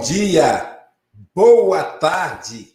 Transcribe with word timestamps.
Bom 0.00 0.06
dia, 0.06 0.78
boa 1.34 1.84
tarde, 1.84 2.74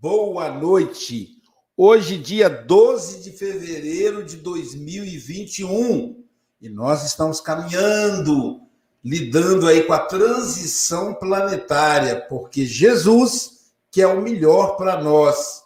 boa 0.00 0.48
noite. 0.48 1.28
Hoje, 1.76 2.16
dia 2.16 2.48
12 2.48 3.22
de 3.22 3.30
fevereiro 3.32 4.24
de 4.24 4.38
2021, 4.38 6.24
e 6.58 6.70
nós 6.70 7.04
estamos 7.04 7.42
caminhando, 7.42 8.62
lidando 9.04 9.68
aí 9.68 9.82
com 9.82 9.92
a 9.92 9.98
transição 9.98 11.12
planetária, 11.12 12.22
porque 12.26 12.64
Jesus 12.64 13.66
que 13.92 14.00
é 14.00 14.06
o 14.06 14.22
melhor 14.22 14.78
para 14.78 15.02
nós. 15.02 15.62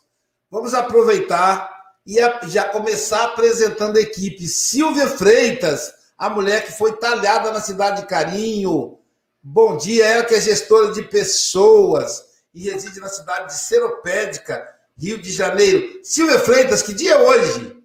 Vamos 0.50 0.74
aproveitar 0.74 1.70
e 2.04 2.16
já 2.48 2.64
começar 2.64 3.26
apresentando 3.26 3.96
a 3.96 4.00
equipe. 4.00 4.48
Silvia 4.48 5.06
Freitas, 5.06 5.92
a 6.18 6.28
mulher 6.28 6.66
que 6.66 6.72
foi 6.72 6.96
talhada 6.96 7.52
na 7.52 7.60
cidade 7.60 8.00
de 8.00 8.08
Carinho, 8.08 8.98
Bom 9.42 9.78
dia, 9.78 10.04
ela 10.04 10.24
que 10.24 10.34
é 10.34 10.40
gestora 10.40 10.92
de 10.92 11.02
pessoas 11.02 12.22
e 12.52 12.68
reside 12.68 13.00
na 13.00 13.08
cidade 13.08 13.46
de 13.46 13.54
Seropédica, 13.54 14.68
Rio 14.98 15.16
de 15.16 15.32
Janeiro. 15.32 15.98
Silvia 16.02 16.38
Freitas, 16.38 16.82
que 16.82 16.92
dia 16.92 17.14
é 17.14 17.18
hoje? 17.18 17.82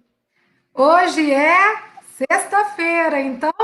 Hoje 0.74 1.32
é 1.32 1.76
sexta-feira, 2.18 3.18
então 3.22 3.54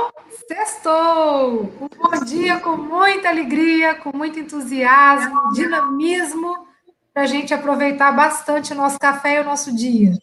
sextou. 0.49 1.65
Um 1.65 1.89
bom 1.89 2.25
dia 2.25 2.61
com 2.61 2.79
muita 2.79 3.29
alegria, 3.29 3.95
com 3.97 4.17
muito 4.17 4.39
entusiasmo, 4.41 5.53
dinamismo, 5.53 6.67
para 7.13 7.25
a 7.25 7.27
gente 7.27 7.53
aproveitar 7.53 8.13
bastante 8.13 8.73
o 8.73 8.77
nosso 8.77 8.99
café 8.99 9.37
e 9.37 9.41
o 9.41 9.45
nosso 9.45 9.75
dia. 9.77 10.17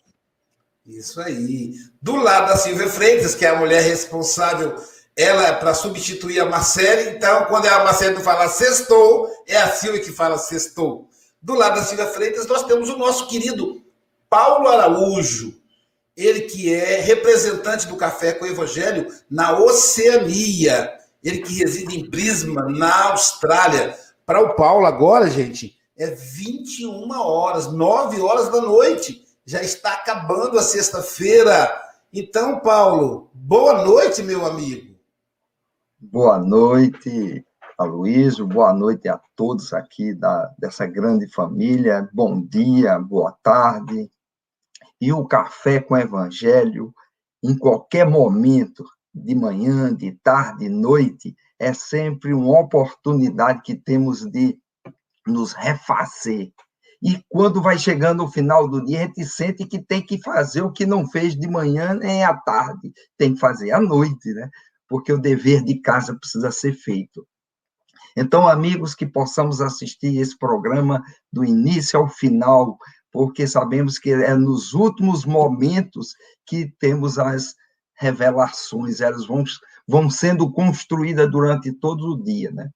Isso 0.88 1.22
aí. 1.22 1.76
Do 2.02 2.16
lado 2.16 2.48
da 2.48 2.58
Silvia 2.58 2.90
Freitas, 2.90 3.36
que 3.36 3.46
é 3.46 3.50
a 3.50 3.60
mulher 3.60 3.84
responsável 3.84 4.76
ela 5.20 5.48
é 5.48 5.52
para 5.52 5.74
substituir 5.74 6.40
a 6.40 6.46
Marcele, 6.46 7.10
então, 7.10 7.44
quando 7.48 7.66
a 7.66 7.84
Marcele 7.84 8.16
não 8.16 8.22
fala 8.22 8.48
sextou, 8.48 9.30
é 9.46 9.58
a 9.58 9.70
Silvia 9.70 10.00
que 10.00 10.14
fala 10.14 10.38
sextou. 10.38 11.10
Do 11.42 11.56
lado 11.56 11.76
da 11.76 11.84
Silvia 11.84 12.08
Freitas, 12.08 12.48
nós 12.48 12.64
temos 12.64 12.88
o 12.88 12.98
nosso 12.98 13.28
querido 13.28 13.84
Paulo 14.30 14.70
Araújo, 14.70 15.54
ele 16.16 16.44
que 16.44 16.74
é 16.74 17.02
representante 17.02 17.86
do 17.86 17.98
Café 17.98 18.32
com 18.32 18.46
o 18.46 18.48
Evangelho 18.48 19.08
na 19.30 19.60
Oceania, 19.60 20.90
ele 21.22 21.40
que 21.40 21.54
reside 21.54 22.00
em 22.00 22.10
Brisbane, 22.10 22.80
na 22.80 23.10
Austrália. 23.10 24.00
Para 24.26 24.40
o 24.40 24.56
Paulo 24.56 24.86
agora, 24.86 25.30
gente, 25.30 25.76
é 25.98 26.08
21 26.08 27.12
horas, 27.12 27.68
9 27.68 28.22
horas 28.22 28.48
da 28.48 28.62
noite. 28.62 29.26
Já 29.46 29.62
está 29.62 29.92
acabando 29.92 30.58
a 30.58 30.64
sexta-feira. 30.64 31.70
Então, 32.14 32.62
Paulo, 32.62 33.30
boa 33.34 33.84
noite, 33.84 34.24
meu 34.24 34.46
amigo. 34.46 34.89
Boa 36.02 36.40
noite, 36.40 37.46
Aloysio. 37.78 38.48
Boa 38.48 38.74
noite 38.74 39.10
a 39.10 39.20
todos 39.36 39.74
aqui 39.74 40.14
da, 40.14 40.46
dessa 40.58 40.88
grande 40.88 41.28
família. 41.28 42.10
Bom 42.14 42.42
dia, 42.42 42.98
boa 42.98 43.38
tarde. 43.44 44.10
E 45.02 45.12
o 45.12 45.28
café 45.28 45.82
com 45.82 45.98
evangelho, 45.98 46.94
em 47.44 47.58
qualquer 47.58 48.10
momento, 48.10 48.86
de 49.14 49.36
manhã, 49.36 49.94
de 49.94 50.14
tarde, 50.24 50.60
de 50.60 50.70
noite, 50.70 51.36
é 51.60 51.74
sempre 51.74 52.34
uma 52.34 52.62
oportunidade 52.62 53.62
que 53.62 53.76
temos 53.76 54.22
de 54.22 54.58
nos 55.28 55.52
refazer. 55.52 56.54
E 57.02 57.22
quando 57.28 57.62
vai 57.62 57.78
chegando 57.78 58.24
o 58.24 58.32
final 58.32 58.70
do 58.70 58.84
dia, 58.86 59.00
a 59.00 59.06
gente 59.06 59.26
sente 59.26 59.66
que 59.66 59.82
tem 59.82 60.02
que 60.02 60.22
fazer 60.22 60.62
o 60.62 60.72
que 60.72 60.86
não 60.86 61.06
fez 61.10 61.36
de 61.36 61.48
manhã 61.50 61.94
nem 61.94 62.24
à 62.24 62.34
tarde, 62.34 62.94
tem 63.18 63.34
que 63.34 63.40
fazer 63.40 63.72
à 63.72 63.82
noite, 63.82 64.34
né? 64.34 64.50
Porque 64.90 65.14
o 65.14 65.20
dever 65.20 65.64
de 65.64 65.80
casa 65.80 66.18
precisa 66.18 66.52
ser 66.52 66.74
feito. 66.74 67.26
Então, 68.18 68.48
amigos, 68.48 68.96
que 68.96 69.06
possamos 69.06 69.62
assistir 69.62 70.20
esse 70.20 70.38
programa 70.38 71.04
do 71.32 71.46
início 71.46 72.00
ao 72.00 72.10
final, 72.10 72.78
porque 73.12 73.48
sabemos 73.48 74.00
que 74.00 74.12
é 74.12 74.34
nos 74.34 74.74
últimos 74.74 75.24
momentos 75.26 76.16
que 76.46 76.74
temos 76.80 77.20
as 77.20 77.56
revelações, 77.96 79.00
elas 79.00 79.28
vão, 79.28 79.44
vão 79.88 80.10
sendo 80.10 80.52
construídas 80.52 81.30
durante 81.30 81.72
todo 81.72 82.14
o 82.14 82.24
dia, 82.24 82.52
né? 82.52 82.70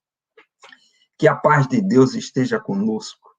Que 1.18 1.28
a 1.28 1.36
paz 1.36 1.68
de 1.68 1.82
Deus 1.82 2.14
esteja 2.14 2.60
conosco. 2.60 3.34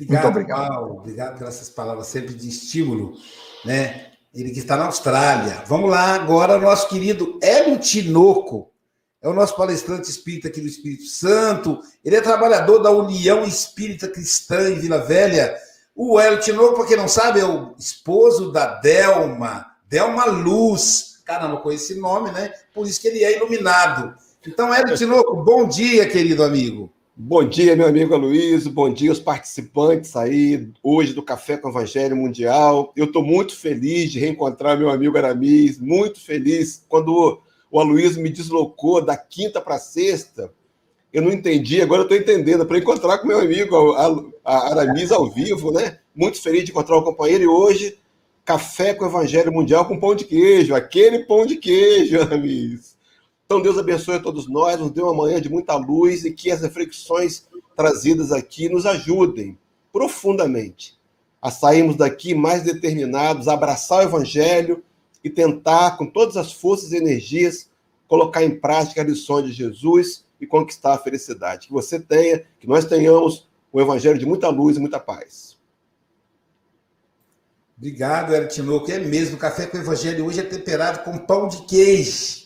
Obrigado, 0.00 0.22
Muito 0.22 0.32
obrigado. 0.32 0.68
Paulo. 0.68 0.98
Obrigado 0.98 1.38
pelas 1.38 1.70
palavras 1.70 2.06
sempre 2.06 2.34
de 2.34 2.48
estímulo, 2.48 3.16
né? 3.64 4.13
Ele 4.34 4.50
que 4.50 4.58
está 4.58 4.76
na 4.76 4.86
Austrália. 4.86 5.62
Vamos 5.66 5.90
lá 5.90 6.14
agora, 6.14 6.58
nosso 6.58 6.88
querido 6.88 7.38
Hélio 7.40 7.78
Tinoco, 7.78 8.70
é 9.22 9.28
o 9.28 9.32
nosso 9.32 9.56
palestrante 9.56 10.10
espírita 10.10 10.48
aqui 10.48 10.60
do 10.60 10.66
Espírito 10.66 11.04
Santo. 11.04 11.80
Ele 12.04 12.16
é 12.16 12.20
trabalhador 12.20 12.80
da 12.80 12.90
União 12.90 13.42
Espírita 13.44 14.06
Cristã 14.06 14.68
em 14.68 14.78
Vila 14.78 14.98
Velha. 14.98 15.56
O 15.94 16.20
Hélio 16.20 16.40
Tinoco, 16.40 16.74
para 16.74 16.86
quem 16.86 16.96
não 16.96 17.08
sabe, 17.08 17.40
é 17.40 17.44
o 17.44 17.74
esposo 17.78 18.52
da 18.52 18.66
Delma, 18.66 19.64
Delma 19.88 20.26
Luz. 20.26 21.22
Cara, 21.24 21.48
não 21.48 21.56
conhece 21.58 21.92
esse 21.92 22.00
nome, 22.00 22.32
né? 22.32 22.52
Por 22.74 22.86
isso 22.86 23.00
que 23.00 23.08
ele 23.08 23.24
é 23.24 23.34
iluminado. 23.34 24.14
Então, 24.46 24.74
Hélio 24.74 24.94
Tinoco, 24.94 25.42
bom 25.42 25.66
dia, 25.66 26.06
querido 26.06 26.44
amigo. 26.44 26.92
Bom 27.16 27.44
dia, 27.44 27.76
meu 27.76 27.86
amigo 27.86 28.12
Aloysio. 28.12 28.72
Bom 28.72 28.92
dia 28.92 29.08
aos 29.08 29.20
participantes 29.20 30.16
aí 30.16 30.68
hoje 30.82 31.12
do 31.12 31.22
Café 31.22 31.56
com 31.56 31.68
Evangelho 31.68 32.16
Mundial. 32.16 32.92
Eu 32.96 33.04
estou 33.04 33.22
muito 33.22 33.56
feliz 33.56 34.10
de 34.10 34.18
reencontrar 34.18 34.76
meu 34.76 34.90
amigo 34.90 35.16
Aramis, 35.16 35.78
muito 35.78 36.20
feliz. 36.20 36.84
Quando 36.88 37.40
o 37.70 37.78
Aloysio 37.78 38.20
me 38.20 38.30
deslocou 38.30 39.00
da 39.00 39.16
quinta 39.16 39.60
para 39.60 39.78
sexta, 39.78 40.52
eu 41.12 41.22
não 41.22 41.30
entendi, 41.30 41.80
agora 41.80 42.00
eu 42.00 42.06
estou 42.06 42.18
entendendo, 42.18 42.66
para 42.66 42.78
encontrar 42.78 43.18
com 43.18 43.28
meu 43.28 43.38
amigo 43.38 43.94
Aramis 44.44 45.12
ao 45.12 45.30
vivo, 45.30 45.70
né? 45.70 46.00
Muito 46.12 46.42
feliz 46.42 46.64
de 46.64 46.72
encontrar 46.72 46.96
o 46.96 47.04
companheiro 47.04 47.44
e 47.44 47.46
hoje, 47.46 47.96
Café 48.44 48.92
com 48.92 49.06
Evangelho 49.06 49.52
Mundial 49.52 49.86
com 49.86 50.00
pão 50.00 50.16
de 50.16 50.24
queijo, 50.24 50.74
aquele 50.74 51.20
pão 51.20 51.46
de 51.46 51.58
queijo, 51.58 52.20
Aramis. 52.20 52.93
Então, 53.46 53.60
Deus 53.60 53.76
abençoe 53.76 54.16
a 54.16 54.20
todos 54.20 54.48
nós, 54.48 54.80
nos 54.80 54.90
dê 54.90 55.02
uma 55.02 55.12
manhã 55.12 55.40
de 55.40 55.50
muita 55.50 55.76
luz 55.76 56.24
e 56.24 56.32
que 56.32 56.50
as 56.50 56.62
reflexões 56.62 57.46
trazidas 57.76 58.32
aqui 58.32 58.68
nos 58.68 58.86
ajudem 58.86 59.58
profundamente 59.92 60.98
a 61.42 61.50
sairmos 61.50 61.96
daqui 61.96 62.34
mais 62.34 62.62
determinados, 62.62 63.48
a 63.48 63.52
abraçar 63.52 63.98
o 63.98 64.08
Evangelho 64.08 64.82
e 65.22 65.28
tentar, 65.28 65.98
com 65.98 66.06
todas 66.06 66.38
as 66.38 66.52
forças 66.52 66.92
e 66.92 66.96
energias, 66.96 67.68
colocar 68.08 68.42
em 68.42 68.58
prática 68.58 69.02
as 69.02 69.08
lições 69.08 69.46
de 69.46 69.52
Jesus 69.52 70.24
e 70.40 70.46
conquistar 70.46 70.94
a 70.94 70.98
felicidade. 70.98 71.66
Que 71.66 71.72
você 71.72 72.00
tenha, 72.00 72.44
que 72.58 72.66
nós 72.66 72.86
tenhamos 72.86 73.46
um 73.72 73.80
Evangelho 73.80 74.18
de 74.18 74.24
muita 74.24 74.48
luz 74.48 74.78
e 74.78 74.80
muita 74.80 74.98
paz. 74.98 75.58
Obrigado, 77.76 78.34
Eric 78.34 78.54
Tinoco. 78.54 78.90
É 78.90 78.98
mesmo, 78.98 79.36
o 79.36 79.38
café 79.38 79.66
com 79.66 79.76
o 79.76 79.80
Evangelho 79.80 80.24
hoje 80.24 80.40
é 80.40 80.44
temperado 80.44 81.00
com 81.00 81.18
pão 81.18 81.46
de 81.46 81.66
queijo 81.66 82.43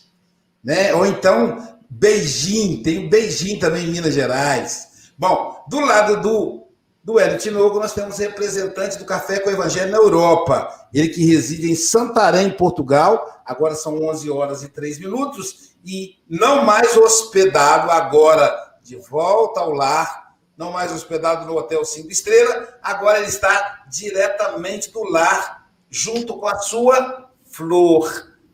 né? 0.63 0.93
Ou 0.93 1.05
então 1.05 1.79
Beijing, 1.89 2.83
tem 2.83 3.07
o 3.07 3.09
Beijing 3.09 3.57
também 3.57 3.85
em 3.85 3.91
Minas 3.91 4.13
Gerais. 4.13 5.11
Bom, 5.17 5.65
do 5.67 5.79
lado 5.79 6.21
do, 6.21 6.67
do 7.03 7.19
Hélio 7.19 7.39
Tinoco, 7.39 7.79
nós 7.79 7.93
temos 7.93 8.17
representante 8.19 8.97
do 8.97 9.05
Café 9.05 9.39
com 9.39 9.49
o 9.49 9.53
Evangelho 9.53 9.91
na 9.91 9.97
Europa. 9.97 10.87
Ele 10.93 11.09
que 11.09 11.25
reside 11.25 11.71
em 11.71 11.75
Santarém, 11.75 12.51
Portugal. 12.51 13.41
Agora 13.45 13.73
são 13.73 14.01
11 14.03 14.29
horas 14.29 14.63
e 14.63 14.69
3 14.69 14.99
minutos. 14.99 15.75
E 15.83 16.19
não 16.29 16.63
mais 16.63 16.95
hospedado, 16.95 17.89
agora 17.89 18.55
de 18.83 18.95
volta 18.97 19.61
ao 19.61 19.71
lar. 19.71 20.35
Não 20.55 20.71
mais 20.71 20.91
hospedado 20.91 21.45
no 21.45 21.57
Hotel 21.57 21.83
5 21.83 22.11
Estrelas. 22.11 22.67
Agora 22.83 23.17
ele 23.17 23.27
está 23.27 23.83
diretamente 23.89 24.91
do 24.91 25.03
lar, 25.09 25.67
junto 25.89 26.37
com 26.37 26.47
a 26.47 26.59
sua 26.59 27.29
flor. 27.45 28.09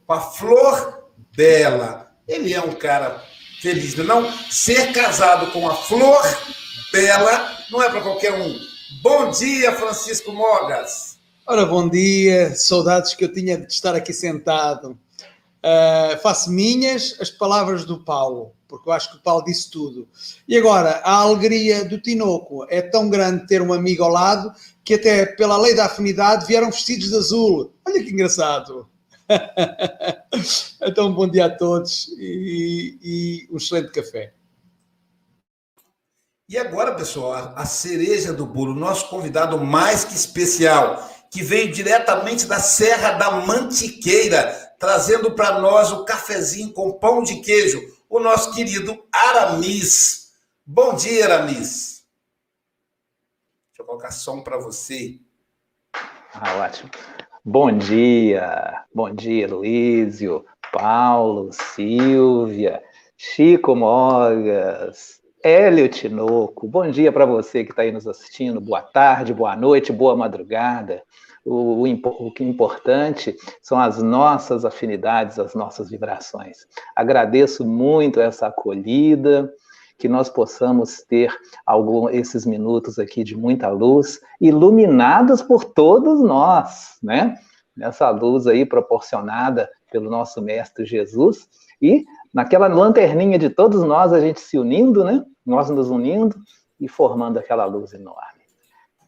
Com 0.07 0.13
a 0.13 0.21
flor 0.21 1.04
bela. 1.35 2.11
Ele 2.27 2.53
é 2.53 2.61
um 2.61 2.73
cara 2.73 3.23
feliz, 3.61 3.95
não? 3.95 4.31
Ser 4.49 4.91
casado 4.93 5.51
com 5.51 5.67
a 5.67 5.75
flor 5.75 6.23
bela 6.91 7.57
não 7.71 7.81
é 7.81 7.89
para 7.89 8.01
qualquer 8.01 8.33
um. 8.33 8.55
Bom 9.01 9.29
dia, 9.29 9.73
Francisco 9.73 10.31
Mogas. 10.31 11.17
Ora, 11.47 11.65
bom 11.65 11.87
dia. 11.87 12.55
Saudades 12.55 13.13
que 13.13 13.25
eu 13.25 13.31
tinha 13.31 13.57
de 13.57 13.71
estar 13.71 13.95
aqui 13.95 14.13
sentado. 14.13 14.97
Uh, 15.63 16.17
faço 16.21 16.51
minhas 16.51 17.17
as 17.19 17.29
palavras 17.29 17.85
do 17.85 18.03
Paulo, 18.03 18.53
porque 18.67 18.87
eu 18.87 18.93
acho 18.93 19.11
que 19.11 19.17
o 19.17 19.21
Paulo 19.21 19.43
disse 19.43 19.69
tudo. 19.69 20.07
E 20.47 20.55
agora, 20.57 21.01
a 21.03 21.15
alegria 21.15 21.83
do 21.83 21.99
Tinoco 21.99 22.65
é 22.69 22.81
tão 22.81 23.09
grande 23.09 23.47
ter 23.47 23.61
um 23.61 23.73
amigo 23.73 24.03
ao 24.03 24.11
lado 24.11 24.51
que 24.83 24.93
até 24.93 25.25
pela 25.25 25.57
lei 25.57 25.73
da 25.73 25.85
afinidade 25.85 26.45
vieram 26.45 26.69
vestidos 26.69 27.09
de 27.09 27.15
azul. 27.15 27.73
Olha 27.85 28.03
que 28.03 28.11
engraçado. 28.11 28.87
então, 30.81 31.13
bom 31.13 31.27
dia 31.27 31.45
a 31.45 31.55
todos 31.55 32.07
e, 32.19 32.97
e 33.01 33.47
um 33.51 33.57
excelente 33.57 33.91
café. 33.91 34.33
E 36.47 36.57
agora, 36.57 36.93
pessoal, 36.93 37.53
a 37.55 37.65
cereja 37.65 38.31
do 38.31 38.45
bolo, 38.45 38.75
nosso 38.75 39.09
convidado 39.09 39.57
mais 39.57 40.03
que 40.03 40.13
especial, 40.13 41.09
que 41.31 41.41
veio 41.41 41.71
diretamente 41.71 42.45
da 42.45 42.59
Serra 42.59 43.13
da 43.13 43.31
Mantiqueira, 43.31 44.75
trazendo 44.79 45.33
para 45.33 45.59
nós 45.59 45.91
o 45.91 46.05
cafezinho 46.05 46.71
com 46.71 46.99
pão 46.99 47.23
de 47.23 47.41
queijo, 47.41 47.81
o 48.07 48.19
nosso 48.19 48.53
querido 48.53 49.07
Aramis. 49.11 50.33
Bom 50.63 50.95
dia, 50.95 51.25
Aramis. 51.25 52.05
Deixa 53.69 53.81
eu 53.81 53.85
colocar 53.85 54.11
som 54.11 54.41
para 54.41 54.59
você. 54.59 55.19
Ah, 56.33 56.57
ótimo. 56.57 56.91
Bom 57.47 57.77
dia, 57.77 58.81
bom 58.91 59.13
dia, 59.13 59.47
Luísio, 59.47 60.43
Paulo, 60.73 61.51
Silvia, 61.53 62.81
Chico 63.15 63.75
Mogas, 63.75 65.21
Hélio 65.43 65.87
Tinoco. 65.87 66.67
Bom 66.67 66.89
dia 66.89 67.11
para 67.11 67.23
você 67.23 67.63
que 67.63 67.69
está 67.69 67.83
aí 67.83 67.91
nos 67.91 68.07
assistindo. 68.07 68.59
Boa 68.59 68.81
tarde, 68.81 69.31
boa 69.31 69.55
noite, 69.55 69.91
boa 69.91 70.15
madrugada. 70.15 71.03
O, 71.45 71.83
o, 71.83 72.27
o, 72.27 72.33
que 72.33 72.43
é 72.43 72.47
importante 72.47 73.35
são 73.61 73.79
as 73.79 74.01
nossas 74.01 74.65
afinidades, 74.65 75.37
as 75.37 75.53
nossas 75.53 75.91
vibrações. 75.91 76.65
Agradeço 76.95 77.63
muito 77.63 78.19
essa 78.19 78.47
acolhida, 78.47 79.53
que 79.97 80.07
nós 80.07 80.29
possamos 80.29 81.03
ter 81.07 81.33
algum, 81.65 82.09
esses 82.09 82.45
minutos 82.45 82.99
aqui 82.99 83.23
de 83.23 83.35
muita 83.35 83.69
luz, 83.69 84.19
iluminados 84.39 85.41
por 85.41 85.63
todos 85.63 86.21
nós, 86.21 86.97
né? 87.01 87.35
Nessa 87.75 88.09
luz 88.09 88.47
aí 88.47 88.65
proporcionada 88.65 89.69
pelo 89.91 90.09
nosso 90.09 90.41
Mestre 90.41 90.85
Jesus, 90.85 91.47
e 91.81 92.05
naquela 92.33 92.67
lanterninha 92.67 93.37
de 93.37 93.49
todos 93.49 93.83
nós, 93.83 94.11
a 94.11 94.19
gente 94.19 94.39
se 94.39 94.57
unindo, 94.57 95.03
né? 95.03 95.23
Nós 95.45 95.69
nos 95.69 95.89
unindo 95.89 96.35
e 96.79 96.87
formando 96.87 97.37
aquela 97.37 97.65
luz 97.65 97.93
enorme. 97.93 98.34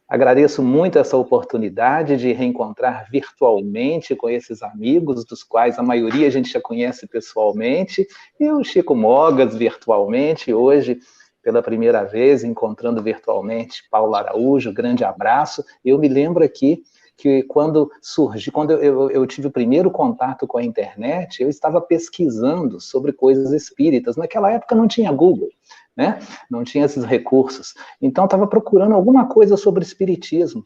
Agradeço 0.07 0.63
muito 0.63 0.97
essa 0.97 1.17
oportunidade 1.17 2.15
de 2.15 2.31
reencontrar 2.31 3.07
virtualmente 3.11 4.15
com 4.15 4.29
esses 4.29 4.63
amigos, 4.63 5.25
dos 5.25 5.43
quais 5.43 5.77
a 5.77 5.83
maioria 5.83 6.27
a 6.27 6.29
gente 6.29 6.49
já 6.49 6.61
conhece 6.61 7.05
pessoalmente, 7.07 8.07
e 8.39 8.49
o 8.49 8.63
Chico 8.63 8.95
Mogas 8.95 9.53
virtualmente, 9.53 10.53
hoje, 10.53 10.97
pela 11.43 11.61
primeira 11.61 12.05
vez, 12.05 12.41
encontrando 12.41 13.03
virtualmente 13.03 13.83
Paulo 13.91 14.15
Araújo, 14.15 14.73
grande 14.73 15.03
abraço. 15.03 15.61
Eu 15.83 15.99
me 15.99 16.07
lembro 16.07 16.41
aqui 16.41 16.83
que 17.17 17.43
quando 17.43 17.91
surgiu, 18.01 18.53
quando 18.53 18.71
eu, 18.71 19.09
eu, 19.09 19.27
tive 19.27 19.47
o 19.47 19.51
primeiro 19.51 19.91
contato 19.91 20.47
com 20.47 20.57
a 20.57 20.63
internet, 20.63 21.41
eu 21.41 21.49
estava 21.49 21.81
pesquisando 21.81 22.79
sobre 22.79 23.11
coisas 23.11 23.51
espíritas. 23.51 24.15
Naquela 24.15 24.51
época 24.51 24.75
não 24.75 24.87
tinha 24.87 25.11
Google 25.11 25.49
né? 25.97 26.19
Não 26.49 26.63
tinha 26.63 26.85
esses 26.85 27.03
recursos. 27.03 27.73
Então, 27.99 28.25
estava 28.25 28.45
procurando 28.45 28.93
alguma 28.93 29.27
coisa 29.27 29.57
sobre 29.57 29.83
espiritismo. 29.83 30.63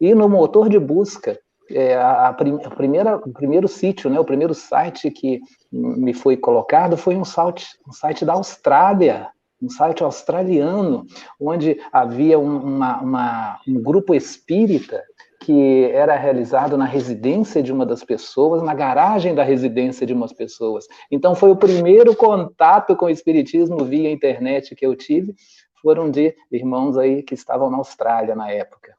E 0.00 0.14
no 0.14 0.28
motor 0.28 0.68
de 0.68 0.78
busca, 0.78 1.38
é, 1.70 1.96
a, 1.96 2.28
a, 2.28 2.32
primeira, 2.32 3.16
o 3.16 3.32
primeiro 3.32 3.66
sítio, 3.68 4.08
né, 4.08 4.18
o 4.18 4.24
primeiro 4.24 4.54
site 4.54 5.10
que 5.10 5.40
me 5.70 6.14
foi 6.14 6.36
colocado 6.36 6.96
foi 6.96 7.16
um 7.16 7.24
site, 7.24 7.66
um 7.86 7.92
site 7.92 8.24
da 8.24 8.34
Austrália, 8.34 9.28
um 9.60 9.68
site 9.68 10.04
australiano, 10.04 11.04
onde 11.38 11.78
havia 11.92 12.38
um, 12.38 12.56
uma, 12.56 13.00
uma, 13.00 13.60
um 13.66 13.82
grupo 13.82 14.14
espírita 14.14 15.02
que 15.48 15.84
era 15.94 16.14
realizado 16.14 16.76
na 16.76 16.84
residência 16.84 17.62
de 17.62 17.72
uma 17.72 17.86
das 17.86 18.04
pessoas, 18.04 18.62
na 18.62 18.74
garagem 18.74 19.34
da 19.34 19.42
residência 19.42 20.06
de 20.06 20.12
umas 20.12 20.30
pessoas. 20.30 20.86
Então, 21.10 21.34
foi 21.34 21.50
o 21.50 21.56
primeiro 21.56 22.14
contato 22.14 22.94
com 22.94 23.06
o 23.06 23.10
Espiritismo 23.10 23.82
via 23.82 24.12
internet 24.12 24.74
que 24.74 24.84
eu 24.84 24.94
tive, 24.94 25.34
foram 25.80 26.10
de 26.10 26.36
irmãos 26.52 26.98
aí 26.98 27.22
que 27.22 27.32
estavam 27.32 27.70
na 27.70 27.78
Austrália 27.78 28.36
na 28.36 28.50
época. 28.50 28.94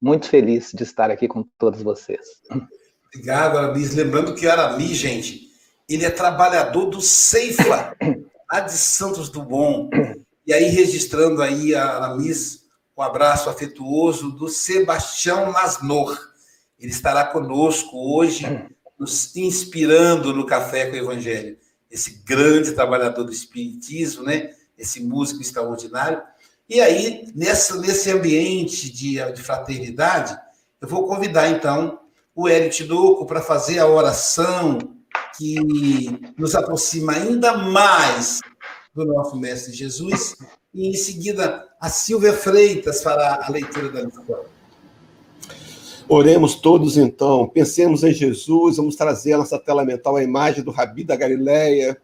Muito 0.00 0.26
feliz 0.26 0.72
de 0.72 0.84
estar 0.84 1.10
aqui 1.10 1.28
com 1.28 1.44
todos 1.58 1.82
vocês. 1.82 2.26
Obrigado, 3.14 3.58
Aramis. 3.58 3.94
Lembrando 3.94 4.34
que 4.34 4.48
Aramis, 4.48 4.96
gente, 4.96 5.48
ele 5.86 6.06
é 6.06 6.10
trabalhador 6.10 6.86
do 6.86 7.02
Ceifa, 7.02 7.94
lá 8.50 8.60
de 8.60 8.72
Santos 8.72 9.28
Bom. 9.28 9.90
E 10.46 10.54
aí, 10.54 10.70
registrando 10.70 11.42
aí 11.42 11.74
a 11.74 11.84
Aramis 11.84 12.67
um 12.98 13.02
abraço 13.02 13.48
afetuoso 13.48 14.32
do 14.32 14.48
Sebastião 14.48 15.52
Nasnor. 15.52 16.18
Ele 16.80 16.90
estará 16.90 17.24
conosco 17.24 17.96
hoje, 17.96 18.44
nos 18.98 19.36
inspirando 19.36 20.34
no 20.34 20.44
Café 20.44 20.86
com 20.86 20.96
o 20.96 20.98
Evangelho. 20.98 21.56
Esse 21.88 22.22
grande 22.24 22.72
trabalhador 22.72 23.22
do 23.22 23.32
Espiritismo, 23.32 24.24
né? 24.24 24.50
esse 24.76 25.00
músico 25.00 25.40
extraordinário. 25.40 26.20
E 26.68 26.80
aí, 26.80 27.30
nessa, 27.36 27.76
nesse 27.76 28.10
ambiente 28.10 28.90
de, 28.90 29.32
de 29.32 29.42
fraternidade, 29.42 30.36
eu 30.80 30.88
vou 30.88 31.06
convidar, 31.06 31.48
então, 31.48 32.00
o 32.34 32.48
Hélio 32.48 32.70
Tidoco 32.70 33.24
para 33.26 33.40
fazer 33.40 33.78
a 33.78 33.86
oração 33.86 34.76
que 35.36 35.54
nos 36.36 36.56
aproxima 36.56 37.12
ainda 37.12 37.56
mais 37.56 38.40
do 38.94 39.04
nosso 39.04 39.36
Mestre 39.36 39.72
Jesus. 39.72 40.36
E 40.74 40.88
em 40.88 40.94
seguida 40.94 41.66
a 41.80 41.88
Silvia 41.88 42.32
Freitas 42.32 43.02
fará 43.02 43.44
a 43.46 43.50
leitura 43.50 43.90
da 43.90 44.02
lição. 44.02 44.44
Oremos 46.08 46.54
todos 46.54 46.96
então, 46.96 47.46
pensemos 47.46 48.02
em 48.02 48.14
Jesus, 48.14 48.78
vamos 48.78 48.96
trazer 48.96 49.34
a 49.34 49.38
nossa 49.38 49.58
tela 49.58 49.84
mental 49.84 50.16
a 50.16 50.22
imagem 50.22 50.64
do 50.64 50.70
Rabi 50.70 51.04
da 51.04 51.14
Galileia. 51.14 52.00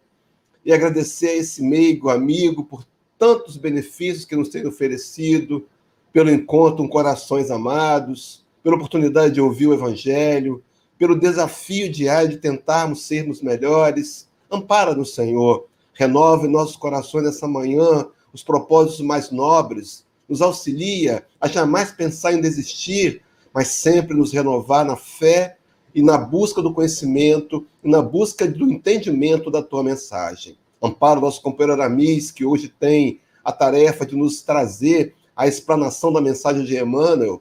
E 0.62 0.72
agradecer 0.72 1.28
a 1.28 1.36
esse 1.36 1.62
meigo 1.62 2.10
amigo 2.10 2.64
por 2.64 2.86
tantos 3.18 3.56
benefícios 3.56 4.24
que 4.24 4.36
nos 4.36 4.48
tem 4.48 4.66
oferecido, 4.66 5.66
pelo 6.12 6.30
encontro 6.30 6.78
com 6.78 6.88
corações 6.88 7.50
amados, 7.50 8.44
pela 8.62 8.76
oportunidade 8.76 9.34
de 9.34 9.40
ouvir 9.40 9.68
o 9.68 9.74
Evangelho, 9.74 10.62
pelo 10.98 11.18
desafio 11.18 11.90
diário 11.90 12.30
de 12.30 12.36
tentarmos 12.36 13.06
sermos 13.06 13.42
melhores. 13.42 14.28
Ampara-nos, 14.50 15.14
Senhor, 15.14 15.66
renove 15.94 16.48
nossos 16.48 16.76
corações 16.76 17.24
nessa 17.24 17.48
manhã 17.48 18.06
os 18.32 18.42
propósitos 18.42 19.00
mais 19.00 19.30
nobres, 19.30 20.04
nos 20.28 20.42
auxilia 20.42 21.24
a 21.40 21.46
jamais 21.46 21.92
pensar 21.92 22.32
em 22.32 22.40
desistir, 22.40 23.22
mas 23.52 23.68
sempre 23.68 24.16
nos 24.16 24.32
renovar 24.32 24.84
na 24.84 24.96
fé 24.96 25.56
e 25.94 26.02
na 26.02 26.18
busca 26.18 26.60
do 26.60 26.74
conhecimento 26.74 27.64
e 27.82 27.88
na 27.88 28.02
busca 28.02 28.46
do 28.46 28.68
entendimento 28.68 29.50
da 29.50 29.62
tua 29.62 29.84
mensagem. 29.84 30.58
Amparo 30.82 31.20
nosso 31.20 31.40
companheiro 31.40 31.80
Aramis, 31.80 32.32
que 32.32 32.44
hoje 32.44 32.68
tem 32.68 33.20
a 33.44 33.52
tarefa 33.52 34.04
de 34.04 34.16
nos 34.16 34.42
trazer 34.42 35.14
a 35.36 35.46
explanação 35.46 36.12
da 36.12 36.20
mensagem 36.20 36.64
de 36.64 36.76
Emmanuel, 36.76 37.40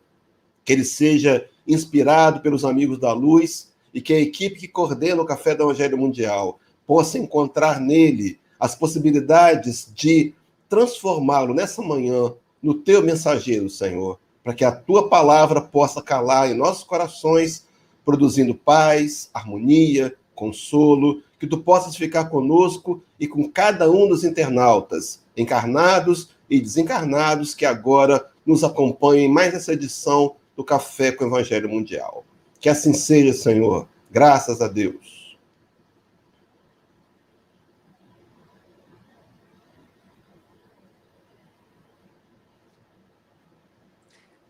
que 0.64 0.74
ele 0.74 0.86
seja 0.86 1.48
inspirado 1.68 2.42
pelos 2.42 2.64
amigos 2.64 3.00
da 3.00 3.14
luz 3.14 3.74
e 3.94 4.02
que 4.02 4.14
a 4.14 4.20
equipe 4.20 4.60
que 4.60 4.68
coordena 4.68 5.22
o 5.22 5.26
Café 5.26 5.56
do 5.56 5.64
Evangelho 5.64 5.98
Mundial 5.98 6.60
possa 6.86 7.18
encontrar 7.18 7.80
nele 7.80 8.40
as 8.64 8.76
possibilidades 8.76 9.92
de 9.94 10.34
transformá-lo 10.70 11.54
nessa 11.54 11.82
manhã 11.82 12.34
no 12.62 12.74
teu 12.74 13.04
mensageiro, 13.04 13.70
Senhor, 13.70 14.18
para 14.42 14.54
que 14.54 14.64
a 14.64 14.72
tua 14.72 15.10
palavra 15.10 15.60
possa 15.60 16.02
calar 16.02 16.50
em 16.50 16.54
nossos 16.54 16.86
corações, 16.86 17.66
produzindo 18.06 18.56
paz, 18.56 19.30
harmonia, 19.34 20.16
consolo, 20.34 21.22
que 21.38 21.46
tu 21.46 21.58
possas 21.58 21.98
ficar 21.98 22.30
conosco 22.30 23.04
e 23.20 23.28
com 23.28 23.52
cada 23.52 23.92
um 23.92 24.08
dos 24.08 24.24
internautas, 24.24 25.20
encarnados 25.36 26.30
e 26.50 26.62
desencarnados, 26.62 27.54
que 27.54 27.66
agora 27.66 28.32
nos 28.46 28.64
acompanhem 28.64 29.28
mais 29.28 29.52
nessa 29.52 29.74
edição 29.74 30.38
do 30.56 30.64
Café 30.64 31.12
com 31.12 31.26
o 31.26 31.28
Evangelho 31.28 31.68
Mundial. 31.68 32.24
Que 32.62 32.70
assim 32.70 32.94
seja, 32.94 33.34
Senhor. 33.34 33.90
Graças 34.10 34.62
a 34.62 34.70
Deus. 34.70 35.13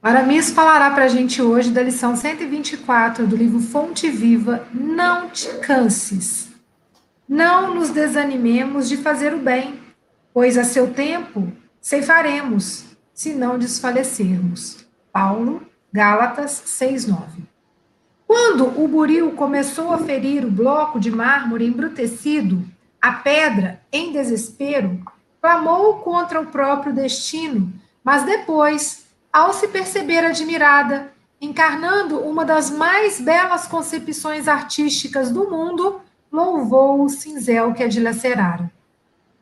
Aramis 0.03 0.51
falará 0.51 0.91
para 0.91 1.05
a 1.05 1.07
gente 1.07 1.41
hoje 1.41 1.71
da 1.71 1.81
lição 1.81 2.13
124 2.13 3.25
do 3.25 3.37
livro 3.37 3.61
Fonte 3.61 4.09
Viva, 4.09 4.67
Não 4.73 5.29
te 5.29 5.47
canses. 5.59 6.51
Não 7.25 7.73
nos 7.73 7.89
desanimemos 7.89 8.89
de 8.89 8.97
fazer 8.97 9.33
o 9.33 9.39
bem, 9.39 9.79
pois 10.33 10.57
a 10.57 10.65
seu 10.65 10.93
tempo 10.93 11.53
ceifaremos, 11.79 12.83
se 13.13 13.33
não 13.33 13.57
desfalecermos. 13.57 14.85
Paulo, 15.09 15.65
Gálatas 15.93 16.63
6:9. 16.65 17.45
Quando 18.27 18.77
o 18.77 18.85
buril 18.89 19.31
começou 19.31 19.93
a 19.93 19.99
ferir 19.99 20.43
o 20.43 20.51
bloco 20.51 20.99
de 20.99 21.09
mármore 21.09 21.65
embrutecido, 21.65 22.61
a 23.01 23.13
pedra, 23.13 23.79
em 23.89 24.11
desespero, 24.11 24.99
clamou 25.41 25.99
contra 25.99 26.41
o 26.41 26.47
próprio 26.47 26.91
destino, 26.91 27.71
mas 28.03 28.25
depois 28.25 29.02
ao 29.33 29.51
se 29.51 29.67
perceber 29.67 30.23
admirada, 30.23 31.11
encarnando 31.41 32.19
uma 32.19 32.45
das 32.45 32.69
mais 32.69 33.19
belas 33.19 33.67
concepções 33.67 34.47
artísticas 34.47 35.31
do 35.31 35.49
mundo, 35.49 35.99
louvou 36.31 37.03
o 37.03 37.09
cinzel 37.09 37.73
que 37.73 37.81
a 37.81 37.87
dilacerara. 37.87 38.71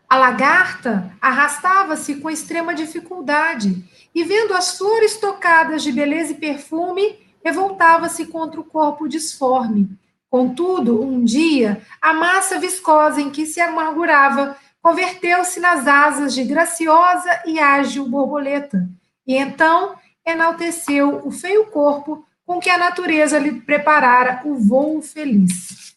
A 0.10 0.18
lagarta 0.18 1.12
arrastava-se 1.22 2.16
com 2.16 2.30
extrema 2.30 2.74
dificuldade 2.74 3.84
e, 4.16 4.24
vendo 4.24 4.54
as 4.54 4.78
flores 4.78 5.18
tocadas 5.18 5.84
de 5.84 5.92
beleza 5.92 6.32
e 6.32 6.36
perfume, 6.36 7.20
revoltava-se 7.44 8.26
contra 8.28 8.60
o 8.60 8.64
corpo 8.64 9.08
disforme. 9.08 9.90
Contudo, 10.30 11.02
um 11.02 11.24
dia, 11.24 11.82
a 12.02 12.14
massa 12.14 12.58
viscosa 12.58 13.22
em 13.22 13.30
que 13.30 13.46
se 13.46 13.60
amargurava 13.60 14.56
converteu-se 14.82 15.60
nas 15.60 15.86
asas 15.88 16.34
de 16.34 16.44
graciosa 16.44 17.42
e 17.46 17.60
ágil 17.60 18.08
borboleta, 18.08 18.90
e 19.26 19.36
então 19.36 19.96
enalteceu 20.26 21.26
o 21.26 21.32
feio 21.32 21.68
corpo 21.68 22.26
com 22.46 22.60
que 22.60 22.70
a 22.70 22.78
natureza 22.78 23.40
lhe 23.40 23.62
preparara 23.62 24.42
o 24.46 24.56
voo 24.56 25.02
feliz. 25.02 25.96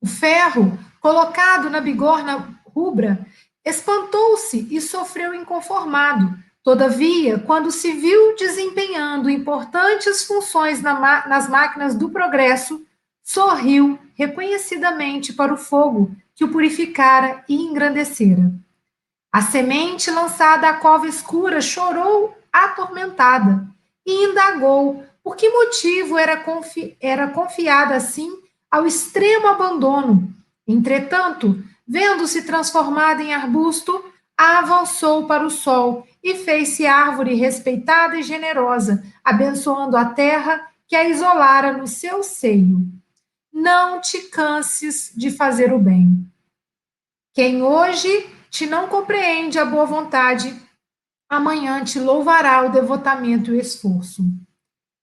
O 0.00 0.06
ferro, 0.06 0.78
colocado 1.00 1.70
na 1.70 1.80
bigorna 1.80 2.60
rubra, 2.64 3.26
espantou-se 3.64 4.66
e 4.70 4.80
sofreu 4.80 5.34
inconformado. 5.34 6.36
Todavia, 6.62 7.38
quando 7.38 7.70
se 7.70 7.92
viu 7.92 8.36
desempenhando 8.36 9.30
importantes 9.30 10.24
funções 10.24 10.82
na 10.82 11.26
nas 11.26 11.48
máquinas 11.48 11.94
do 11.94 12.10
progresso, 12.10 12.84
sorriu 13.22 13.98
reconhecidamente 14.14 15.32
para 15.32 15.52
o 15.52 15.56
fogo 15.56 16.14
que 16.34 16.44
o 16.44 16.50
purificara 16.50 17.44
e 17.48 17.54
engrandecera. 17.54 18.52
A 19.30 19.42
semente 19.42 20.10
lançada 20.10 20.68
à 20.68 20.74
cova 20.74 21.06
escura 21.06 21.60
chorou 21.60 22.36
atormentada 22.52 23.66
e 24.04 24.24
indagou 24.24 25.04
por 25.22 25.36
que 25.36 25.50
motivo 25.50 26.16
era, 26.16 26.38
confi 26.38 26.96
era 27.00 27.28
confiada 27.28 27.94
assim 27.96 28.30
ao 28.70 28.86
extremo 28.86 29.46
abandono. 29.46 30.34
Entretanto, 30.66 31.62
vendo-se 31.86 32.42
transformada 32.42 33.22
em 33.22 33.34
arbusto, 33.34 34.02
avançou 34.36 35.26
para 35.26 35.44
o 35.44 35.50
sol 35.50 36.06
e 36.22 36.34
fez-se 36.34 36.86
árvore 36.86 37.34
respeitada 37.34 38.16
e 38.16 38.22
generosa, 38.22 39.04
abençoando 39.24 39.96
a 39.96 40.06
terra 40.06 40.66
que 40.86 40.96
a 40.96 41.08
isolara 41.08 41.72
no 41.72 41.86
seu 41.86 42.22
seio. 42.22 42.80
Não 43.52 44.00
te 44.00 44.22
canses 44.28 45.12
de 45.14 45.30
fazer 45.30 45.72
o 45.72 45.78
bem. 45.78 46.26
Quem 47.34 47.62
hoje 47.62 48.37
te 48.50 48.66
não 48.66 48.88
compreende 48.88 49.58
a 49.58 49.64
boa 49.64 49.84
vontade, 49.84 50.54
amanhã 51.28 51.84
te 51.84 51.98
louvará 51.98 52.66
o 52.66 52.70
devotamento 52.70 53.52
e 53.52 53.58
o 53.58 53.60
esforço. 53.60 54.22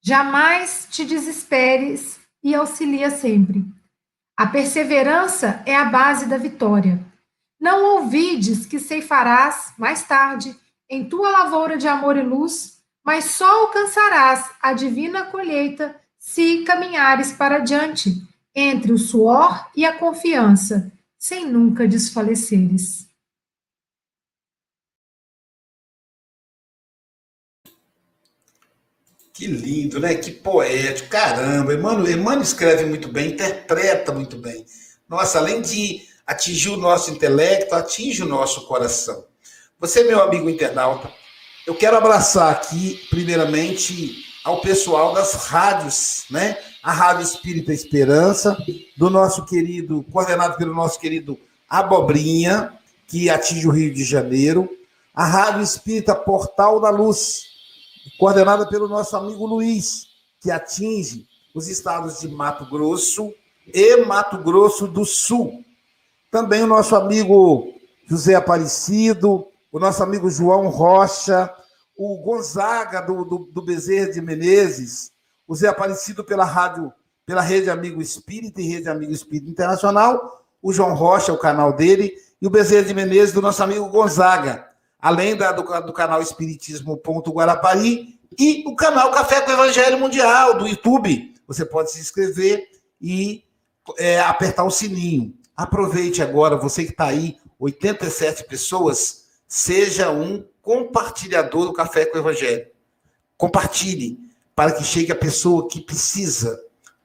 Jamais 0.01 0.87
te 0.89 1.05
desesperes 1.05 2.19
e 2.43 2.53
auxilia 2.53 3.09
sempre. 3.09 3.65
A 4.37 4.45
perseverança 4.47 5.63
é 5.65 5.75
a 5.75 5.85
base 5.85 6.27
da 6.27 6.37
vitória. 6.37 7.03
Não 7.59 7.95
ouvides 7.95 8.65
que 8.65 8.79
ceifarás 8.79 9.73
mais 9.77 10.03
tarde 10.03 10.55
em 10.89 11.07
tua 11.07 11.29
lavoura 11.29 11.77
de 11.77 11.87
amor 11.87 12.17
e 12.17 12.21
luz, 12.21 12.79
mas 13.03 13.25
só 13.25 13.61
alcançarás 13.61 14.51
a 14.61 14.73
divina 14.73 15.25
colheita 15.25 15.95
se 16.19 16.63
caminhares 16.63 17.31
para 17.33 17.59
diante, 17.59 18.21
entre 18.53 18.91
o 18.91 18.97
suor 18.97 19.69
e 19.75 19.85
a 19.85 19.97
confiança, 19.97 20.91
sem 21.17 21.47
nunca 21.47 21.87
desfaleceres. 21.87 23.04
Que 29.35 29.47
lindo, 29.47 29.99
né? 29.99 30.15
Que 30.15 30.31
poético. 30.31 31.09
Caramba, 31.09 31.73
Emmanuel, 31.73 32.09
Emmanuel 32.09 32.41
escreve 32.41 32.85
muito 32.85 33.09
bem, 33.09 33.31
interpreta 33.31 34.13
muito 34.13 34.37
bem. 34.37 34.65
Nossa, 35.09 35.39
além 35.39 35.61
de 35.61 36.03
atingir 36.25 36.69
o 36.69 36.77
nosso 36.77 37.11
intelecto, 37.11 37.75
atinge 37.75 38.23
o 38.23 38.27
nosso 38.27 38.65
coração. 38.65 39.25
Você, 39.77 40.05
meu 40.05 40.23
amigo 40.23 40.49
internauta, 40.49 41.11
eu 41.67 41.75
quero 41.75 41.97
abraçar 41.97 42.49
aqui, 42.49 43.05
primeiramente, 43.09 44.23
ao 44.45 44.61
pessoal 44.61 45.13
das 45.13 45.33
rádios, 45.33 46.23
né? 46.31 46.57
A 46.81 46.93
Rádio 46.93 47.23
Espírita 47.23 47.73
Esperança, 47.73 48.57
do 48.95 49.09
nosso 49.09 49.45
querido, 49.45 50.01
coordenado 50.13 50.55
pelo 50.55 50.73
nosso 50.73 50.97
querido 50.97 51.37
Abobrinha, 51.69 52.71
que 53.05 53.29
atinge 53.29 53.67
o 53.67 53.71
Rio 53.71 53.93
de 53.93 54.05
Janeiro, 54.05 54.69
a 55.13 55.25
Rádio 55.25 55.61
Espírita 55.61 56.15
Portal 56.15 56.79
da 56.79 56.89
Luz, 56.89 57.54
coordenada 58.17 58.67
pelo 58.67 58.87
nosso 58.87 59.15
amigo 59.15 59.45
Luiz, 59.45 60.07
que 60.41 60.51
atinge 60.51 61.25
os 61.53 61.67
estados 61.67 62.19
de 62.19 62.27
Mato 62.27 62.65
Grosso 62.65 63.33
e 63.73 63.97
Mato 63.97 64.37
Grosso 64.39 64.87
do 64.87 65.05
Sul. 65.05 65.63
Também 66.31 66.63
o 66.63 66.67
nosso 66.67 66.95
amigo 66.95 67.73
José 68.07 68.35
Aparecido, 68.35 69.47
o 69.71 69.79
nosso 69.79 70.03
amigo 70.03 70.29
João 70.29 70.67
Rocha, 70.67 71.53
o 71.97 72.17
Gonzaga 72.17 73.01
do, 73.01 73.23
do, 73.23 73.37
do 73.51 73.61
Bezerra 73.61 74.11
de 74.11 74.21
Menezes, 74.21 75.11
o 75.47 75.55
Zé 75.55 75.67
Aparecido 75.67 76.23
pela 76.23 76.43
rádio, 76.43 76.91
pela 77.25 77.41
Rede 77.41 77.69
Amigo 77.69 78.01
Espírita 78.01 78.61
e 78.61 78.67
Rede 78.67 78.89
Amigo 78.89 79.11
Espírita 79.11 79.49
Internacional, 79.49 80.45
o 80.61 80.73
João 80.73 80.93
Rocha, 80.93 81.31
o 81.31 81.37
canal 81.37 81.73
dele, 81.73 82.13
e 82.41 82.47
o 82.47 82.49
Bezerra 82.49 82.85
de 82.85 82.93
Menezes 82.93 83.33
do 83.33 83.41
nosso 83.41 83.63
amigo 83.63 83.87
Gonzaga 83.87 84.74
além 85.05 85.35
da, 85.35 85.51
do, 85.51 85.61
do 85.81 85.93
canal 85.93 86.19
Espiritismo.guarapari 86.19 88.19
e 88.39 88.63
o 88.65 88.75
canal 88.75 89.11
Café 89.11 89.39
com 89.41 89.51
Evangelho 89.51 89.99
Mundial 89.99 90.57
do 90.57 90.67
YouTube. 90.67 91.31
Você 91.45 91.63
pode 91.63 91.91
se 91.91 91.99
inscrever 91.99 92.67
e 92.99 93.43
é, 93.99 94.19
apertar 94.21 94.63
o 94.63 94.71
sininho. 94.71 95.31
Aproveite 95.55 96.23
agora, 96.23 96.57
você 96.57 96.83
que 96.83 96.89
está 96.89 97.05
aí, 97.05 97.37
87 97.59 98.45
pessoas, 98.45 99.25
seja 99.47 100.09
um 100.09 100.43
compartilhador 100.59 101.67
do 101.67 101.73
Café 101.73 102.07
com 102.07 102.17
Evangelho. 102.17 102.65
Compartilhe 103.37 104.19
para 104.55 104.71
que 104.71 104.83
chegue 104.83 105.11
a 105.11 105.15
pessoa 105.15 105.67
que 105.67 105.81
precisa. 105.81 106.59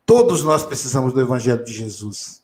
Todos 0.06 0.42
nós 0.42 0.64
precisamos 0.64 1.12
do 1.12 1.20
Evangelho 1.20 1.62
de 1.62 1.74
Jesus. 1.74 2.40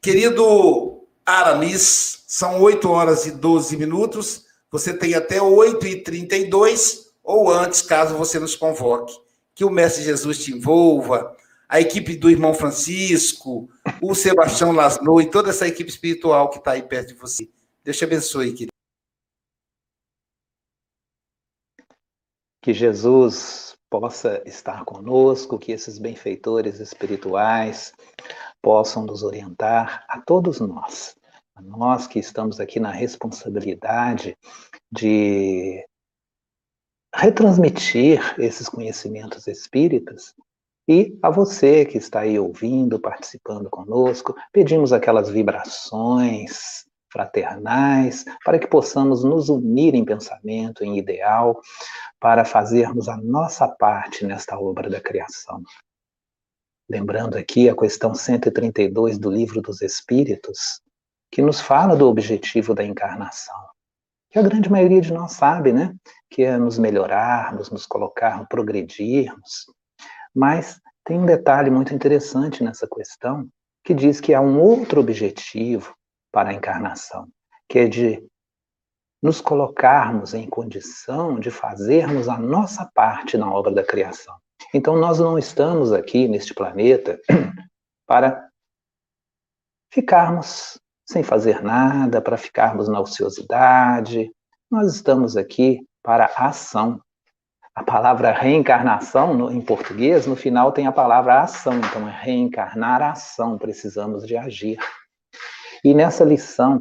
Querido 0.00 1.02
Aramis, 1.26 2.22
são 2.28 2.62
8 2.62 2.88
horas 2.88 3.26
e 3.26 3.32
12 3.32 3.76
minutos. 3.76 4.48
Você 4.70 4.96
tem 4.96 5.14
até 5.14 5.38
8h32 5.38 7.10
ou 7.22 7.50
antes, 7.50 7.82
caso 7.82 8.16
você 8.16 8.38
nos 8.38 8.54
convoque. 8.54 9.12
Que 9.54 9.64
o 9.64 9.70
Mestre 9.70 10.04
Jesus 10.04 10.42
te 10.42 10.52
envolva, 10.52 11.36
a 11.68 11.80
equipe 11.80 12.16
do 12.16 12.30
irmão 12.30 12.54
Francisco, 12.54 13.68
o 14.00 14.14
Sebastião 14.14 14.72
Lasno 14.72 15.20
e 15.20 15.30
toda 15.30 15.50
essa 15.50 15.66
equipe 15.66 15.90
espiritual 15.90 16.50
que 16.50 16.58
está 16.58 16.72
aí 16.72 16.82
perto 16.82 17.08
de 17.08 17.14
você. 17.14 17.48
Deus 17.84 17.96
te 17.96 18.04
abençoe, 18.04 18.52
querido. 18.52 18.70
Que 22.62 22.72
Jesus 22.72 23.76
possa 23.88 24.42
estar 24.46 24.84
conosco, 24.84 25.58
que 25.58 25.72
esses 25.72 25.98
benfeitores 25.98 26.78
espirituais 26.78 27.92
possam 28.62 29.04
nos 29.04 29.22
orientar 29.22 30.04
a 30.08 30.20
todos 30.20 30.60
nós 30.60 31.16
nós 31.60 32.06
que 32.06 32.18
estamos 32.18 32.60
aqui 32.60 32.78
na 32.80 32.90
responsabilidade 32.90 34.36
de 34.90 35.84
retransmitir 37.14 38.34
esses 38.38 38.68
conhecimentos 38.68 39.46
espíritas 39.46 40.34
e 40.88 41.16
a 41.22 41.30
você 41.30 41.84
que 41.84 41.98
está 41.98 42.20
aí 42.20 42.38
ouvindo, 42.38 42.98
participando 42.98 43.70
conosco, 43.70 44.34
pedimos 44.52 44.92
aquelas 44.92 45.28
vibrações 45.28 46.84
fraternais 47.12 48.24
para 48.44 48.58
que 48.58 48.66
possamos 48.66 49.22
nos 49.22 49.48
unir 49.48 49.94
em 49.94 50.04
pensamento, 50.04 50.84
em 50.84 50.98
ideal, 50.98 51.60
para 52.18 52.44
fazermos 52.44 53.08
a 53.08 53.16
nossa 53.16 53.68
parte 53.68 54.24
nesta 54.24 54.58
obra 54.58 54.88
da 54.88 55.00
criação. 55.00 55.62
Lembrando 56.88 57.36
aqui 57.36 57.68
a 57.68 57.76
questão 57.76 58.14
132 58.14 59.16
do 59.16 59.30
Livro 59.30 59.62
dos 59.62 59.82
Espíritos, 59.82 60.80
que 61.30 61.40
nos 61.42 61.60
fala 61.60 61.96
do 61.96 62.08
objetivo 62.08 62.74
da 62.74 62.84
encarnação. 62.84 63.56
Que 64.30 64.38
a 64.38 64.42
grande 64.42 64.70
maioria 64.70 65.00
de 65.00 65.12
nós 65.12 65.32
sabe, 65.32 65.72
né? 65.72 65.94
Que 66.28 66.42
é 66.44 66.56
nos 66.56 66.78
melhorarmos, 66.78 67.70
nos 67.70 67.86
colocarmos, 67.86 68.46
progredirmos. 68.48 69.66
Mas 70.34 70.80
tem 71.04 71.18
um 71.18 71.26
detalhe 71.26 71.70
muito 71.70 71.94
interessante 71.94 72.62
nessa 72.62 72.86
questão, 72.86 73.48
que 73.84 73.94
diz 73.94 74.20
que 74.20 74.34
há 74.34 74.40
um 74.40 74.60
outro 74.60 75.00
objetivo 75.00 75.94
para 76.30 76.50
a 76.50 76.52
encarnação, 76.52 77.26
que 77.68 77.78
é 77.80 77.88
de 77.88 78.24
nos 79.22 79.40
colocarmos 79.40 80.32
em 80.32 80.48
condição 80.48 81.38
de 81.38 81.50
fazermos 81.50 82.28
a 82.28 82.38
nossa 82.38 82.88
parte 82.94 83.36
na 83.36 83.52
obra 83.52 83.72
da 83.72 83.84
criação. 83.84 84.34
Então, 84.72 84.96
nós 84.96 85.18
não 85.18 85.38
estamos 85.38 85.92
aqui 85.92 86.28
neste 86.28 86.54
planeta 86.54 87.20
para 88.06 88.48
ficarmos 89.92 90.80
sem 91.10 91.24
fazer 91.24 91.60
nada, 91.60 92.22
para 92.22 92.36
ficarmos 92.36 92.88
na 92.88 93.00
ociosidade. 93.00 94.30
Nós 94.70 94.94
estamos 94.94 95.36
aqui 95.36 95.84
para 96.04 96.26
a 96.26 96.46
ação. 96.46 97.00
A 97.74 97.82
palavra 97.82 98.30
reencarnação, 98.30 99.34
no, 99.34 99.50
em 99.50 99.60
português, 99.60 100.24
no 100.28 100.36
final 100.36 100.70
tem 100.70 100.86
a 100.86 100.92
palavra 100.92 101.40
ação. 101.40 101.78
Então, 101.78 102.08
é 102.08 102.12
reencarnar 102.12 103.02
a 103.02 103.10
ação, 103.10 103.58
precisamos 103.58 104.24
de 104.24 104.36
agir. 104.36 104.78
E 105.82 105.92
nessa 105.92 106.22
lição, 106.22 106.80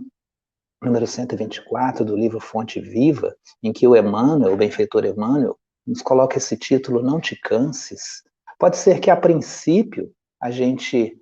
número 0.80 1.08
124 1.08 2.06
do 2.06 2.16
livro 2.16 2.40
Fonte 2.40 2.80
Viva, 2.80 3.36
em 3.64 3.74
que 3.74 3.88
o 3.88 3.96
Emmanuel, 3.96 4.54
o 4.54 4.58
benfeitor 4.58 5.06
Emmanuel, 5.06 5.58
nos 5.88 6.04
coloca 6.04 6.38
esse 6.38 6.56
título, 6.56 7.02
Não 7.02 7.20
te 7.20 7.36
canses. 7.36 8.22
Pode 8.60 8.78
ser 8.78 9.00
que, 9.00 9.10
a 9.10 9.18
princípio, 9.18 10.12
a 10.40 10.52
gente 10.52 11.18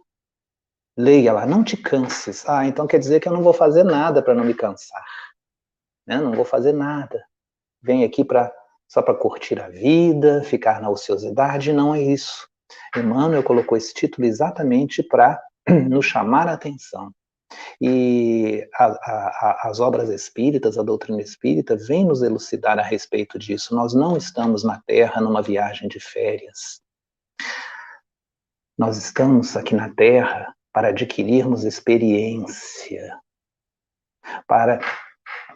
Leia 0.97 1.31
lá, 1.31 1.45
não 1.45 1.63
te 1.63 1.77
canses. 1.77 2.43
Ah, 2.49 2.65
então 2.65 2.87
quer 2.87 2.97
dizer 2.97 3.19
que 3.19 3.27
eu 3.29 3.33
não 3.33 3.43
vou 3.43 3.53
fazer 3.53 3.83
nada 3.83 4.21
para 4.21 4.33
não 4.33 4.43
me 4.43 4.55
cansar. 4.55 5.05
Né? 6.07 6.17
Não 6.17 6.33
vou 6.33 6.43
fazer 6.43 6.73
nada. 6.73 7.23
Vem 7.83 8.03
aqui 8.03 8.25
só 8.87 9.03
para 9.03 9.13
curtir 9.13 9.59
a 9.61 9.69
vida, 9.69 10.41
ficar 10.43 10.81
na 10.81 10.89
ociosidade, 10.89 11.71
não 11.71 11.93
é 11.93 12.01
isso. 12.01 12.47
Emmanuel 12.95 13.43
colocou 13.43 13.77
esse 13.77 13.93
título 13.93 14.25
exatamente 14.25 15.03
para 15.03 15.39
nos 15.87 16.05
chamar 16.05 16.47
a 16.47 16.53
atenção. 16.53 17.11
E 17.79 18.67
a, 18.73 18.85
a, 18.85 19.69
as 19.69 19.79
obras 19.79 20.09
espíritas, 20.09 20.77
a 20.79 20.83
doutrina 20.83 21.21
espírita, 21.21 21.75
vem 21.75 22.05
nos 22.05 22.23
elucidar 22.23 22.79
a 22.79 22.81
respeito 22.81 23.37
disso. 23.37 23.75
Nós 23.75 23.93
não 23.93 24.17
estamos 24.17 24.63
na 24.63 24.81
Terra 24.81 25.21
numa 25.21 25.43
viagem 25.43 25.87
de 25.87 25.99
férias. 25.99 26.81
Nós 28.75 28.97
estamos 28.97 29.55
aqui 29.55 29.75
na 29.75 29.93
Terra 29.93 30.56
para 30.77 30.89
adquirirmos 30.89 31.63
experiência, 31.63 33.19
para 34.47 34.79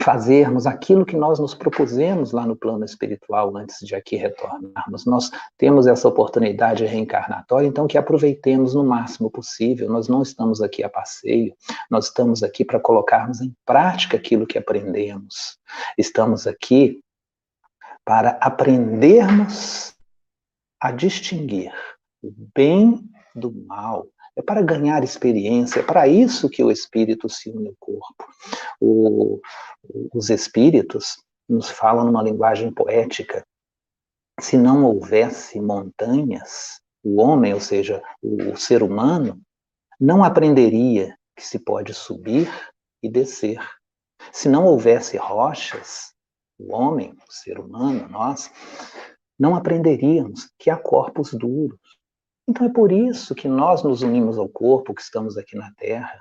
fazermos 0.01 0.65
aquilo 0.65 1.05
que 1.05 1.15
nós 1.15 1.37
nos 1.37 1.53
propusemos 1.53 2.31
lá 2.31 2.43
no 2.43 2.55
plano 2.55 2.83
espiritual 2.83 3.55
antes 3.55 3.85
de 3.85 3.93
aqui 3.93 4.15
retornarmos. 4.15 5.05
Nós 5.05 5.29
temos 5.59 5.85
essa 5.85 6.07
oportunidade 6.07 6.85
reencarnatória, 6.85 7.67
então 7.67 7.85
que 7.85 7.99
aproveitemos 7.99 8.73
no 8.73 8.83
máximo 8.83 9.29
possível. 9.29 9.87
Nós 9.91 10.07
não 10.07 10.23
estamos 10.23 10.59
aqui 10.59 10.83
a 10.83 10.89
passeio, 10.89 11.53
nós 11.87 12.05
estamos 12.05 12.41
aqui 12.41 12.65
para 12.65 12.79
colocarmos 12.79 13.41
em 13.41 13.55
prática 13.63 14.17
aquilo 14.17 14.47
que 14.47 14.57
aprendemos. 14.57 15.59
Estamos 15.99 16.47
aqui 16.47 16.99
para 18.03 18.39
aprendermos 18.41 19.93
a 20.79 20.91
distinguir 20.91 21.71
o 22.23 22.33
bem 22.55 23.07
do 23.35 23.51
mal, 23.67 24.07
é 24.35 24.41
para 24.41 24.61
ganhar 24.61 25.03
experiência, 25.03 25.81
é 25.81 25.83
para 25.83 26.07
isso 26.07 26.49
que 26.49 26.63
o 26.63 26.71
espírito 26.71 27.27
se 27.29 27.49
une 27.49 27.67
ao 27.67 27.75
corpo. 27.79 28.25
O, 28.79 29.39
os 30.13 30.29
espíritos 30.29 31.17
nos 31.47 31.69
falam 31.69 32.05
numa 32.05 32.23
linguagem 32.23 32.71
poética. 32.73 33.45
Se 34.39 34.57
não 34.57 34.85
houvesse 34.85 35.59
montanhas, 35.59 36.79
o 37.03 37.21
homem, 37.21 37.53
ou 37.53 37.59
seja, 37.59 38.01
o 38.21 38.55
ser 38.55 38.83
humano, 38.83 39.41
não 39.99 40.23
aprenderia 40.23 41.15
que 41.35 41.45
se 41.45 41.59
pode 41.59 41.93
subir 41.93 42.49
e 43.03 43.09
descer. 43.09 43.59
Se 44.31 44.47
não 44.47 44.65
houvesse 44.65 45.17
rochas, 45.17 46.13
o 46.57 46.73
homem, 46.73 47.13
o 47.27 47.33
ser 47.33 47.59
humano, 47.59 48.07
nós, 48.07 48.51
não 49.37 49.55
aprenderíamos 49.55 50.51
que 50.57 50.69
há 50.69 50.77
corpos 50.77 51.33
duros. 51.33 51.79
Então 52.47 52.65
é 52.65 52.69
por 52.69 52.91
isso 52.91 53.35
que 53.35 53.47
nós 53.47 53.83
nos 53.83 54.01
unimos 54.01 54.37
ao 54.37 54.49
corpo 54.49 54.93
que 54.93 55.01
estamos 55.01 55.37
aqui 55.37 55.55
na 55.55 55.71
Terra. 55.75 56.19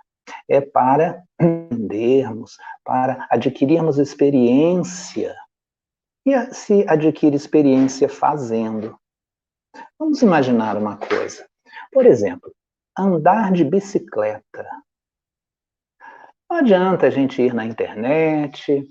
É 0.49 0.61
para 0.61 1.23
aprendermos, 1.39 2.57
para 2.85 3.27
adquirirmos 3.31 3.99
experiência. 3.99 5.35
E 6.27 6.55
se 6.55 6.85
adquire 6.89 7.35
experiência 7.35 8.09
fazendo. 8.09 8.97
Vamos 9.99 10.23
imaginar 10.23 10.77
uma 10.77 10.97
coisa. 10.97 11.49
Por 11.93 12.07
exemplo, 12.07 12.53
andar 12.97 13.53
de 13.53 13.65
bicicleta. 13.65 14.67
Não 16.49 16.59
adianta 16.59 17.07
a 17.07 17.11
gente 17.11 17.41
ir 17.41 17.55
na 17.55 17.65
internet, 17.65 18.85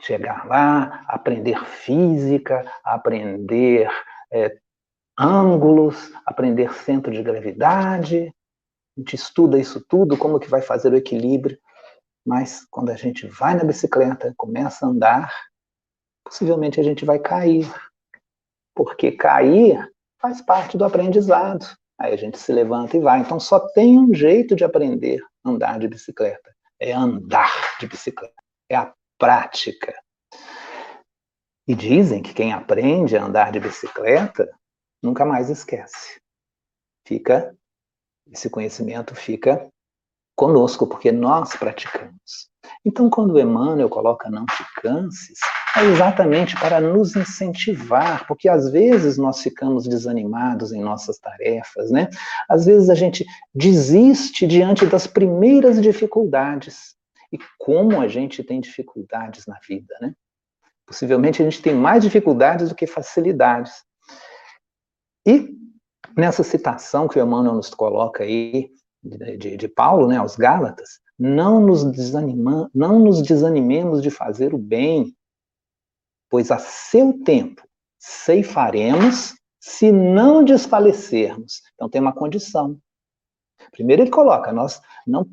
chegar 0.00 0.46
lá, 0.46 1.04
aprender 1.06 1.64
física, 1.64 2.64
aprender 2.84 3.88
é, 4.32 4.58
ângulos, 5.22 6.12
aprender 6.26 6.74
centro 6.74 7.12
de 7.12 7.22
gravidade. 7.22 8.34
A 8.96 9.00
gente 9.00 9.14
estuda 9.14 9.58
isso 9.58 9.80
tudo, 9.88 10.18
como 10.18 10.40
que 10.40 10.50
vai 10.50 10.60
fazer 10.60 10.92
o 10.92 10.96
equilíbrio. 10.96 11.56
Mas 12.26 12.66
quando 12.70 12.90
a 12.90 12.96
gente 12.96 13.26
vai 13.26 13.54
na 13.54 13.64
bicicleta, 13.64 14.34
começa 14.36 14.84
a 14.84 14.88
andar, 14.88 15.32
possivelmente 16.24 16.80
a 16.80 16.82
gente 16.82 17.04
vai 17.04 17.18
cair. 17.18 17.72
Porque 18.74 19.12
cair 19.12 19.88
faz 20.20 20.40
parte 20.40 20.76
do 20.76 20.84
aprendizado. 20.84 21.66
Aí 22.00 22.12
a 22.12 22.16
gente 22.16 22.38
se 22.38 22.52
levanta 22.52 22.96
e 22.96 23.00
vai. 23.00 23.20
Então 23.20 23.38
só 23.38 23.60
tem 23.60 23.98
um 23.98 24.12
jeito 24.12 24.56
de 24.56 24.64
aprender 24.64 25.20
a 25.44 25.50
andar 25.50 25.78
de 25.78 25.88
bicicleta. 25.88 26.52
É 26.80 26.92
andar 26.92 27.76
de 27.78 27.86
bicicleta. 27.86 28.34
É 28.68 28.76
a 28.76 28.92
prática. 29.18 29.94
E 31.66 31.74
dizem 31.74 32.22
que 32.22 32.34
quem 32.34 32.52
aprende 32.52 33.16
a 33.16 33.24
andar 33.24 33.52
de 33.52 33.60
bicicleta 33.60 34.50
nunca 35.02 35.24
mais 35.24 35.50
esquece. 35.50 36.20
Fica, 37.06 37.56
esse 38.30 38.48
conhecimento 38.48 39.14
fica 39.14 39.68
conosco, 40.36 40.86
porque 40.86 41.12
nós 41.12 41.56
praticamos. 41.56 42.50
Então, 42.84 43.10
quando 43.10 43.38
Emmanuel 43.38 43.88
coloca 43.88 44.30
não 44.30 44.46
te 44.46 44.64
canses, 44.80 45.38
é 45.76 45.84
exatamente 45.84 46.58
para 46.58 46.80
nos 46.80 47.16
incentivar, 47.16 48.26
porque 48.26 48.48
às 48.48 48.70
vezes 48.70 49.16
nós 49.16 49.40
ficamos 49.40 49.86
desanimados 49.86 50.72
em 50.72 50.80
nossas 50.80 51.18
tarefas, 51.18 51.90
né? 51.90 52.08
Às 52.48 52.66
vezes 52.66 52.90
a 52.90 52.94
gente 52.94 53.24
desiste 53.54 54.46
diante 54.46 54.86
das 54.86 55.06
primeiras 55.06 55.80
dificuldades. 55.80 56.94
E 57.32 57.38
como 57.58 58.00
a 58.00 58.08
gente 58.08 58.44
tem 58.44 58.60
dificuldades 58.60 59.46
na 59.46 59.58
vida, 59.66 59.94
né? 60.00 60.14
Possivelmente 60.86 61.40
a 61.40 61.44
gente 61.44 61.62
tem 61.62 61.74
mais 61.74 62.02
dificuldades 62.02 62.68
do 62.68 62.74
que 62.74 62.86
facilidades. 62.86 63.72
E 65.26 65.56
nessa 66.16 66.42
citação 66.42 67.08
que 67.08 67.18
o 67.18 67.22
Emmanuel 67.22 67.54
nos 67.54 67.70
coloca 67.70 68.24
aí, 68.24 68.70
de, 69.02 69.36
de, 69.36 69.56
de 69.56 69.68
Paulo, 69.68 70.06
né, 70.06 70.16
aos 70.16 70.36
Gálatas, 70.36 71.00
não 71.18 71.60
nos, 71.60 71.84
desanima, 71.84 72.70
não 72.74 72.98
nos 72.98 73.22
desanimemos 73.22 74.02
de 74.02 74.10
fazer 74.10 74.54
o 74.54 74.58
bem, 74.58 75.14
pois 76.28 76.50
a 76.50 76.58
seu 76.58 77.22
tempo 77.24 77.62
ceifaremos 77.98 79.34
se 79.60 79.92
não 79.92 80.44
desfalecermos. 80.44 81.62
Então 81.74 81.88
tem 81.88 82.00
uma 82.00 82.12
condição. 82.12 82.78
Primeiro 83.70 84.02
ele 84.02 84.10
coloca, 84.10 84.52
nós 84.52 84.80
não, 85.06 85.28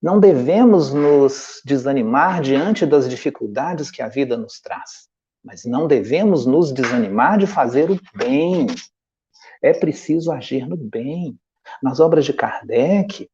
não 0.00 0.18
devemos 0.18 0.92
nos 0.94 1.60
desanimar 1.64 2.40
diante 2.40 2.86
das 2.86 3.08
dificuldades 3.08 3.90
que 3.90 4.00
a 4.00 4.08
vida 4.08 4.36
nos 4.36 4.60
traz, 4.60 5.08
mas 5.44 5.64
não 5.64 5.86
devemos 5.86 6.46
nos 6.46 6.72
desanimar 6.72 7.38
de 7.38 7.46
fazer 7.46 7.90
o 7.90 8.00
bem. 8.16 8.66
É 9.64 9.72
preciso 9.72 10.30
agir 10.30 10.68
no 10.68 10.76
bem. 10.76 11.38
Nas 11.82 11.98
obras 11.98 12.26
de 12.26 12.34
Kardec, 12.34 13.26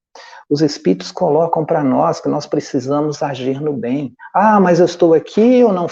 os 0.48 0.62
espíritos 0.62 1.10
colocam 1.10 1.66
para 1.66 1.82
nós 1.82 2.20
que 2.20 2.28
nós 2.28 2.46
precisamos 2.46 3.20
agir 3.20 3.60
no 3.60 3.72
bem. 3.72 4.14
Ah, 4.32 4.60
mas 4.60 4.78
eu 4.78 4.86
estou 4.86 5.12
aqui, 5.12 5.58
eu 5.58 5.72
não, 5.72 5.88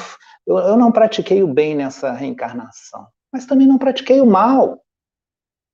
eu, 0.46 0.58
eu 0.58 0.76
não 0.76 0.92
pratiquei 0.92 1.42
o 1.42 1.52
bem 1.52 1.74
nessa 1.74 2.12
reencarnação, 2.12 3.08
mas 3.32 3.46
também 3.46 3.66
não 3.66 3.78
pratiquei 3.78 4.20
o 4.20 4.26
mal. 4.26 4.80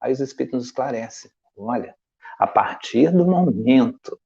Aí 0.01 0.11
os 0.11 0.21
espíritos 0.21 0.61
nos 0.61 0.67
esclarecem: 0.69 1.31
olha, 1.59 1.95
a 2.39 2.47
partir 2.47 3.13
do 3.13 3.27
momento 3.27 4.19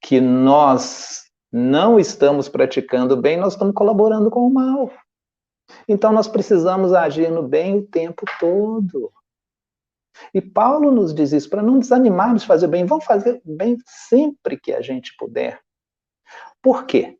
que 0.00 0.20
nós 0.20 1.22
não 1.52 2.00
estamos 2.00 2.48
praticando 2.48 3.14
o 3.14 3.20
bem, 3.20 3.36
nós 3.36 3.52
estamos 3.52 3.74
colaborando 3.74 4.28
com 4.28 4.44
o 4.44 4.52
mal. 4.52 4.90
Então 5.88 6.12
nós 6.12 6.26
precisamos 6.26 6.92
agir 6.92 7.30
no 7.30 7.44
bem 7.44 7.78
o 7.78 7.86
tempo 7.86 8.24
todo. 8.40 9.12
E 10.32 10.40
Paulo 10.40 10.90
nos 10.90 11.14
diz 11.14 11.32
isso 11.32 11.48
para 11.48 11.62
não 11.62 11.78
desanimarmos 11.78 12.42
de 12.42 12.48
fazer 12.48 12.68
bem. 12.68 12.84
Vamos 12.84 13.04
fazer 13.04 13.40
bem 13.44 13.76
sempre 13.86 14.58
que 14.58 14.72
a 14.72 14.80
gente 14.80 15.14
puder. 15.16 15.60
Por 16.62 16.86
quê? 16.86 17.18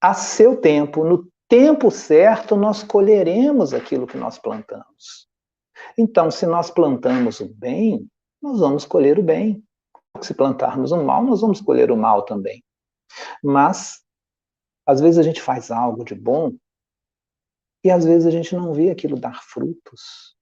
A 0.00 0.14
seu 0.14 0.60
tempo, 0.60 1.04
no 1.04 1.30
tempo 1.48 1.90
certo, 1.90 2.56
nós 2.56 2.82
colheremos 2.82 3.72
aquilo 3.72 4.06
que 4.06 4.16
nós 4.16 4.38
plantamos. 4.38 5.28
Então, 5.96 6.30
se 6.30 6.46
nós 6.46 6.70
plantamos 6.70 7.40
o 7.40 7.48
bem, 7.48 8.08
nós 8.42 8.60
vamos 8.60 8.84
colher 8.84 9.18
o 9.18 9.22
bem. 9.22 9.62
Se 10.22 10.34
plantarmos 10.34 10.92
o 10.92 11.02
mal, 11.02 11.22
nós 11.22 11.40
vamos 11.40 11.60
colher 11.60 11.90
o 11.90 11.96
mal 11.96 12.22
também. 12.24 12.64
Mas, 13.42 14.02
às 14.86 15.00
vezes 15.00 15.18
a 15.18 15.22
gente 15.22 15.40
faz 15.40 15.70
algo 15.70 16.04
de 16.04 16.14
bom 16.14 16.52
e 17.84 17.90
às 17.90 18.04
vezes 18.04 18.26
a 18.26 18.30
gente 18.30 18.54
não 18.54 18.72
vê 18.72 18.90
aquilo 18.90 19.18
dar 19.18 19.42
frutos 19.44 20.35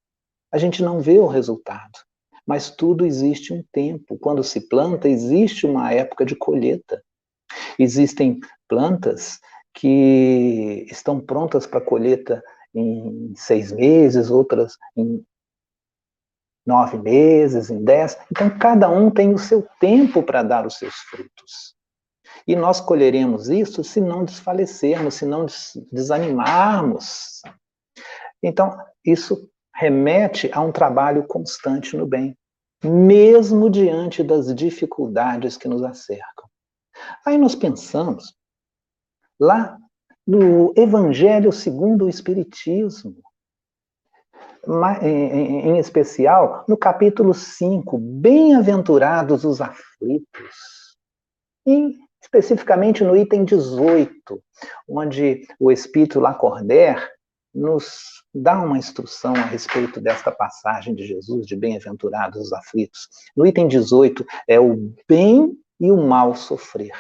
a 0.54 0.58
gente 0.58 0.84
não 0.84 1.00
vê 1.00 1.18
o 1.18 1.26
resultado. 1.26 1.98
Mas 2.46 2.70
tudo 2.70 3.04
existe 3.04 3.52
um 3.52 3.64
tempo. 3.72 4.16
Quando 4.16 4.44
se 4.44 4.68
planta, 4.68 5.08
existe 5.08 5.66
uma 5.66 5.92
época 5.92 6.24
de 6.24 6.36
colheita. 6.36 7.02
Existem 7.76 8.38
plantas 8.68 9.40
que 9.74 10.86
estão 10.88 11.18
prontas 11.18 11.66
para 11.66 11.80
colheita 11.80 12.40
em 12.72 13.34
seis 13.34 13.72
meses, 13.72 14.30
outras 14.30 14.76
em 14.96 15.26
nove 16.64 16.98
meses, 16.98 17.68
em 17.68 17.82
dez. 17.82 18.16
Então, 18.30 18.56
cada 18.56 18.88
um 18.88 19.10
tem 19.10 19.34
o 19.34 19.38
seu 19.38 19.66
tempo 19.80 20.22
para 20.22 20.44
dar 20.44 20.64
os 20.64 20.78
seus 20.78 20.94
frutos. 21.10 21.74
E 22.46 22.54
nós 22.54 22.80
colheremos 22.80 23.48
isso 23.48 23.82
se 23.82 24.00
não 24.00 24.24
desfalecermos, 24.24 25.14
se 25.14 25.26
não 25.26 25.46
desanimarmos. 25.90 27.42
Então, 28.40 28.78
isso 29.04 29.50
remete 29.74 30.50
a 30.52 30.60
um 30.60 30.72
trabalho 30.72 31.26
constante 31.26 31.96
no 31.96 32.06
bem. 32.06 32.36
mesmo 32.84 33.70
diante 33.70 34.22
das 34.22 34.54
dificuldades 34.54 35.56
que 35.56 35.66
nos 35.66 35.82
acercam. 35.82 36.44
Aí 37.26 37.38
nós 37.38 37.54
pensamos 37.54 38.34
lá 39.40 39.78
no 40.26 40.72
Evangelho 40.76 41.50
segundo 41.52 42.04
o 42.04 42.08
Espiritismo, 42.08 43.16
em 45.02 45.78
especial 45.78 46.64
no 46.68 46.76
capítulo 46.76 47.34
5, 47.34 47.98
Bem-aventurados 47.98 49.44
os 49.44 49.60
aflitos. 49.60 50.96
E 51.66 51.98
especificamente 52.22 53.04
no 53.04 53.16
item 53.16 53.44
18, 53.44 54.42
onde 54.88 55.46
o 55.58 55.70
Espírito 55.70 56.20
Lacordaire 56.20 57.02
nos 57.54 58.24
dá 58.34 58.60
uma 58.60 58.76
instrução 58.76 59.34
a 59.34 59.42
respeito 59.42 60.00
desta 60.00 60.32
passagem 60.32 60.94
de 60.94 61.06
Jesus, 61.06 61.46
de 61.46 61.54
bem-aventurados 61.54 62.40
os 62.40 62.52
aflitos. 62.52 63.08
No 63.36 63.46
item 63.46 63.68
18 63.68 64.24
é 64.48 64.58
o 64.58 64.92
bem 65.08 65.56
e 65.78 65.90
o 65.92 65.96
mal 65.96 66.34
sofrer. 66.34 66.92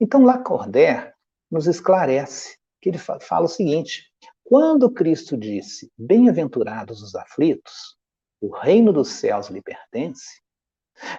Então, 0.00 0.24
Lacordaire 0.24 1.12
nos 1.50 1.66
esclarece 1.66 2.56
que 2.80 2.88
ele 2.88 2.98
fala 2.98 3.44
o 3.44 3.48
seguinte: 3.48 4.04
quando 4.44 4.90
Cristo 4.90 5.36
disse, 5.36 5.90
bem-aventurados 5.98 7.02
os 7.02 7.14
aflitos, 7.14 7.96
o 8.40 8.48
reino 8.54 8.92
dos 8.92 9.08
céus 9.08 9.48
lhe 9.48 9.60
pertence, 9.60 10.40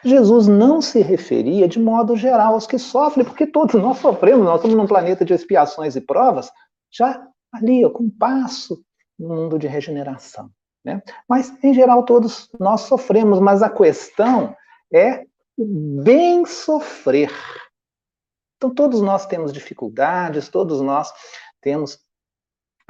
Jesus 0.03 0.47
não 0.47 0.81
se 0.81 1.01
referia 1.01 1.67
de 1.67 1.79
modo 1.79 2.15
geral 2.15 2.53
aos 2.53 2.65
que 2.65 2.79
sofrem, 2.79 3.25
porque 3.25 3.45
todos 3.45 3.75
nós 3.75 3.97
sofremos, 3.99 4.45
nós 4.45 4.55
estamos 4.55 4.75
num 4.75 4.87
planeta 4.87 5.23
de 5.23 5.33
expiações 5.33 5.95
e 5.95 6.01
provas, 6.01 6.49
já 6.91 7.26
ali, 7.53 7.89
com 7.91 8.03
um 8.03 8.09
passo 8.09 8.83
no 9.17 9.29
mundo 9.29 9.57
de 9.57 9.67
regeneração. 9.67 10.49
Né? 10.83 11.01
Mas, 11.27 11.51
em 11.63 11.73
geral, 11.73 12.03
todos 12.03 12.49
nós 12.59 12.81
sofremos, 12.81 13.39
mas 13.39 13.61
a 13.61 13.69
questão 13.69 14.55
é 14.93 15.25
o 15.57 16.01
bem 16.03 16.45
sofrer. 16.45 17.31
Então, 18.57 18.73
todos 18.73 19.01
nós 19.01 19.25
temos 19.25 19.51
dificuldades, 19.51 20.49
todos 20.49 20.81
nós 20.81 21.11
temos 21.61 21.99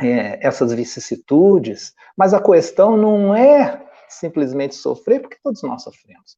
é, 0.02 0.46
essas 0.46 0.74
vicissitudes, 0.74 1.93
mas 2.15 2.34
a 2.34 2.41
questão 2.41 2.96
não 2.96 3.34
é 3.34 3.86
simplesmente 4.08 4.76
sofrer, 4.76 5.22
porque 5.22 5.38
todos 5.43 5.62
nós 5.63 5.84
sofremos. 5.84 6.38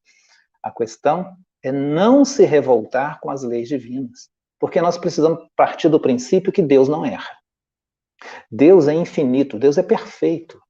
A 0.62 0.70
questão 0.70 1.36
é 1.62 1.70
não 1.70 2.24
se 2.24 2.44
revoltar 2.44 3.20
com 3.20 3.30
as 3.30 3.42
leis 3.42 3.68
divinas, 3.68 4.30
porque 4.58 4.80
nós 4.80 4.98
precisamos 4.98 5.46
partir 5.56 5.88
do 5.88 6.00
princípio 6.00 6.52
que 6.52 6.62
Deus 6.62 6.88
não 6.88 7.04
erra. 7.04 7.39
Deus 8.50 8.88
é 8.88 8.94
infinito, 8.94 9.58
Deus 9.58 9.78
é 9.78 9.82
perfeito. 9.82 10.60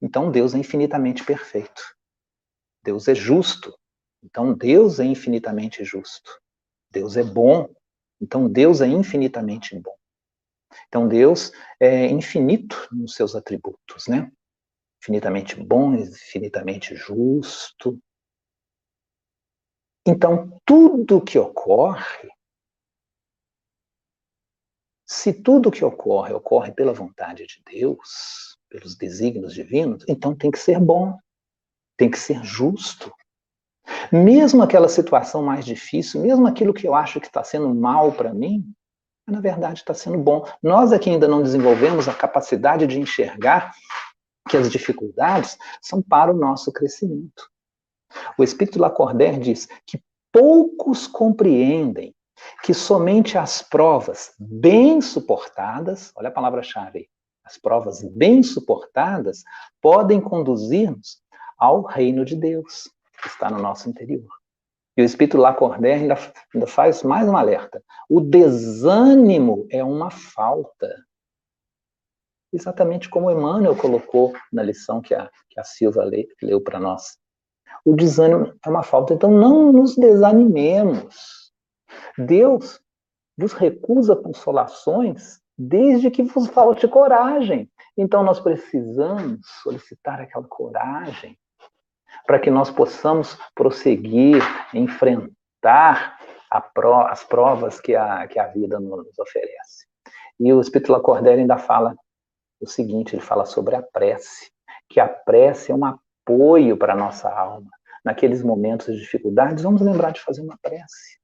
Então 0.00 0.30
Deus 0.30 0.54
é 0.54 0.58
infinitamente 0.58 1.24
perfeito. 1.24 1.82
Deus 2.82 3.08
é 3.08 3.14
justo. 3.14 3.76
Então 4.22 4.52
Deus 4.52 5.00
é 5.00 5.04
infinitamente 5.04 5.84
justo. 5.84 6.30
Deus 6.90 7.16
é 7.16 7.22
bom. 7.22 7.68
Então 8.20 8.48
Deus 8.48 8.80
é 8.80 8.86
infinitamente 8.86 9.78
bom. 9.78 9.94
Então 10.88 11.08
Deus 11.08 11.52
é 11.80 12.06
infinito 12.06 12.88
nos 12.92 13.14
seus 13.14 13.34
atributos, 13.34 14.06
né? 14.08 14.30
Infinitamente 15.00 15.56
bom, 15.56 15.94
infinitamente 15.94 16.94
justo, 16.96 18.00
então, 20.08 20.60
tudo 20.64 21.20
que 21.20 21.36
ocorre, 21.36 22.28
se 25.06 25.32
tudo 25.32 25.70
que 25.70 25.84
ocorre 25.84 26.32
ocorre 26.32 26.72
pela 26.72 26.92
vontade 26.92 27.46
de 27.46 27.62
Deus, 27.64 28.58
pelos 28.68 28.96
desígnios 28.96 29.54
divinos, 29.54 30.04
então 30.08 30.34
tem 30.34 30.50
que 30.50 30.58
ser 30.58 30.80
bom, 30.80 31.16
tem 31.96 32.10
que 32.10 32.18
ser 32.18 32.42
justo. 32.42 33.12
Mesmo 34.10 34.64
aquela 34.64 34.88
situação 34.88 35.42
mais 35.42 35.64
difícil, 35.64 36.20
mesmo 36.20 36.46
aquilo 36.48 36.74
que 36.74 36.88
eu 36.88 36.94
acho 36.94 37.20
que 37.20 37.26
está 37.28 37.44
sendo 37.44 37.72
mal 37.72 38.12
para 38.12 38.34
mim, 38.34 38.68
na 39.28 39.40
verdade 39.40 39.78
está 39.78 39.94
sendo 39.94 40.18
bom. 40.18 40.44
Nós 40.60 40.92
aqui 40.92 41.10
ainda 41.10 41.28
não 41.28 41.42
desenvolvemos 41.42 42.08
a 42.08 42.14
capacidade 42.14 42.86
de 42.86 42.98
enxergar 42.98 43.72
que 44.48 44.56
as 44.56 44.70
dificuldades 44.70 45.56
são 45.80 46.02
para 46.02 46.32
o 46.32 46.36
nosso 46.36 46.72
crescimento. 46.72 47.48
O 48.36 48.42
Espírito 48.42 48.80
Lacordaire 48.80 49.38
diz 49.38 49.68
que 49.86 50.02
poucos 50.32 51.06
compreendem 51.06 52.14
que 52.62 52.74
somente 52.74 53.38
as 53.38 53.62
provas 53.62 54.34
bem 54.38 55.00
suportadas, 55.00 56.12
olha 56.16 56.28
a 56.28 56.32
palavra-chave 56.32 56.98
aí, 56.98 57.08
as 57.44 57.56
provas 57.56 58.02
bem 58.02 58.42
suportadas 58.42 59.42
podem 59.80 60.20
conduzir-nos 60.20 61.22
ao 61.58 61.82
reino 61.82 62.24
de 62.24 62.36
Deus, 62.36 62.90
que 63.22 63.28
está 63.28 63.50
no 63.50 63.58
nosso 63.58 63.88
interior. 63.88 64.28
E 64.96 65.02
o 65.02 65.04
Espírito 65.04 65.38
Lacordaire 65.38 66.02
ainda, 66.02 66.18
ainda 66.54 66.66
faz 66.66 67.02
mais 67.02 67.28
um 67.28 67.36
alerta. 67.36 67.82
O 68.08 68.20
desânimo 68.20 69.66
é 69.70 69.84
uma 69.84 70.10
falta. 70.10 70.94
Exatamente 72.52 73.08
como 73.08 73.30
Emmanuel 73.30 73.76
colocou 73.76 74.32
na 74.52 74.62
lição 74.62 75.00
que 75.00 75.14
a, 75.14 75.30
que 75.50 75.60
a 75.60 75.64
Silva 75.64 76.08
leu 76.42 76.60
para 76.62 76.80
nós 76.80 77.18
o 77.86 77.94
desânimo 77.94 78.52
é 78.64 78.68
uma 78.68 78.82
falta. 78.82 79.14
Então, 79.14 79.30
não 79.30 79.72
nos 79.72 79.94
desanimemos. 79.94 81.45
Deus 82.18 82.80
vos 83.36 83.52
recusa 83.52 84.16
consolações 84.16 85.40
desde 85.58 86.10
que 86.10 86.22
vos 86.22 86.48
falte 86.48 86.86
coragem. 86.88 87.70
Então, 87.96 88.22
nós 88.22 88.40
precisamos 88.40 89.40
solicitar 89.62 90.20
aquela 90.20 90.46
coragem 90.46 91.38
para 92.26 92.38
que 92.38 92.50
nós 92.50 92.70
possamos 92.70 93.38
prosseguir, 93.54 94.42
enfrentar 94.74 96.18
pro, 96.74 97.00
as 97.02 97.24
provas 97.24 97.80
que 97.80 97.94
a, 97.94 98.26
que 98.26 98.38
a 98.38 98.46
vida 98.48 98.80
nos 98.80 99.18
oferece. 99.18 99.86
E 100.38 100.52
o 100.52 100.60
Espírito 100.60 100.92
Lacordaire 100.92 101.40
ainda 101.40 101.58
fala 101.58 101.94
o 102.60 102.66
seguinte, 102.66 103.14
ele 103.14 103.22
fala 103.22 103.44
sobre 103.44 103.76
a 103.76 103.82
prece, 103.82 104.50
que 104.88 105.00
a 105.00 105.08
prece 105.08 105.72
é 105.72 105.74
uma 105.74 105.98
apoio 106.26 106.76
para 106.76 106.92
a 106.92 106.96
nossa 106.96 107.30
alma. 107.30 107.70
Naqueles 108.04 108.42
momentos 108.42 108.94
de 108.94 109.00
dificuldades, 109.00 109.62
vamos 109.62 109.80
lembrar 109.80 110.10
de 110.10 110.20
fazer 110.20 110.42
uma 110.42 110.58
prece. 110.60 111.15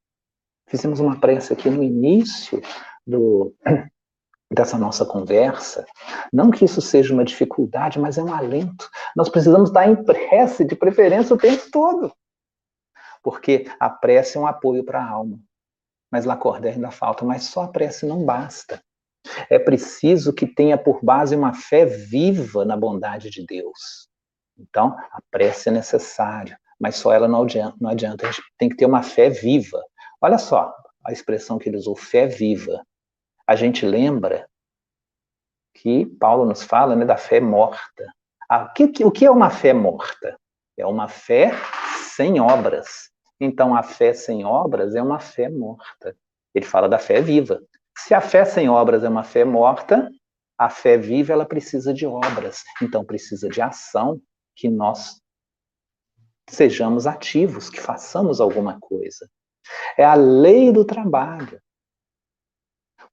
Fizemos 0.73 1.01
uma 1.01 1.21
prece 1.21 1.53
aqui 1.53 1.69
no 1.69 1.83
início 1.83 2.63
do, 3.07 3.55
dessa 4.51 4.79
nossa 4.79 5.05
conversa. 5.05 5.85
Não 6.33 6.51
que 6.51 6.65
isso 6.65 6.81
seja 6.81 7.13
uma 7.13 7.27
dificuldade, 7.27 8.01
mas 8.01 8.17
é 8.17 8.23
um 8.23 8.33
alento. 8.33 8.89
Nós 9.15 9.29
precisamos 9.29 9.69
estar 9.69 9.87
em 9.87 10.03
prece, 10.03 10.65
de 10.65 10.75
preferência, 10.75 11.37
o 11.37 11.39
tempo 11.39 11.71
todo. 11.71 12.11
Porque 13.23 13.67
a 13.79 13.91
prece 13.91 14.39
é 14.39 14.41
um 14.41 14.47
apoio 14.47 14.83
para 14.83 14.99
a 14.99 15.11
alma. 15.11 15.39
Mas 16.11 16.25
Lacordaire 16.25 16.77
ainda 16.77 16.91
falta, 16.91 17.23
mas 17.23 17.45
só 17.45 17.65
a 17.65 17.69
prece 17.69 18.07
não 18.07 18.25
basta. 18.25 18.83
É 19.51 19.59
preciso 19.59 20.33
que 20.33 20.47
tenha 20.47 20.79
por 20.79 21.05
base 21.05 21.37
uma 21.37 21.53
fé 21.53 21.85
viva 21.85 22.65
na 22.65 22.79
bondade 22.79 23.29
de 23.29 23.45
Deus. 23.45 24.09
Então, 24.59 24.97
a 25.13 25.19
prece 25.31 25.69
é 25.69 25.73
necessária, 25.73 26.59
mas 26.81 26.97
só 26.97 27.13
ela 27.13 27.29
não 27.29 27.43
adianta, 27.43 27.77
não 27.79 27.91
adianta. 27.91 28.27
A 28.27 28.33
gente 28.33 28.43
tem 28.57 28.71
que 28.71 28.77
ter 28.77 28.87
uma 28.87 29.03
fé 29.03 29.29
viva. 29.29 29.83
Olha 30.23 30.39
só 30.39 30.73
a 31.05 31.11
expressão 31.11 31.59
que 31.59 31.69
ele 31.69 31.77
usou, 31.77 31.97
fé 31.97 32.29
viva. 32.29 32.87
A 33.45 33.57
gente 33.57 33.85
lembra 33.85 34.49
que 35.75 36.07
Paulo 36.07 36.47
nos 36.47 36.63
fala 36.63 36.95
né, 36.95 37.05
da 37.05 37.17
fé 37.17 37.41
morta. 37.41 38.07
Ah, 38.49 38.65
o, 38.65 38.73
que, 38.73 39.05
o 39.05 39.11
que 39.11 39.27
é 39.27 39.31
uma 39.31 39.51
fé 39.51 39.73
morta? 39.73 40.37
É 40.79 40.87
uma 40.87 41.09
fé 41.09 41.51
sem 42.15 42.41
obras. 42.41 43.11
Então, 43.41 43.75
a 43.75 43.83
fé 43.83 44.13
sem 44.13 44.45
obras 44.45 44.95
é 44.95 45.03
uma 45.03 45.19
fé 45.19 45.49
morta. 45.49 46.17
Ele 46.55 46.65
fala 46.65 46.89
da 46.89 47.01
fé 47.01 47.21
viva. 47.21 47.61
Se 47.99 48.15
a 48.15 48.21
fé 48.21 48.45
sem 48.45 48.69
obras 48.69 49.03
é 49.03 49.09
uma 49.09 49.25
fé 49.25 49.45
morta, 49.45 50.09
a 50.57 50.71
fé 50.71 50.97
viva 50.97 51.33
ela 51.33 51.45
precisa 51.45 51.93
de 51.93 52.07
obras. 52.07 52.63
Então, 52.81 53.05
precisa 53.05 53.49
de 53.49 53.61
ação, 53.61 54.21
que 54.55 54.69
nós 54.69 55.21
sejamos 56.49 57.09
ativos, 57.09 57.69
que 57.69 57.81
façamos 57.81 58.41
alguma 58.41 58.79
coisa. 58.79 59.29
É 59.96 60.05
a 60.05 60.14
lei 60.14 60.72
do 60.72 60.85
trabalho. 60.85 61.61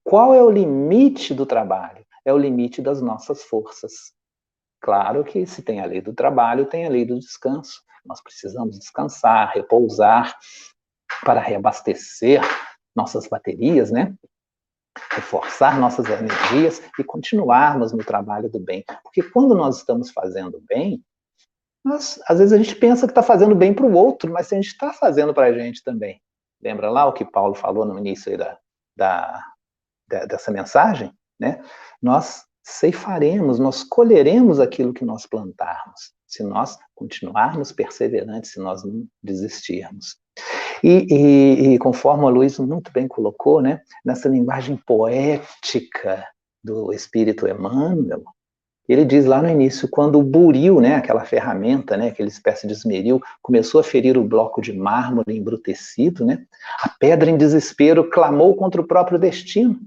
Qual 0.02 0.34
é 0.34 0.42
o 0.42 0.50
limite 0.50 1.34
do 1.34 1.46
trabalho? 1.46 2.04
É 2.24 2.32
o 2.32 2.38
limite 2.38 2.82
das 2.82 3.00
nossas 3.00 3.42
forças. 3.44 4.12
Claro 4.80 5.24
que 5.24 5.46
se 5.46 5.62
tem 5.62 5.80
a 5.80 5.86
lei 5.86 6.00
do 6.00 6.14
trabalho, 6.14 6.66
tem 6.66 6.86
a 6.86 6.90
lei 6.90 7.04
do 7.04 7.18
descanso. 7.18 7.82
Nós 8.04 8.22
precisamos 8.22 8.78
descansar, 8.78 9.52
repousar 9.54 10.34
para 11.24 11.40
reabastecer 11.40 12.40
nossas 12.96 13.26
baterias, 13.28 13.90
né? 13.90 14.14
Reforçar 15.12 15.78
nossas 15.78 16.06
energias 16.06 16.82
e 16.98 17.04
continuarmos 17.04 17.92
no 17.92 18.04
trabalho 18.04 18.48
do 18.48 18.58
bem. 18.58 18.84
Porque 19.02 19.22
quando 19.22 19.54
nós 19.54 19.78
estamos 19.78 20.10
fazendo 20.10 20.62
bem, 20.66 21.04
mas 21.84 22.20
às 22.26 22.38
vezes 22.38 22.52
a 22.52 22.56
gente 22.56 22.74
pensa 22.74 23.06
que 23.06 23.12
está 23.12 23.22
fazendo 23.22 23.54
bem 23.54 23.72
para 23.72 23.86
o 23.86 23.92
outro, 23.92 24.32
mas 24.32 24.52
a 24.52 24.56
gente 24.56 24.68
está 24.68 24.92
fazendo 24.92 25.32
para 25.32 25.46
a 25.46 25.52
gente 25.52 25.82
também. 25.82 26.20
Lembra 26.62 26.90
lá 26.90 27.06
o 27.06 27.12
que 27.12 27.24
Paulo 27.24 27.54
falou 27.54 27.84
no 27.84 27.98
início 27.98 28.36
da, 28.36 28.58
da, 28.96 29.44
da, 30.08 30.26
dessa 30.26 30.50
mensagem? 30.50 31.12
Né? 31.38 31.62
Nós 32.02 32.44
ceifaremos, 32.62 33.58
nós 33.58 33.82
colheremos 33.82 34.60
aquilo 34.60 34.92
que 34.92 35.04
nós 35.04 35.26
plantarmos. 35.26 36.12
se 36.26 36.44
nós 36.44 36.78
continuarmos 36.94 37.72
perseverantes, 37.72 38.52
se 38.52 38.60
nós 38.60 38.84
não 38.84 39.04
desistirmos. 39.22 40.16
E, 40.82 41.06
e, 41.10 41.74
e, 41.74 41.78
conforme 41.78 42.24
a 42.24 42.28
Luiz 42.28 42.58
muito 42.58 42.92
bem 42.92 43.08
colocou, 43.08 43.60
né, 43.60 43.82
nessa 44.04 44.28
linguagem 44.28 44.76
poética 44.76 46.24
do 46.62 46.92
Espírito 46.92 47.48
Emmanuel, 47.48 48.22
ele 48.92 49.04
diz 49.04 49.24
lá 49.24 49.40
no 49.40 49.48
início, 49.48 49.88
quando 49.88 50.18
o 50.18 50.22
buril, 50.22 50.80
né, 50.80 50.96
aquela 50.96 51.24
ferramenta, 51.24 51.96
né, 51.96 52.08
aquela 52.08 52.28
espécie 52.28 52.66
de 52.66 52.72
esmeril, 52.72 53.22
começou 53.40 53.80
a 53.80 53.84
ferir 53.84 54.18
o 54.18 54.24
bloco 54.24 54.60
de 54.60 54.72
mármore 54.72 55.36
embrutecido, 55.36 56.26
né, 56.26 56.44
a 56.82 56.88
pedra 56.88 57.30
em 57.30 57.36
desespero 57.36 58.10
clamou 58.10 58.56
contra 58.56 58.80
o 58.80 58.86
próprio 58.86 59.16
destino, 59.16 59.78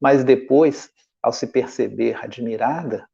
mas 0.00 0.24
depois, 0.24 0.90
ao 1.22 1.32
se 1.32 1.46
perceber 1.46 2.18
admirada, 2.20 3.06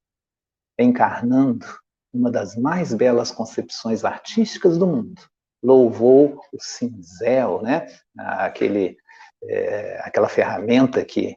encarnando 0.79 1.67
uma 2.11 2.31
das 2.31 2.57
mais 2.57 2.95
belas 2.95 3.31
concepções 3.31 4.03
artísticas 4.03 4.79
do 4.79 4.87
mundo, 4.87 5.21
louvou 5.63 6.41
o 6.53 6.59
cinzel, 6.59 7.61
né, 7.61 7.87
aquele, 8.17 8.97
é, 9.43 10.01
aquela 10.05 10.29
ferramenta 10.29 11.05
que, 11.05 11.37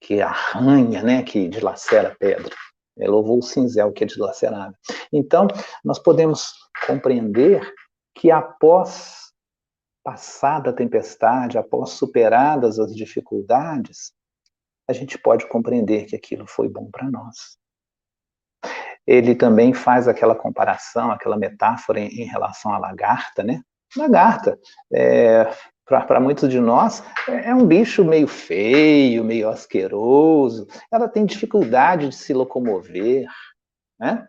que 0.00 0.20
arranha, 0.22 1.02
né, 1.02 1.22
que 1.24 1.48
dilacera 1.48 2.10
a 2.10 2.14
pedra. 2.14 2.54
É, 2.98 3.08
louvou 3.08 3.38
o 3.38 3.42
cinzel, 3.42 3.92
que 3.92 4.04
é 4.04 4.06
dilacerável. 4.06 4.74
Então, 5.12 5.46
nós 5.84 5.98
podemos 5.98 6.52
compreender 6.86 7.72
que 8.14 8.30
após 8.30 9.28
passada 10.02 10.70
a 10.70 10.72
tempestade, 10.72 11.58
após 11.58 11.90
superadas 11.90 12.78
as 12.78 12.94
dificuldades, 12.94 14.12
a 14.88 14.92
gente 14.92 15.18
pode 15.18 15.46
compreender 15.48 16.06
que 16.06 16.16
aquilo 16.16 16.46
foi 16.46 16.68
bom 16.68 16.90
para 16.90 17.10
nós. 17.10 17.58
Ele 19.06 19.34
também 19.34 19.72
faz 19.74 20.08
aquela 20.08 20.34
comparação, 20.34 21.10
aquela 21.10 21.36
metáfora 21.36 22.00
em, 22.00 22.08
em 22.08 22.24
relação 22.24 22.72
à 22.72 22.78
lagarta, 22.78 23.42
né? 23.42 23.62
Lagarta, 23.96 24.58
é, 24.92 25.50
para 25.88 26.20
muitos 26.20 26.50
de 26.50 26.60
nós, 26.60 27.02
é, 27.26 27.48
é 27.48 27.54
um 27.54 27.66
bicho 27.66 28.04
meio 28.04 28.28
feio, 28.28 29.24
meio 29.24 29.48
asqueroso, 29.48 30.66
ela 30.92 31.08
tem 31.08 31.24
dificuldade 31.24 32.08
de 32.08 32.14
se 32.14 32.34
locomover, 32.34 33.26
né? 33.98 34.28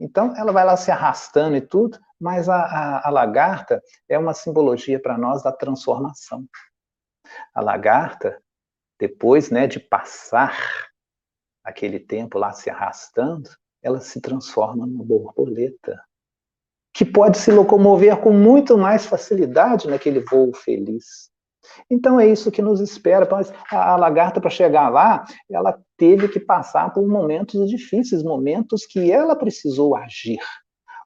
Então, 0.00 0.34
ela 0.36 0.52
vai 0.52 0.64
lá 0.64 0.76
se 0.76 0.90
arrastando 0.90 1.56
e 1.56 1.60
tudo, 1.60 1.98
mas 2.20 2.48
a, 2.48 2.56
a, 2.56 3.08
a 3.08 3.10
lagarta 3.10 3.82
é 4.08 4.18
uma 4.18 4.34
simbologia 4.34 5.00
para 5.00 5.16
nós 5.16 5.42
da 5.42 5.52
transformação. 5.52 6.44
A 7.54 7.60
lagarta, 7.60 8.40
depois 8.98 9.50
né, 9.50 9.66
de 9.66 9.80
passar 9.80 10.56
aquele 11.64 12.00
tempo 12.00 12.38
lá 12.38 12.52
se 12.52 12.70
arrastando, 12.70 13.50
ela 13.82 14.00
se 14.00 14.20
transforma 14.20 14.86
numa 14.86 15.04
borboleta 15.04 16.00
que 16.98 17.04
pode 17.04 17.38
se 17.38 17.52
locomover 17.52 18.16
com 18.16 18.32
muito 18.32 18.76
mais 18.76 19.06
facilidade 19.06 19.86
naquele 19.86 20.18
voo 20.18 20.52
feliz. 20.52 21.30
Então 21.88 22.18
é 22.18 22.26
isso 22.26 22.50
que 22.50 22.60
nos 22.60 22.80
espera. 22.80 23.28
A 23.70 23.94
lagarta, 23.94 24.40
para 24.40 24.50
chegar 24.50 24.88
lá, 24.88 25.24
ela 25.48 25.78
teve 25.96 26.26
que 26.26 26.40
passar 26.40 26.92
por 26.92 27.06
momentos 27.06 27.70
difíceis, 27.70 28.24
momentos 28.24 28.84
que 28.84 29.12
ela 29.12 29.36
precisou 29.36 29.94
agir. 29.94 30.40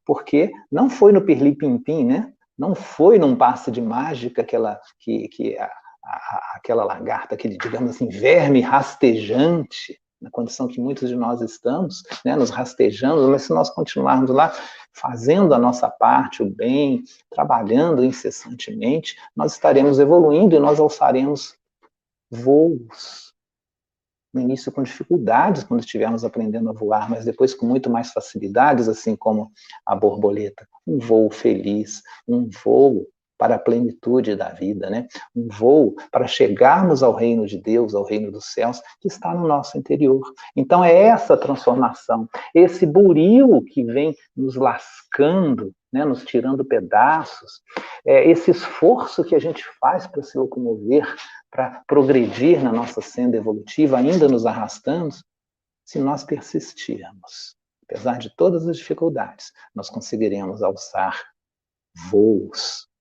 Porque 0.07 0.50
não 0.70 0.88
foi 0.88 1.12
no 1.12 1.20
pirlim-pim-pim, 1.20 2.07
né? 2.07 2.33
Não 2.59 2.74
foi 2.74 3.18
num 3.18 3.37
passe 3.37 3.70
de 3.70 3.83
mágica 3.83 4.42
que, 4.42 4.57
ela, 4.57 4.81
que, 4.98 5.28
que 5.28 5.59
a, 5.59 5.66
a, 5.66 6.52
aquela 6.57 6.85
lagarta, 6.85 7.35
aquele, 7.35 7.59
digamos 7.59 7.90
assim, 7.90 8.09
verme 8.09 8.62
rastejante, 8.62 10.00
na 10.22 10.31
condição 10.31 10.68
que 10.68 10.81
muitos 10.81 11.09
de 11.09 11.16
nós 11.16 11.42
estamos, 11.42 12.02
né, 12.24 12.37
nos 12.37 12.50
rastejando, 12.50 13.28
mas 13.28 13.42
se 13.42 13.52
nós 13.52 13.68
continuarmos 13.68 14.31
lá 14.31 14.52
fazendo 14.92 15.55
a 15.55 15.59
nossa 15.59 15.88
parte, 15.88 16.42
o 16.42 16.50
bem, 16.50 17.02
trabalhando 17.31 18.05
incessantemente, 18.05 19.16
nós 19.35 19.52
estaremos 19.52 19.98
evoluindo 19.98 20.55
e 20.55 20.61
nós 20.61 20.78
alçaremos 20.78 21.57
voos. 22.31 23.33
No 24.33 24.40
início 24.40 24.72
com 24.72 24.83
dificuldades, 24.83 25.62
quando 25.62 25.81
estivermos 25.81 26.24
aprendendo 26.24 26.70
a 26.70 26.72
voar, 26.72 27.11
mas 27.11 27.24
depois 27.24 27.55
com 27.55 27.66
muito 27.66 27.90
mais 27.90 28.12
facilidades, 28.12 28.88
assim 28.88 29.14
como 29.14 29.52
a 29.85 29.94
borboleta. 29.94 30.66
Um 30.87 30.98
voo 30.98 31.31
feliz, 31.31 32.02
um 32.26 32.48
voo 32.48 33.07
para 33.42 33.57
a 33.57 33.59
plenitude 33.59 34.37
da 34.37 34.50
vida, 34.50 34.88
né? 34.88 35.09
Um 35.35 35.48
voo 35.48 35.96
para 36.12 36.28
chegarmos 36.28 37.02
ao 37.02 37.12
reino 37.12 37.44
de 37.44 37.61
Deus, 37.61 37.92
ao 37.92 38.05
reino 38.05 38.31
dos 38.31 38.44
céus, 38.44 38.81
que 39.00 39.09
está 39.09 39.35
no 39.35 39.48
nosso 39.48 39.76
interior. 39.76 40.22
Então 40.55 40.85
é 40.85 40.94
essa 40.94 41.37
transformação, 41.37 42.28
esse 42.55 42.87
buril 42.87 43.61
que 43.66 43.83
vem 43.83 44.14
nos 44.37 44.55
lascando, 44.55 45.74
né, 45.92 46.05
nos 46.05 46.24
tirando 46.24 46.64
pedaços, 46.64 47.62
é 48.07 48.31
esse 48.31 48.52
esforço 48.52 49.24
que 49.24 49.35
a 49.35 49.40
gente 49.40 49.64
faz 49.81 50.07
para 50.07 50.22
se 50.22 50.38
locomover, 50.38 51.12
para 51.50 51.83
progredir 51.88 52.62
na 52.62 52.70
nossa 52.70 53.00
senda 53.00 53.37
evolutiva, 53.37 53.98
ainda 53.98 54.28
nos 54.28 54.46
arrastando, 54.46 55.16
se 55.85 55.98
nós 55.98 56.22
persistirmos. 56.22 57.57
Apesar 57.90 58.18
de 58.18 58.33
todas 58.37 58.68
as 58.68 58.76
dificuldades, 58.76 59.50
nós 59.74 59.90
conseguiremos 59.90 60.62
alçar 60.62 61.20
voos 62.09 62.91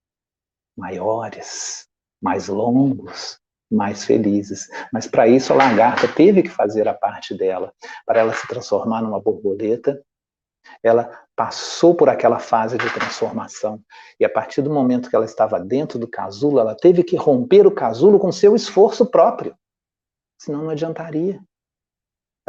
maiores, 0.82 1.88
mais 2.20 2.48
longos, 2.48 3.40
mais 3.72 4.04
felizes. 4.04 4.68
Mas 4.92 5.06
para 5.06 5.28
isso 5.28 5.54
a 5.54 5.56
lagarta 5.56 6.08
teve 6.08 6.42
que 6.42 6.50
fazer 6.50 6.88
a 6.88 6.94
parte 6.94 7.36
dela, 7.36 7.72
para 8.06 8.20
ela 8.20 8.34
se 8.34 8.48
transformar 8.48 9.02
numa 9.04 9.22
borboleta. 9.22 10.02
Ela 10.84 11.10
passou 11.36 11.96
por 11.96 12.10
aquela 12.10 12.40
fase 12.40 12.78
de 12.78 12.94
transformação 12.94 13.82
e 14.20 14.26
a 14.26 14.30
partir 14.30 14.62
do 14.62 14.74
momento 14.74 15.10
que 15.10 15.16
ela 15.16 15.26
estava 15.26 15.60
dentro 15.60 15.98
do 15.98 16.08
casulo, 16.08 16.60
ela 16.60 16.76
teve 16.76 17.04
que 17.04 17.16
romper 17.16 17.66
o 17.66 17.74
casulo 17.74 18.20
com 18.20 18.32
seu 18.32 18.56
esforço 18.56 19.06
próprio. 19.06 19.56
Senão 20.40 20.64
não 20.64 20.70
adiantaria. 20.70 21.40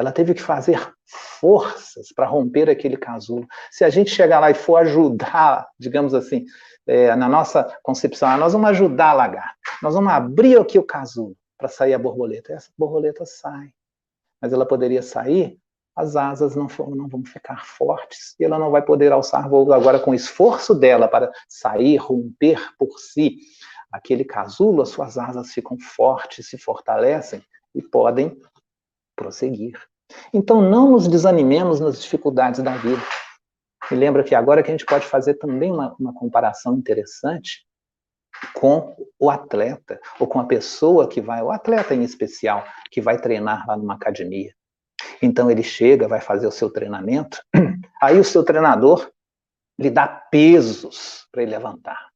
Ela 0.03 0.11
teve 0.11 0.35
que 0.35 0.43
fazer 0.43 0.93
forças 1.07 2.13
para 2.13 2.27
romper 2.27 2.69
aquele 2.69 2.97
casulo. 2.97 3.47
Se 3.71 3.85
a 3.85 3.89
gente 3.89 4.11
chegar 4.11 4.41
lá 4.41 4.51
e 4.51 4.55
for 4.55 4.79
ajudar, 4.79 5.69
digamos 5.79 6.13
assim, 6.13 6.45
é, 6.89 7.15
na 7.15 7.29
nossa 7.29 7.73
concepção, 7.85 8.29
ah, 8.29 8.37
nós 8.37 8.53
vamos 8.53 8.69
ajudar 8.71 9.11
a 9.11 9.13
lagarta, 9.13 9.55
nós 9.81 9.95
vamos 9.95 10.13
abrir 10.13 10.59
aqui 10.59 10.77
o 10.77 10.83
casulo 10.83 11.37
para 11.57 11.69
sair 11.69 11.95
a 11.95 12.01
borboleta. 12.01 12.53
Essa 12.53 12.69
borboleta 12.77 13.25
sai, 13.25 13.73
mas 14.41 14.53
ela 14.53 14.67
poderia 14.67 15.03
sair, 15.03 15.57
as 15.95 16.17
asas 16.17 16.57
não, 16.57 16.67
não 16.89 17.07
vão 17.07 17.25
ficar 17.25 17.65
fortes 17.65 18.35
e 18.41 18.45
ela 18.45 18.59
não 18.59 18.73
vai 18.73 18.83
poder 18.83 19.13
alçar 19.13 19.49
voo 19.49 19.73
agora 19.73 20.01
com 20.01 20.11
o 20.11 20.15
esforço 20.17 20.75
dela 20.75 21.07
para 21.07 21.31
sair, 21.47 21.97
romper 21.97 22.59
por 22.77 22.99
si 22.99 23.37
aquele 23.93 24.25
casulo, 24.25 24.83
as 24.83 24.89
suas 24.89 25.17
asas 25.17 25.53
ficam 25.53 25.79
fortes, 25.79 26.49
se 26.49 26.59
fortalecem 26.59 27.41
e 27.73 27.81
podem 27.81 28.37
prosseguir. 29.15 29.79
Então 30.33 30.61
não 30.61 30.91
nos 30.91 31.09
desanimemos 31.09 31.81
nas 31.81 32.01
dificuldades 32.01 32.63
da 32.63 32.77
vida. 32.77 33.03
Me 33.91 33.97
lembra 33.97 34.23
que 34.25 34.35
agora 34.35 34.63
que 34.63 34.71
a 34.71 34.75
gente 34.75 34.87
pode 34.87 35.07
fazer 35.07 35.35
também 35.35 35.71
uma, 35.71 35.95
uma 35.99 36.15
comparação 36.15 36.75
interessante 36.77 37.67
com 38.55 38.97
o 39.19 39.31
atleta, 39.31 40.01
ou 40.19 40.27
com 40.27 40.41
a 40.41 40.45
pessoa 40.45 41.09
que 41.09 41.21
vai, 41.21 41.43
o 41.43 41.51
atleta 41.51 41.95
em 41.95 42.03
especial, 42.03 42.65
que 42.91 43.01
vai 43.01 43.19
treinar 43.19 43.67
lá 43.67 43.77
numa 43.77 43.95
academia. 43.95 44.53
Então 45.21 45.51
ele 45.51 45.63
chega, 45.63 46.09
vai 46.09 46.21
fazer 46.21 46.47
o 46.47 46.51
seu 46.51 46.71
treinamento, 46.71 47.41
aí 48.03 48.19
o 48.19 48.25
seu 48.25 48.45
treinador 48.45 49.11
lhe 49.79 49.91
dá 49.91 50.07
pesos 50.07 51.27
para 51.31 51.43
ele 51.43 51.53
levantar. 51.53 52.09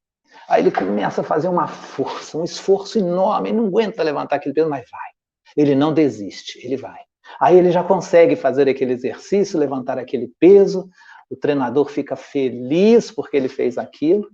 Aí 0.48 0.62
ele 0.62 0.70
começa 0.70 1.20
a 1.20 1.24
fazer 1.24 1.48
uma 1.48 1.66
força, 1.66 2.38
um 2.38 2.44
esforço 2.44 2.98
enorme, 2.98 3.48
ele 3.48 3.58
não 3.58 3.66
aguenta 3.66 4.02
levantar 4.02 4.36
aquele 4.36 4.54
peso, 4.54 4.68
mas 4.68 4.88
vai. 4.90 5.10
Ele 5.56 5.74
não 5.74 5.92
desiste, 5.92 6.64
ele 6.64 6.76
vai. 6.76 7.00
Aí 7.40 7.56
ele 7.56 7.70
já 7.70 7.82
consegue 7.84 8.36
fazer 8.36 8.68
aquele 8.68 8.92
exercício, 8.92 9.58
levantar 9.58 9.98
aquele 9.98 10.30
peso, 10.38 10.88
o 11.30 11.36
treinador 11.36 11.88
fica 11.88 12.16
feliz 12.16 13.10
porque 13.10 13.36
ele 13.36 13.48
fez 13.48 13.76
aquilo, 13.78 14.28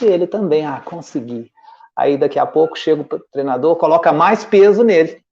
e 0.00 0.04
ele 0.06 0.26
também, 0.26 0.66
ah, 0.66 0.80
consegui. 0.80 1.50
Aí 1.96 2.18
daqui 2.18 2.38
a 2.38 2.46
pouco 2.46 2.76
chega 2.76 3.02
o 3.02 3.20
treinador, 3.30 3.76
coloca 3.76 4.12
mais 4.12 4.44
peso 4.44 4.82
nele. 4.82 5.22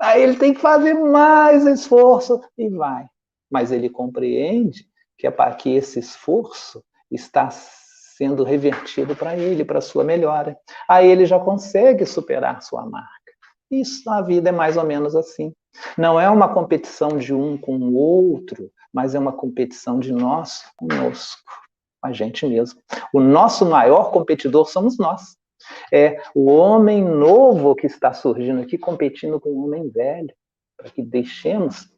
Aí 0.00 0.22
ele 0.22 0.36
tem 0.36 0.52
que 0.52 0.60
fazer 0.60 0.94
mais 0.94 1.66
esforço 1.66 2.40
e 2.56 2.68
vai. 2.68 3.06
Mas 3.50 3.72
ele 3.72 3.88
compreende 3.88 4.86
que 5.18 5.26
é 5.26 5.30
para 5.30 5.54
que 5.54 5.74
esse 5.74 5.98
esforço 5.98 6.82
está 7.10 7.50
sendo 7.50 8.44
revertido 8.44 9.16
para 9.16 9.36
ele, 9.36 9.64
para 9.64 9.80
sua 9.80 10.04
melhora. 10.04 10.56
Aí 10.86 11.10
ele 11.10 11.24
já 11.24 11.38
consegue 11.38 12.04
superar 12.04 12.62
sua 12.62 12.84
marca. 12.84 13.19
Isso 13.70 14.02
na 14.04 14.20
vida 14.20 14.48
é 14.48 14.52
mais 14.52 14.76
ou 14.76 14.84
menos 14.84 15.14
assim. 15.14 15.52
Não 15.96 16.18
é 16.18 16.28
uma 16.28 16.52
competição 16.52 17.16
de 17.16 17.32
um 17.32 17.56
com 17.56 17.76
o 17.76 17.94
outro, 17.94 18.70
mas 18.92 19.14
é 19.14 19.18
uma 19.18 19.32
competição 19.32 20.00
de 20.00 20.12
nós 20.12 20.64
conosco, 20.76 21.50
a 22.02 22.12
gente 22.12 22.44
mesmo. 22.46 22.80
O 23.14 23.20
nosso 23.20 23.64
maior 23.64 24.10
competidor 24.10 24.68
somos 24.68 24.98
nós. 24.98 25.36
É 25.92 26.20
o 26.34 26.46
homem 26.46 27.04
novo 27.04 27.74
que 27.74 27.86
está 27.86 28.12
surgindo 28.12 28.60
aqui 28.60 28.76
competindo 28.78 29.38
com 29.38 29.50
o 29.50 29.66
homem 29.66 29.88
velho, 29.88 30.34
para 30.76 30.90
que 30.90 31.02
deixemos 31.02 31.88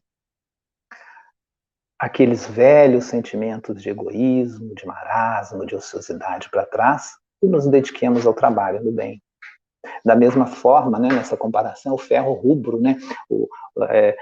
aqueles 1.99 2.47
velhos 2.47 3.05
sentimentos 3.05 3.81
de 3.81 3.89
egoísmo, 3.89 4.75
de 4.75 4.85
marasmo, 4.85 5.65
de 5.65 5.77
ociosidade 5.77 6.51
para 6.51 6.67
trás 6.67 7.13
e 7.41 7.47
nos 7.47 7.67
dediquemos 7.69 8.27
ao 8.27 8.35
trabalho 8.35 8.83
do 8.83 8.91
bem. 8.91 9.23
Da 10.05 10.15
mesma 10.15 10.47
forma, 10.47 10.99
né, 10.99 11.09
nessa 11.09 11.37
comparação, 11.37 11.95
o 11.95 11.99
ferro 11.99 12.33
rubro, 12.33 12.81
né, 12.81 12.97
é, 13.89 14.17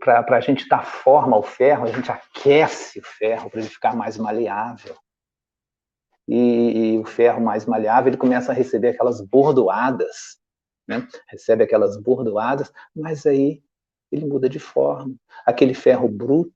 para 0.00 0.36
a 0.36 0.40
gente 0.40 0.68
dar 0.68 0.84
forma 0.84 1.36
ao 1.36 1.42
ferro, 1.42 1.84
a 1.84 1.92
gente 1.92 2.10
aquece 2.10 2.98
o 2.98 3.04
ferro 3.04 3.48
para 3.48 3.60
ele 3.60 3.68
ficar 3.68 3.94
mais 3.94 4.18
maleável. 4.18 4.96
E, 6.26 6.94
e, 6.94 6.98
o 6.98 7.04
ferro 7.04 7.40
mais 7.40 7.66
maleável, 7.66 8.10
ele 8.10 8.16
começa 8.16 8.50
a 8.50 8.54
receber 8.54 8.88
aquelas 8.88 9.20
bordoadas, 9.20 10.38
né? 10.88 11.06
recebe 11.28 11.64
aquelas 11.64 11.96
bordoadas, 12.00 12.72
mas 12.94 13.26
aí 13.26 13.62
ele 14.10 14.26
muda 14.26 14.48
de 14.48 14.58
forma. 14.58 15.14
Aquele 15.44 15.74
ferro 15.74 16.08
bruto, 16.08 16.52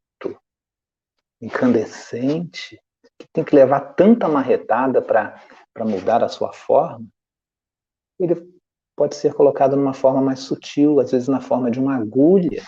incandescente, 1.41 2.81
que 3.19 3.29
tem 3.33 3.45
que 3.45 3.55
levar 3.55 3.81
tanta 3.95 4.29
marretada 4.29 5.03
para 5.03 5.41
mudar 5.85 6.25
a 6.25 6.29
sua 6.29 6.53
forma, 6.53 7.07
ele 8.19 8.35
pode 8.97 9.15
ser 9.15 9.35
colocado 9.35 9.77
numa 9.77 9.95
forma 9.95 10.21
mais 10.21 10.41
sutil, 10.41 11.01
às 11.01 11.13
vezes 11.13 11.29
na 11.29 11.41
forma 11.41 11.71
de 11.71 11.79
uma 11.79 11.97
agulha, 11.97 12.65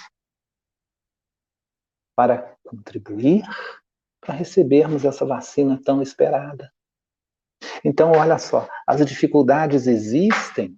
para 2.17 2.57
contribuir 2.65 3.43
para 4.21 4.35
recebermos 4.35 5.05
essa 5.05 5.25
vacina 5.25 5.81
tão 5.83 6.03
esperada. 6.03 6.71
Então, 7.85 8.13
olha 8.13 8.39
só, 8.39 8.69
as 8.87 9.05
dificuldades 9.05 9.87
existem 9.87 10.77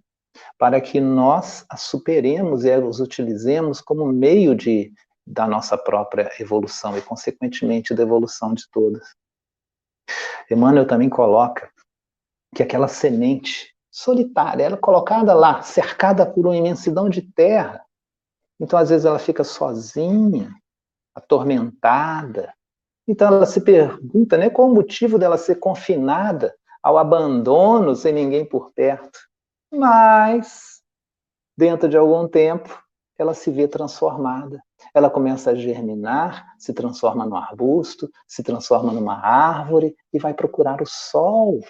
para 0.56 0.80
que 0.80 1.00
nós 1.00 1.64
as 1.68 1.82
superemos 1.82 2.64
e 2.64 2.70
as 2.70 3.00
utilizemos 3.00 3.80
como 3.80 4.06
meio 4.06 4.54
de, 4.54 4.92
da 5.26 5.46
nossa 5.46 5.76
própria 5.76 6.30
evolução 6.40 6.96
e, 6.96 7.02
consequentemente, 7.02 7.94
da 7.94 8.02
evolução 8.02 8.54
de 8.54 8.68
todas. 8.70 9.14
Emmanuel 10.50 10.86
também 10.86 11.08
coloca 11.08 11.70
que 12.54 12.62
aquela 12.62 12.88
semente 12.88 13.71
solitária, 13.92 14.64
ela 14.64 14.76
é 14.76 14.80
colocada 14.80 15.34
lá, 15.34 15.60
cercada 15.60 16.24
por 16.24 16.46
uma 16.46 16.56
imensidão 16.56 17.10
de 17.10 17.20
terra, 17.20 17.84
então 18.58 18.78
às 18.78 18.88
vezes 18.88 19.04
ela 19.04 19.18
fica 19.18 19.44
sozinha, 19.44 20.54
atormentada. 21.14 22.54
Então 23.06 23.28
ela 23.28 23.44
se 23.44 23.60
pergunta, 23.60 24.38
né, 24.38 24.48
qual 24.48 24.68
o 24.68 24.74
motivo 24.74 25.18
dela 25.18 25.36
ser 25.36 25.56
confinada 25.56 26.54
ao 26.82 26.96
abandono 26.96 27.94
sem 27.94 28.12
ninguém 28.12 28.44
por 28.44 28.72
perto. 28.72 29.18
Mas 29.70 30.80
dentro 31.56 31.88
de 31.88 31.96
algum 31.96 32.26
tempo 32.26 32.82
ela 33.18 33.34
se 33.34 33.50
vê 33.50 33.68
transformada. 33.68 34.62
Ela 34.94 35.10
começa 35.10 35.50
a 35.50 35.54
germinar, 35.54 36.54
se 36.58 36.72
transforma 36.72 37.24
num 37.26 37.36
arbusto, 37.36 38.10
se 38.26 38.42
transforma 38.42 38.92
numa 38.92 39.14
árvore 39.14 39.94
e 40.12 40.18
vai 40.18 40.34
procurar 40.34 40.80
o 40.82 40.86
sol. 40.86 41.60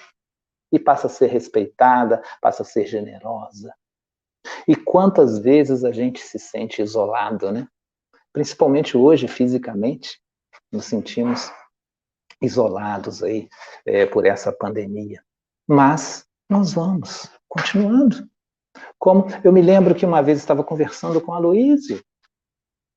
E 0.73 0.79
passa 0.79 1.07
a 1.07 1.11
ser 1.11 1.27
respeitada, 1.27 2.23
passa 2.41 2.63
a 2.63 2.67
ser 2.67 2.87
generosa. 2.87 3.75
E 4.67 4.75
quantas 4.75 5.39
vezes 5.39 5.85
a 5.85 5.93
gente 5.93 6.21
se 6.21 6.39
sente 6.39 6.83
isolado, 6.83 7.53
né? 7.53 7.69
Principalmente 8.33 8.97
hoje, 8.97 9.29
fisicamente, 9.29 10.21
nos 10.73 10.87
sentimos 10.87 11.53
isolados 12.41 13.23
aí 13.23 13.49
é, 13.87 14.07
por 14.07 14.27
essa 14.27 14.53
pandemia. 14.53 15.23
Mas 15.69 16.27
nós 16.49 16.73
vamos 16.73 17.31
continuando. 17.49 18.29
Como 18.99 19.27
eu 19.45 19.53
me 19.53 19.63
lembro 19.63 19.95
que 19.95 20.07
uma 20.07 20.23
vez 20.23 20.39
estava 20.39 20.65
conversando 20.65 21.21
com 21.21 21.33
a 21.33 21.39
Luíse, 21.39 22.05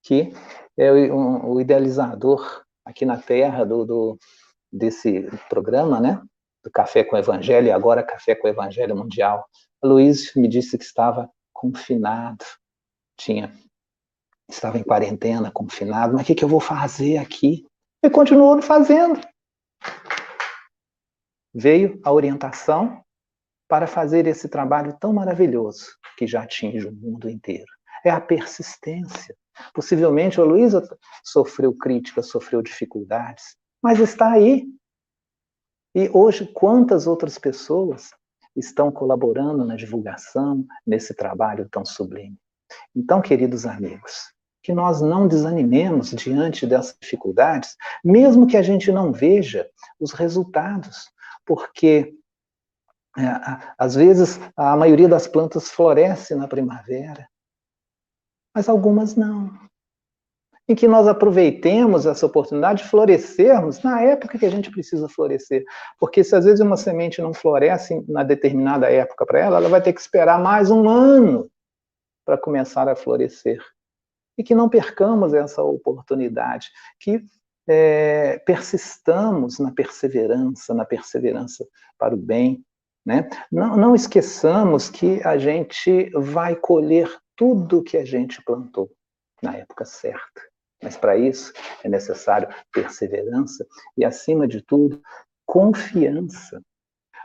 que 0.04 0.34
é 0.78 0.92
o, 0.92 1.54
o, 1.54 1.62
idealizador 1.62 2.64
aqui 2.86 3.06
na 3.06 3.18
Terra 3.18 3.66
do, 3.66 3.86
do, 3.86 4.20
desse 4.72 5.30
programa, 5.50 6.00
né? 6.00 6.22
Do 6.66 6.72
Café 6.72 7.04
com 7.04 7.16
o 7.16 7.20
Evangelho 7.20 7.68
e 7.68 7.72
agora 7.72 8.04
Café 8.04 8.36
com 8.36 8.48
o 8.48 8.50
Evangelho 8.50 8.96
Mundial. 8.96 9.48
Luíse 9.84 10.32
me 10.38 10.48
disse 10.48 10.78
que 10.78 10.84
estava 10.84 11.30
confinado, 11.54 12.44
tinha 13.16 13.54
estava 14.50 14.78
em 14.78 14.84
quarentena, 14.84 15.52
confinado, 15.52 16.14
mas 16.14 16.24
o 16.24 16.26
que, 16.26 16.36
que 16.36 16.44
eu 16.44 16.50
vou 16.50 16.60
fazer 16.60 17.18
aqui? 17.18 17.66
E 18.04 18.10
continuou 18.10 18.62
fazendo. 18.62 19.20
Veio 21.54 22.00
a 22.04 22.12
orientação 22.12 23.02
para 23.68 23.88
fazer 23.88 24.28
esse 24.28 24.48
trabalho 24.48 24.96
tão 25.00 25.14
maravilhoso 25.14 25.96
que 26.18 26.28
já 26.28 26.44
atinge 26.44 26.88
o 26.88 26.92
mundo 26.92 27.30
inteiro. 27.30 27.66
É 28.04 28.10
a 28.10 28.22
persistência. 28.22 29.36
Possivelmente 29.74 30.40
a 30.40 30.44
Luísa 30.44 30.84
sofreu 31.24 31.74
críticas, 31.74 32.28
sofreu 32.28 32.62
dificuldades, 32.62 33.56
mas 33.82 34.00
está 34.00 34.32
aí. 34.32 34.68
E 35.96 36.10
hoje, 36.14 36.46
quantas 36.46 37.08
outras 37.08 37.40
pessoas 37.40 38.12
estão 38.54 38.92
colaborando 38.92 39.64
na 39.64 39.78
divulgação, 39.78 40.66
nesse 40.86 41.14
trabalho 41.14 41.70
tão 41.72 41.86
sublime? 41.86 42.38
Então, 42.94 43.22
queridos 43.22 43.66
amigos, 43.66 44.34
que 44.62 44.74
nós 44.74 45.00
não 45.00 45.26
desanimemos 45.26 46.10
diante 46.12 46.68
dessas 46.68 46.98
dificuldades, 47.02 47.78
mesmo 48.04 48.46
que 48.46 48.58
a 48.58 48.62
gente 48.62 48.92
não 48.92 49.14
veja 49.14 49.70
os 49.98 50.12
resultados, 50.12 51.10
porque 51.46 52.14
é, 53.18 53.24
às 53.78 53.96
vezes 53.96 54.38
a 54.58 54.76
maioria 54.76 55.08
das 55.08 55.28
plantas 55.28 55.70
floresce 55.70 56.36
na 56.36 56.46
primavera, 56.48 57.26
mas 58.54 58.68
algumas 58.68 59.16
não. 59.16 59.58
E 60.68 60.76
que 60.76 60.88
nós 60.88 61.08
aproveitemos 61.08 62.06
essa 62.08 62.26
oportunidade 62.26 62.84
de 62.84 62.90
florescermos 62.90 63.84
na 63.84 64.02
época 64.02 64.40
que 64.40 64.46
a 64.46 64.50
gente 64.50 64.72
precisa 64.72 65.08
florescer. 65.08 65.64
Porque 66.00 66.24
se 66.24 66.36
às 66.36 66.46
vezes 66.46 66.60
uma 66.60 66.76
semente 66.76 67.22
não 67.22 67.34
floresce 67.34 68.04
na 68.08 68.24
determinada 68.24 68.92
época 68.92 69.26
para 69.26 69.40
ela, 69.40 69.58
ela 69.58 69.70
vai 69.70 69.82
ter 69.82 69.94
que 69.94 70.02
esperar 70.02 70.40
mais 70.40 70.72
um 70.72 70.90
ano 70.90 71.50
para 72.26 72.38
começar 72.38 72.90
a 72.90 72.96
florescer. 72.96 73.64
E 74.38 74.44
que 74.44 74.56
não 74.56 74.68
percamos 74.68 75.34
essa 75.34 75.62
oportunidade, 75.62 76.70
que 77.00 77.24
é, 77.68 78.40
persistamos 78.40 79.60
na 79.60 79.72
perseverança, 79.72 80.74
na 80.74 80.86
perseverança 80.86 81.66
para 81.98 82.14
o 82.14 82.18
bem. 82.18 82.64
Né? 83.06 83.30
Não, 83.52 83.78
não 83.78 83.96
esqueçamos 83.96 84.90
que 84.90 85.22
a 85.24 85.38
gente 85.38 86.10
vai 86.16 86.56
colher 86.56 87.10
tudo 87.36 87.84
que 87.84 87.98
a 87.98 88.06
gente 88.06 88.44
plantou 88.44 88.92
na 89.42 89.56
época 89.56 89.86
certa. 89.86 90.42
Mas 90.82 90.98
para 90.98 91.18
isso 91.18 91.54
é 91.84 91.90
necessário 91.90 92.48
perseverança 92.72 93.66
e, 93.98 94.06
acima 94.06 94.48
de 94.48 94.62
tudo, 94.62 95.02
confiança. 95.46 96.62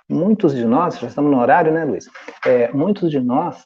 Muitos 0.08 0.54
de 0.54 0.64
nós, 0.64 0.98
já 0.98 1.06
estamos 1.06 1.30
no 1.30 1.38
horário, 1.38 1.72
né, 1.72 1.84
Luiz? 1.84 2.08
É, 2.44 2.72
muitos 2.72 3.10
de 3.10 3.20
nós 3.20 3.64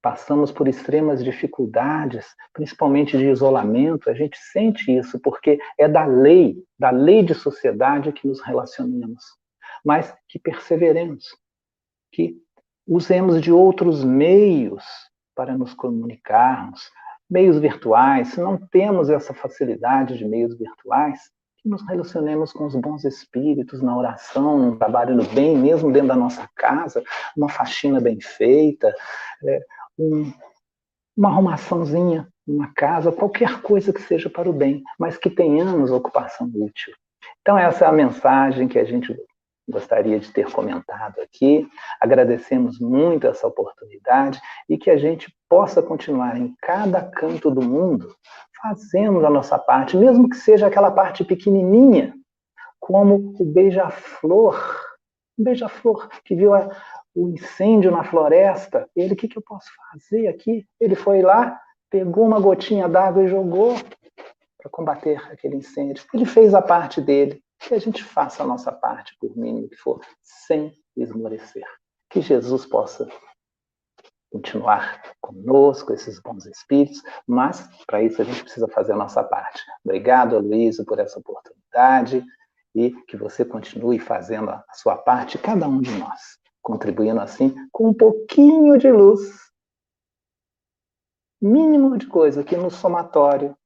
passamos 0.00 0.52
por 0.52 0.68
extremas 0.68 1.22
dificuldades, 1.22 2.26
principalmente 2.52 3.18
de 3.18 3.28
isolamento, 3.28 4.08
a 4.08 4.14
gente 4.14 4.38
sente 4.38 4.96
isso, 4.96 5.18
porque 5.20 5.58
é 5.78 5.88
da 5.88 6.06
lei, 6.06 6.62
da 6.78 6.90
lei 6.90 7.22
de 7.22 7.34
sociedade 7.34 8.12
que 8.12 8.26
nos 8.26 8.40
relacionamos. 8.40 9.24
Mas 9.84 10.14
que 10.28 10.38
perseveremos, 10.38 11.24
que 12.12 12.36
usemos 12.86 13.40
de 13.40 13.52
outros 13.52 14.04
meios 14.04 14.84
para 15.34 15.56
nos 15.56 15.74
comunicarmos, 15.74 16.90
meios 17.28 17.58
virtuais, 17.58 18.28
se 18.28 18.40
não 18.40 18.56
temos 18.56 19.10
essa 19.10 19.34
facilidade 19.34 20.16
de 20.16 20.24
meios 20.24 20.56
virtuais, 20.56 21.30
que 21.58 21.68
nos 21.68 21.82
relacionemos 21.86 22.52
com 22.52 22.66
os 22.66 22.76
bons 22.76 23.04
espíritos 23.04 23.82
na 23.82 23.96
oração, 23.96 24.58
no 24.58 24.76
trabalho 24.76 25.16
no 25.16 25.24
bem, 25.24 25.56
mesmo 25.56 25.92
dentro 25.92 26.08
da 26.08 26.16
nossa 26.16 26.48
casa, 26.54 27.02
uma 27.36 27.48
faxina 27.48 28.00
bem 28.00 28.20
feita, 28.20 28.94
é, 29.44 29.60
um, 29.98 30.32
uma 31.16 31.30
arrumaçãozinha, 31.30 32.28
uma 32.46 32.72
casa, 32.74 33.10
qualquer 33.10 33.60
coisa 33.62 33.92
que 33.92 34.00
seja 34.00 34.30
para 34.30 34.48
o 34.48 34.52
bem, 34.52 34.82
mas 34.98 35.16
que 35.16 35.28
tenhamos 35.28 35.90
ocupação 35.90 36.46
útil. 36.54 36.94
Então, 37.40 37.58
essa 37.58 37.84
é 37.84 37.88
a 37.88 37.92
mensagem 37.92 38.68
que 38.68 38.78
a 38.78 38.84
gente 38.84 39.16
gostaria 39.68 40.18
de 40.18 40.30
ter 40.30 40.50
comentado 40.50 41.20
aqui. 41.20 41.68
Agradecemos 42.00 42.78
muito 42.78 43.26
essa 43.26 43.46
oportunidade 43.46 44.40
e 44.68 44.78
que 44.78 44.90
a 44.90 44.96
gente 44.96 45.34
possa 45.48 45.82
continuar 45.82 46.36
em 46.36 46.54
cada 46.62 47.02
canto 47.02 47.50
do 47.50 47.62
mundo 47.62 48.14
fazendo 48.62 49.24
a 49.26 49.30
nossa 49.30 49.58
parte, 49.58 49.96
mesmo 49.96 50.28
que 50.28 50.36
seja 50.36 50.66
aquela 50.66 50.90
parte 50.90 51.24
pequenininha, 51.24 52.14
como 52.80 53.34
o 53.38 53.44
beija-flor. 53.44 54.56
O 55.38 55.42
beija-flor 55.44 56.08
que 56.24 56.34
viu 56.34 56.54
a, 56.54 56.70
o 57.14 57.28
incêndio 57.30 57.90
na 57.90 58.04
floresta. 58.04 58.88
Ele, 58.94 59.14
o 59.14 59.16
que, 59.16 59.28
que 59.28 59.38
eu 59.38 59.42
posso 59.42 59.68
fazer 59.92 60.28
aqui? 60.28 60.66
Ele 60.80 60.94
foi 60.94 61.22
lá, 61.22 61.58
pegou 61.90 62.24
uma 62.24 62.40
gotinha 62.40 62.88
d'água 62.88 63.24
e 63.24 63.28
jogou 63.28 63.74
para 64.58 64.70
combater 64.70 65.16
aquele 65.30 65.56
incêndio. 65.56 66.04
Ele 66.12 66.24
fez 66.24 66.54
a 66.54 66.62
parte 66.62 67.00
dele 67.00 67.42
que 67.58 67.74
a 67.74 67.78
gente 67.78 68.02
faça 68.02 68.42
a 68.42 68.46
nossa 68.46 68.72
parte, 68.72 69.16
por 69.20 69.36
mínimo 69.36 69.68
que 69.68 69.76
for, 69.76 70.00
sem 70.22 70.72
esmorecer. 70.96 71.64
Que 72.10 72.20
Jesus 72.20 72.64
possa 72.66 73.08
continuar 74.30 75.02
conosco, 75.20 75.92
esses 75.92 76.20
bons 76.20 76.46
espíritos, 76.46 77.02
mas 77.26 77.68
para 77.86 78.02
isso 78.02 78.20
a 78.20 78.24
gente 78.24 78.42
precisa 78.42 78.68
fazer 78.68 78.92
a 78.92 78.96
nossa 78.96 79.22
parte. 79.24 79.62
Obrigado, 79.84 80.36
Aloysio, 80.36 80.84
por 80.84 80.98
essa 80.98 81.18
oportunidade 81.18 82.24
e 82.74 82.90
que 83.06 83.16
você 83.16 83.44
continue 83.44 83.98
fazendo 83.98 84.50
a 84.50 84.64
sua 84.74 84.96
parte, 84.96 85.38
cada 85.38 85.66
um 85.66 85.80
de 85.80 85.90
nós, 85.98 86.38
contribuindo 86.60 87.20
assim 87.20 87.54
com 87.72 87.88
um 87.88 87.94
pouquinho 87.94 88.76
de 88.76 88.90
luz, 88.90 89.20
mínimo 91.40 91.96
de 91.96 92.06
coisa 92.06 92.44
que 92.44 92.56
no 92.56 92.70
somatório 92.70 93.56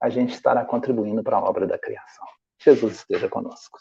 a 0.00 0.08
gente 0.08 0.32
estará 0.32 0.64
contribuindo 0.64 1.22
para 1.22 1.36
a 1.36 1.42
obra 1.42 1.66
da 1.66 1.78
criação. 1.78 2.26
Jesus 2.62 2.96
esteja 2.96 3.28
conosco. 3.28 3.78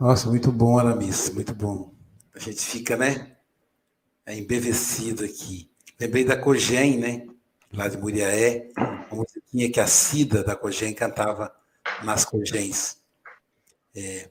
Nossa, 0.00 0.28
muito 0.28 0.52
bom, 0.52 0.78
Aramis, 0.78 1.30
muito 1.30 1.54
bom. 1.54 1.94
A 2.34 2.38
gente 2.38 2.60
fica, 2.60 2.96
né? 2.96 3.36
É 4.24 4.36
embevecido 4.36 5.24
aqui. 5.24 5.70
Lembrei 6.00 6.24
da 6.24 6.36
Cogem, 6.36 6.98
né? 6.98 7.26
Lá 7.72 7.88
de 7.88 7.96
Muriaé, 7.96 8.68
uma 9.10 9.22
musiquinha 9.22 9.70
que 9.70 9.80
a 9.80 9.86
Cida 9.86 10.44
da 10.44 10.54
Cogem 10.54 10.94
cantava 10.94 11.52
nas 12.04 12.24
Cogens. 12.24 13.02
É, 13.94 14.30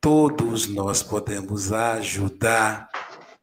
todos 0.00 0.68
nós 0.68 1.02
podemos 1.02 1.72
ajudar, 1.72 2.88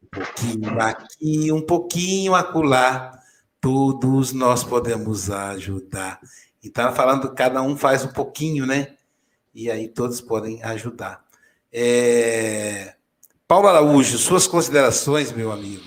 um 0.02 0.08
pouquinho 0.08 0.82
aqui, 0.82 1.52
um 1.52 1.62
pouquinho 1.62 2.36
acolá, 2.36 3.20
todos 3.60 4.32
nós 4.32 4.64
podemos 4.64 5.30
ajudar. 5.30 6.20
Então, 6.66 6.92
falando, 6.96 7.32
cada 7.36 7.62
um 7.62 7.78
faz 7.78 8.04
um 8.04 8.12
pouquinho, 8.12 8.66
né? 8.66 8.98
E 9.54 9.70
aí 9.70 9.88
todos 9.88 10.20
podem 10.20 10.64
ajudar. 10.64 11.24
É... 11.72 12.96
Paulo 13.48 13.68
Araújo, 13.68 14.18
suas 14.18 14.48
considerações, 14.48 15.32
meu 15.32 15.52
amigo. 15.52 15.86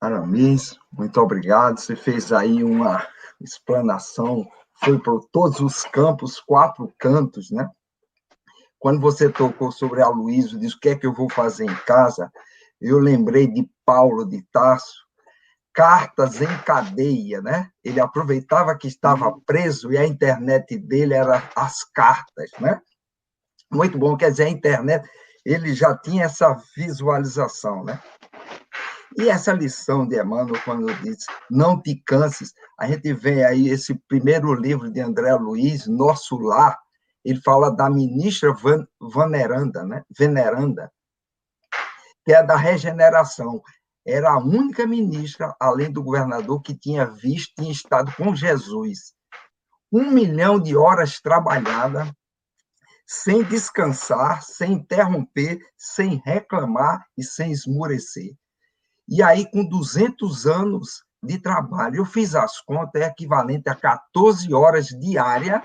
Aramis, 0.00 0.78
muito 0.90 1.20
obrigado. 1.20 1.78
Você 1.78 1.94
fez 1.94 2.32
aí 2.32 2.64
uma 2.64 3.06
explanação, 3.38 4.48
foi 4.82 4.98
por 4.98 5.28
todos 5.30 5.60
os 5.60 5.84
campos, 5.84 6.40
quatro 6.40 6.90
cantos, 6.98 7.50
né? 7.50 7.68
Quando 8.78 8.98
você 8.98 9.28
tocou 9.28 9.70
sobre 9.70 10.00
a 10.00 10.08
Luísa, 10.08 10.58
disse 10.58 10.76
o 10.76 10.80
que 10.80 10.88
é 10.88 10.96
que 10.96 11.06
eu 11.06 11.12
vou 11.12 11.30
fazer 11.30 11.64
em 11.64 11.76
casa, 11.86 12.32
eu 12.80 12.98
lembrei 12.98 13.46
de 13.46 13.68
Paulo 13.84 14.24
de 14.24 14.42
Tarso, 14.50 15.03
cartas 15.74 16.40
em 16.40 16.58
cadeia, 16.64 17.42
né? 17.42 17.68
Ele 17.82 18.00
aproveitava 18.00 18.76
que 18.78 18.86
estava 18.86 19.34
preso 19.44 19.92
e 19.92 19.98
a 19.98 20.06
internet 20.06 20.78
dele 20.78 21.14
era 21.14 21.42
as 21.56 21.82
cartas, 21.82 22.50
né? 22.60 22.80
Muito 23.70 23.98
bom, 23.98 24.16
quer 24.16 24.30
dizer, 24.30 24.44
a 24.44 24.50
internet, 24.50 25.08
ele 25.44 25.74
já 25.74 25.96
tinha 25.98 26.26
essa 26.26 26.56
visualização, 26.76 27.82
né? 27.82 28.00
E 29.18 29.28
essa 29.28 29.52
lição 29.52 30.06
de 30.06 30.20
Emmanuel, 30.20 30.60
quando 30.64 30.92
diz, 31.02 31.24
não 31.50 31.80
te 31.80 31.96
canses, 32.06 32.52
a 32.78 32.86
gente 32.86 33.12
vê 33.12 33.44
aí 33.44 33.68
esse 33.68 33.94
primeiro 34.08 34.54
livro 34.54 34.90
de 34.90 35.00
André 35.00 35.34
Luiz, 35.34 35.86
Nosso 35.86 36.36
Lar, 36.38 36.78
ele 37.24 37.40
fala 37.40 37.70
da 37.70 37.88
ministra 37.90 38.54
Veneranda, 39.14 39.84
né? 39.84 40.02
Veneranda, 40.16 40.92
que 42.24 42.32
é 42.32 42.42
da 42.42 42.56
regeneração. 42.56 43.62
Era 44.06 44.32
a 44.32 44.38
única 44.38 44.86
ministra, 44.86 45.54
além 45.58 45.90
do 45.90 46.02
governador, 46.02 46.60
que 46.60 46.76
tinha 46.76 47.06
visto, 47.06 47.54
tinha 47.56 47.72
estado 47.72 48.12
com 48.16 48.34
Jesus. 48.34 49.14
Um 49.90 50.10
milhão 50.10 50.60
de 50.60 50.76
horas 50.76 51.20
trabalhadas, 51.20 52.10
sem 53.06 53.42
descansar, 53.44 54.42
sem 54.42 54.72
interromper, 54.74 55.58
sem 55.76 56.20
reclamar 56.24 57.06
e 57.16 57.22
sem 57.22 57.50
esmurecer. 57.50 58.34
E 59.08 59.22
aí, 59.22 59.50
com 59.50 59.64
200 59.66 60.46
anos 60.46 61.04
de 61.22 61.38
trabalho, 61.38 61.96
eu 61.96 62.04
fiz 62.04 62.34
as 62.34 62.60
contas, 62.60 63.02
é 63.02 63.06
equivalente 63.06 63.68
a 63.68 63.74
14 63.74 64.52
horas 64.52 64.88
diárias 64.88 65.62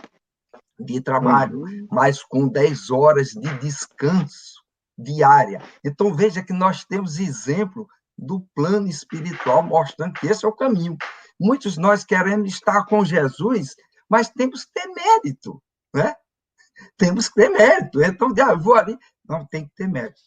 de 0.79 1.01
trabalho, 1.01 1.61
uhum. 1.61 1.87
mas 1.91 2.23
com 2.23 2.47
10 2.47 2.89
horas 2.89 3.29
de 3.29 3.57
descanso 3.59 4.63
diária. 4.97 5.61
Então, 5.83 6.13
veja 6.13 6.43
que 6.43 6.53
nós 6.53 6.85
temos 6.85 7.19
exemplo 7.19 7.87
do 8.19 8.45
plano 8.55 8.87
espiritual 8.87 9.63
mostrando 9.63 10.13
que 10.13 10.27
esse 10.27 10.45
é 10.45 10.47
o 10.47 10.55
caminho. 10.55 10.97
Muitos 11.39 11.73
de 11.73 11.79
nós 11.79 12.03
queremos 12.03 12.49
estar 12.49 12.85
com 12.85 13.05
Jesus, 13.05 13.75
mas 14.09 14.29
temos 14.29 14.65
que 14.65 14.73
ter 14.73 14.87
mérito, 14.87 15.61
né? 15.95 16.13
temos 16.97 17.27
que 17.29 17.35
ter 17.35 17.49
mérito. 17.49 18.01
Então, 18.01 18.33
ah, 18.41 18.55
vou 18.55 18.75
ali. 18.75 18.97
Não, 19.27 19.45
tem 19.45 19.65
que 19.65 19.75
ter 19.75 19.87
mérito. 19.87 20.19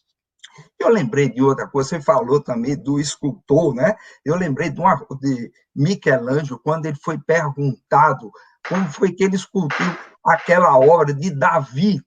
Eu 0.79 0.89
lembrei 0.89 1.29
de 1.29 1.41
outra 1.41 1.67
coisa, 1.67 1.89
você 1.89 2.01
falou 2.01 2.41
também 2.41 2.75
do 2.75 2.99
escultor, 2.99 3.73
né? 3.73 3.95
Eu 4.23 4.35
lembrei 4.35 4.69
de, 4.69 4.79
uma, 4.79 4.95
de 5.19 5.51
Michelangelo, 5.75 6.59
quando 6.63 6.85
ele 6.85 6.97
foi 6.97 7.17
perguntado 7.17 8.31
como 8.67 8.87
foi 8.91 9.11
que 9.11 9.23
ele 9.23 9.35
esculpiu 9.35 9.87
aquela 10.23 10.77
obra 10.77 11.13
de 11.13 11.31
Davi. 11.31 11.99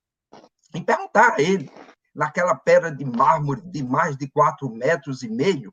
E 0.74 0.80
perguntar 0.80 1.34
a 1.34 1.42
ele, 1.42 1.70
naquela 2.16 2.54
pedra 2.54 2.90
de 2.90 3.04
mármore 3.04 3.60
de 3.62 3.84
mais 3.84 4.16
de 4.16 4.28
quatro 4.28 4.68
metros 4.70 5.22
e 5.22 5.28
meio, 5.28 5.72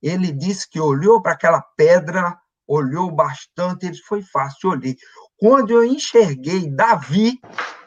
ele 0.00 0.32
disse 0.32 0.68
que 0.68 0.80
olhou 0.80 1.20
para 1.20 1.32
aquela 1.32 1.60
pedra, 1.60 2.38
olhou 2.66 3.10
bastante, 3.10 3.86
ele 3.86 3.98
foi 3.98 4.22
fácil, 4.22 4.70
olhei. 4.70 4.96
Quando 5.36 5.70
eu 5.70 5.84
enxerguei 5.84 6.70
Davi, 6.70 7.40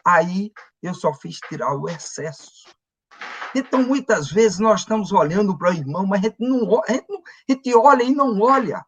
aí 0.06 0.52
eu 0.82 0.94
só 0.94 1.14
fiz 1.14 1.40
tirar 1.50 1.76
o 1.76 1.90
excesso. 1.90 2.52
Então, 3.54 3.82
muitas 3.82 4.30
vezes, 4.30 4.60
nós 4.60 4.82
estamos 4.82 5.14
olhando 5.14 5.58
para 5.58 5.72
o 5.72 5.74
irmão, 5.74 6.06
mas 6.06 6.20
a 6.20 6.24
gente, 6.24 6.36
não, 6.40 6.84
a, 6.84 6.92
gente 6.92 7.06
não, 7.10 7.20
a 7.20 7.52
gente 7.52 7.76
olha 7.76 8.04
e 8.04 8.14
não 8.14 8.40
olha. 8.42 8.86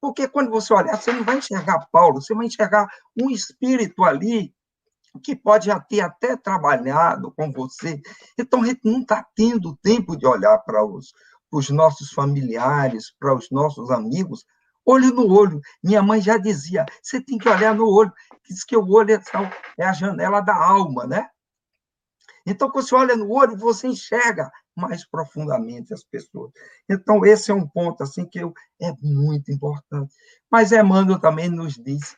Porque 0.00 0.28
quando 0.28 0.50
você 0.50 0.74
olhar, 0.74 0.96
você 0.96 1.12
não 1.12 1.24
vai 1.24 1.38
enxergar 1.38 1.86
Paulo, 1.92 2.20
você 2.20 2.34
vai 2.34 2.46
enxergar 2.46 2.88
um 3.16 3.30
espírito 3.30 4.04
ali 4.04 4.52
que 5.22 5.34
pode 5.34 5.66
já 5.66 5.80
ter 5.80 6.00
até 6.00 6.36
trabalhado 6.36 7.32
com 7.32 7.50
você. 7.52 8.00
Então, 8.38 8.62
a 8.62 8.66
gente 8.66 8.80
não 8.84 9.00
está 9.00 9.26
tendo 9.34 9.76
tempo 9.76 10.16
de 10.16 10.26
olhar 10.26 10.58
para 10.58 10.84
os, 10.84 11.12
os 11.50 11.70
nossos 11.70 12.10
familiares, 12.10 13.12
para 13.18 13.34
os 13.34 13.50
nossos 13.50 13.90
amigos, 13.90 14.44
olho 14.84 15.12
no 15.12 15.30
olho. 15.30 15.60
Minha 15.82 16.02
mãe 16.02 16.20
já 16.20 16.38
dizia, 16.38 16.86
você 17.02 17.20
tem 17.20 17.38
que 17.38 17.48
olhar 17.48 17.74
no 17.74 17.88
olho. 17.88 18.12
Diz 18.48 18.64
que 18.64 18.76
o 18.76 18.88
olho 18.88 19.14
é, 19.14 19.20
é 19.78 19.84
a 19.84 19.92
janela 19.92 20.40
da 20.40 20.54
alma, 20.54 21.06
né? 21.06 21.28
Então, 22.46 22.70
quando 22.70 22.88
você 22.88 22.94
olha 22.94 23.14
no 23.14 23.30
olho, 23.30 23.58
você 23.58 23.88
enxerga 23.88 24.50
mais 24.74 25.04
profundamente 25.04 25.92
as 25.92 26.02
pessoas. 26.02 26.50
Então, 26.88 27.24
esse 27.26 27.50
é 27.50 27.54
um 27.54 27.66
ponto 27.66 28.02
assim 28.02 28.24
que 28.24 28.38
eu, 28.38 28.54
é 28.80 28.90
muito 29.02 29.52
importante. 29.52 30.14
Mas 30.50 30.72
Emmanuel 30.72 31.18
também 31.18 31.50
nos 31.50 31.74
diz, 31.74 32.16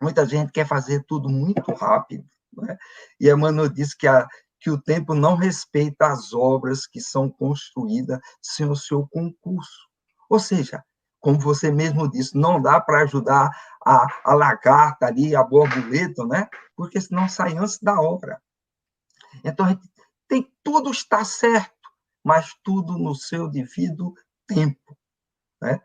muita 0.00 0.26
gente 0.26 0.52
quer 0.52 0.66
fazer 0.66 1.04
tudo 1.06 1.28
muito 1.28 1.72
rápido, 1.74 2.24
né? 2.52 2.76
e 3.20 3.28
Emmanuel 3.30 3.68
diz 3.68 3.94
que, 3.94 4.06
a, 4.06 4.26
que 4.60 4.70
o 4.70 4.80
tempo 4.80 5.14
não 5.14 5.36
respeita 5.36 6.06
as 6.06 6.32
obras 6.32 6.86
que 6.86 7.00
são 7.00 7.30
construídas 7.30 8.18
sem 8.42 8.68
o 8.68 8.76
seu 8.76 9.06
concurso. 9.08 9.88
Ou 10.28 10.38
seja, 10.38 10.84
como 11.20 11.38
você 11.38 11.70
mesmo 11.70 12.10
disse, 12.10 12.36
não 12.36 12.60
dá 12.60 12.80
para 12.80 13.02
ajudar 13.02 13.50
a, 13.84 14.06
a 14.24 14.34
lagarta 14.34 15.06
ali, 15.06 15.34
a 15.34 15.42
borboleta, 15.42 16.24
né? 16.26 16.48
Porque 16.76 17.00
senão 17.00 17.28
sai 17.28 17.56
antes 17.56 17.78
da 17.78 18.00
obra. 18.00 18.40
Então, 19.44 19.66
a 19.66 19.70
gente 19.70 19.88
tem 20.28 20.52
tudo 20.62 20.90
está 20.90 21.24
certo, 21.24 21.72
mas 22.24 22.54
tudo 22.62 22.98
no 22.98 23.14
seu 23.14 23.48
devido 23.48 24.14
tempo, 24.46 24.96
né? 25.60 25.80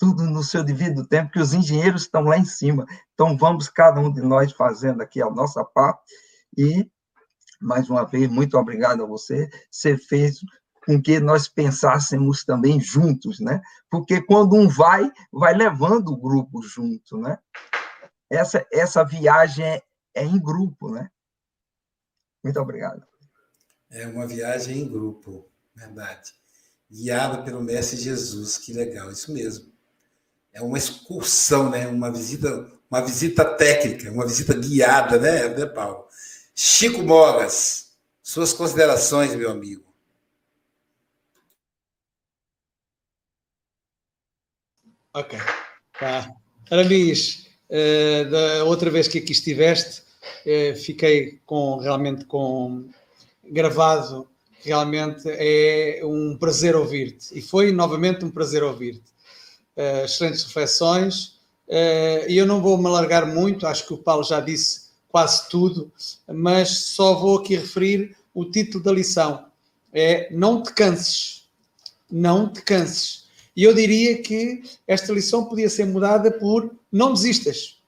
Tudo 0.00 0.24
no 0.24 0.42
seu 0.42 0.64
devido 0.64 1.06
tempo, 1.06 1.30
que 1.30 1.38
os 1.38 1.54
engenheiros 1.54 2.02
estão 2.02 2.22
lá 2.22 2.36
em 2.36 2.44
cima. 2.44 2.84
Então, 3.14 3.36
vamos 3.36 3.68
cada 3.68 4.00
um 4.00 4.12
de 4.12 4.22
nós 4.22 4.50
fazendo 4.50 5.00
aqui 5.00 5.22
a 5.22 5.30
nossa 5.30 5.64
parte 5.64 6.02
e 6.56 6.90
mais 7.60 7.90
uma 7.90 8.04
vez, 8.04 8.28
muito 8.28 8.56
obrigado 8.56 9.02
a 9.02 9.06
você. 9.06 9.50
Você 9.70 9.96
fez 9.96 10.40
com 10.86 11.00
que 11.00 11.20
nós 11.20 11.46
pensássemos 11.46 12.42
também 12.42 12.80
juntos, 12.80 13.38
né? 13.38 13.60
Porque 13.90 14.22
quando 14.22 14.56
um 14.56 14.66
vai, 14.66 15.10
vai 15.30 15.54
levando 15.54 16.08
o 16.08 16.16
grupo 16.16 16.62
junto, 16.62 17.18
né? 17.18 17.38
Essa, 18.30 18.66
essa 18.72 19.04
viagem 19.04 19.64
é, 19.64 19.82
é 20.14 20.24
em 20.24 20.40
grupo, 20.40 20.90
né? 20.90 21.10
Muito 22.42 22.58
obrigado. 22.58 23.06
É 23.90 24.06
uma 24.06 24.26
viagem 24.26 24.78
em 24.78 24.88
grupo, 24.88 25.46
verdade. 25.74 26.32
Guiada 26.90 27.42
pelo 27.42 27.62
Mestre 27.62 27.98
Jesus, 27.98 28.56
que 28.56 28.72
legal, 28.72 29.10
isso 29.10 29.32
mesmo. 29.32 29.69
É 30.52 30.60
uma 30.62 30.78
excursão, 30.78 31.70
né? 31.70 31.86
Uma 31.86 32.10
visita, 32.10 32.70
uma 32.90 33.00
visita 33.00 33.44
técnica, 33.44 34.10
uma 34.10 34.26
visita 34.26 34.54
guiada, 34.54 35.18
né, 35.18 35.48
né 35.48 35.66
Paulo? 35.66 36.06
Chico 36.54 37.02
Mogas, 37.02 37.92
suas 38.22 38.52
considerações, 38.52 39.34
meu 39.34 39.50
amigo. 39.50 39.84
Ok. 45.12 45.38
Tá. 45.98 46.32
Aramis, 46.70 47.48
uh, 47.68 48.30
da 48.30 48.64
outra 48.64 48.90
vez 48.90 49.08
que 49.08 49.18
aqui 49.18 49.32
estiveste, 49.32 50.02
uh, 50.46 50.76
fiquei 50.76 51.40
com 51.46 51.78
realmente 51.78 52.24
com 52.24 52.88
gravado 53.44 54.30
realmente 54.62 55.22
é 55.26 56.00
um 56.04 56.36
prazer 56.36 56.76
ouvir-te. 56.76 57.36
E 57.36 57.42
foi 57.42 57.72
novamente 57.72 58.24
um 58.24 58.30
prazer 58.30 58.62
ouvir-te. 58.62 59.10
Uh, 59.80 60.04
excelentes 60.04 60.44
reflexões. 60.44 61.40
Uh, 61.66 62.28
e 62.28 62.36
eu 62.36 62.44
não 62.44 62.60
vou 62.60 62.76
me 62.76 62.86
alargar 62.86 63.26
muito, 63.26 63.66
acho 63.66 63.86
que 63.86 63.94
o 63.94 63.98
Paulo 63.98 64.22
já 64.24 64.40
disse 64.40 64.90
quase 65.08 65.48
tudo, 65.48 65.90
mas 66.28 66.68
só 66.68 67.14
vou 67.14 67.38
aqui 67.38 67.56
referir 67.56 68.14
o 68.34 68.44
título 68.44 68.84
da 68.84 68.92
lição. 68.92 69.46
É 69.92 70.28
Não 70.30 70.62
te 70.62 70.74
canses. 70.74 71.48
Não 72.10 72.52
te 72.52 72.62
canses. 72.62 73.24
E 73.56 73.64
eu 73.64 73.74
diria 73.74 74.20
que 74.20 74.62
esta 74.86 75.12
lição 75.12 75.46
podia 75.46 75.70
ser 75.70 75.86
mudada 75.86 76.30
por 76.30 76.74
Não 76.92 77.12
desistas. 77.12 77.80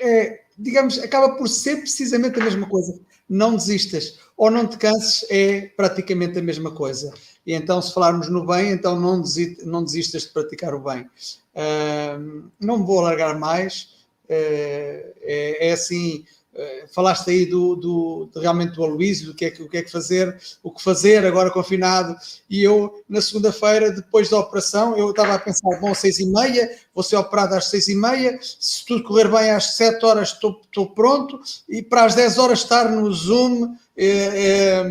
É, 0.00 0.42
digamos, 0.56 0.98
acaba 0.98 1.34
por 1.36 1.48
ser 1.48 1.78
precisamente 1.78 2.40
a 2.40 2.44
mesma 2.44 2.68
coisa. 2.68 2.98
Não 3.28 3.56
desistas 3.56 4.18
ou 4.36 4.50
não 4.50 4.66
te 4.66 4.78
canses 4.78 5.26
é 5.28 5.62
praticamente 5.76 6.38
a 6.38 6.42
mesma 6.42 6.70
coisa. 6.70 7.12
E 7.48 7.54
então, 7.54 7.80
se 7.80 7.94
falarmos 7.94 8.28
no 8.28 8.44
bem, 8.44 8.72
então 8.72 9.00
não, 9.00 9.22
desistas, 9.22 9.66
não 9.66 9.82
desistas 9.82 10.24
de 10.24 10.28
praticar 10.28 10.74
o 10.74 10.80
bem. 10.80 11.08
Uh, 11.54 12.50
não 12.60 12.76
me 12.76 12.84
vou 12.84 12.98
alargar 12.98 13.38
mais. 13.38 13.94
Uh, 14.24 15.16
é, 15.22 15.68
é, 15.68 15.72
assim, 15.72 16.26
eh, 16.60 16.86
falaste 16.92 17.30
aí 17.30 17.46
do, 17.46 17.76
do, 17.76 18.28
do, 18.32 18.40
realmente 18.40 18.74
do 18.74 18.82
Aloísio, 18.82 19.28
do 19.28 19.34
que 19.34 19.44
é 19.44 19.50
que, 19.50 19.62
o 19.62 19.68
que 19.68 19.76
é 19.76 19.82
que 19.82 19.92
fazer, 19.92 20.36
o 20.60 20.72
que 20.72 20.82
fazer 20.82 21.24
agora 21.24 21.52
confinado, 21.52 22.16
e 22.50 22.62
eu 22.62 23.00
na 23.08 23.20
segunda-feira, 23.20 23.92
depois 23.92 24.28
da 24.28 24.38
operação, 24.38 24.96
eu 24.98 25.10
estava 25.10 25.34
a 25.34 25.38
pensar, 25.38 25.78
bom, 25.80 25.94
seis 25.94 26.18
e 26.18 26.26
meia, 26.26 26.68
vou 26.92 27.04
ser 27.04 27.14
operado 27.14 27.54
às 27.54 27.66
seis 27.66 27.86
e 27.86 27.94
meia, 27.94 28.38
se 28.42 28.84
tudo 28.84 29.04
correr 29.04 29.28
bem 29.30 29.50
às 29.50 29.76
sete 29.76 30.04
horas 30.04 30.32
estou, 30.32 30.60
estou 30.64 30.90
pronto, 30.90 31.40
e 31.68 31.80
para 31.80 32.04
as 32.04 32.16
dez 32.16 32.38
horas 32.38 32.58
estar 32.58 32.90
no 32.90 33.12
Zoom, 33.12 33.76
é, 34.06 34.84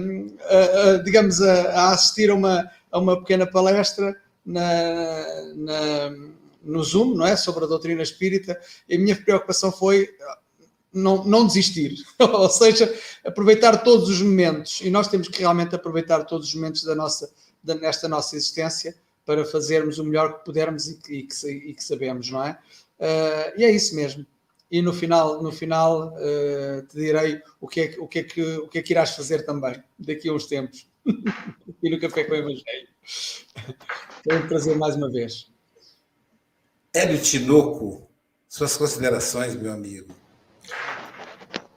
é, 0.50 0.98
digamos, 1.00 1.42
a, 1.42 1.54
a, 1.72 1.94
assistir 1.94 2.30
a 2.30 2.36
uma, 2.36 2.70
a 2.92 3.00
uma 3.00 3.18
pequena 3.20 3.48
palestra 3.48 4.14
na, 4.46 4.64
na, 5.56 6.10
no 6.62 6.84
Zoom, 6.84 7.16
não 7.16 7.26
é, 7.26 7.38
sobre 7.38 7.64
a 7.64 7.68
doutrina 7.68 8.02
espírita, 8.02 8.60
e 8.88 8.96
a 8.96 9.00
minha 9.00 9.16
preocupação 9.16 9.72
foi 9.72 10.10
não, 10.94 11.24
não 11.24 11.48
desistir, 11.48 11.96
ou 12.20 12.50
seja, 12.50 12.94
aproveitar 13.26 13.84
todos 13.84 14.10
os 14.10 14.22
momentos, 14.22 14.82
e 14.82 14.90
nós 14.90 15.08
temos 15.08 15.30
que 15.30 15.40
realmente 15.40 15.74
aproveitar 15.74 16.26
todos 16.26 16.50
os 16.50 16.56
momentos 16.56 16.84
da 16.84 16.96
nossa, 16.96 17.32
da, 17.64 17.76
nesta 17.76 18.08
nossa 18.10 18.36
existência 18.36 18.96
para 19.26 19.46
fazermos 19.46 20.00
o 20.00 20.04
melhor 20.04 20.40
que 20.40 20.46
pudermos 20.46 20.88
e 20.88 20.96
que, 20.96 21.14
e 21.14 21.24
que, 21.24 21.48
e 21.48 21.74
que 21.74 21.84
sabemos, 21.84 22.30
não 22.30 22.44
é? 22.44 22.58
Uh, 23.00 23.60
e 23.60 23.66
é 23.66 23.72
isso 23.72 23.96
mesmo. 23.96 24.26
E 24.70 24.82
no 24.82 24.92
final, 24.94 25.42
no 25.42 25.52
final 25.52 26.14
uh, 26.14 26.86
te 26.88 26.98
direi 26.98 27.42
o 27.60 27.68
que, 27.68 27.82
é, 27.82 27.96
o, 28.00 28.08
que 28.08 28.20
é 28.20 28.24
que, 28.24 28.42
o 28.42 28.68
que 28.68 28.80
é 28.80 28.82
que 28.82 28.94
irás 28.94 29.12
fazer 29.16 29.46
também 29.46 29.82
daqui 29.98 30.28
a 30.28 30.34
uns 30.34 30.46
tempos. 30.46 30.88
e 31.82 31.90
no 31.90 32.00
Café 32.00 32.26
com 32.26 32.34
o 32.34 32.36
Evangelho. 32.36 32.88
Foi 34.24 34.38
um 34.38 34.48
prazer 34.48 34.78
mais 34.78 34.96
uma 34.96 35.10
vez. 35.10 35.50
Hélio 36.94 37.22
Tinoco, 37.22 38.10
suas 38.50 38.76
considerações, 38.76 39.56
meu 39.56 39.72
amigo. 39.72 40.14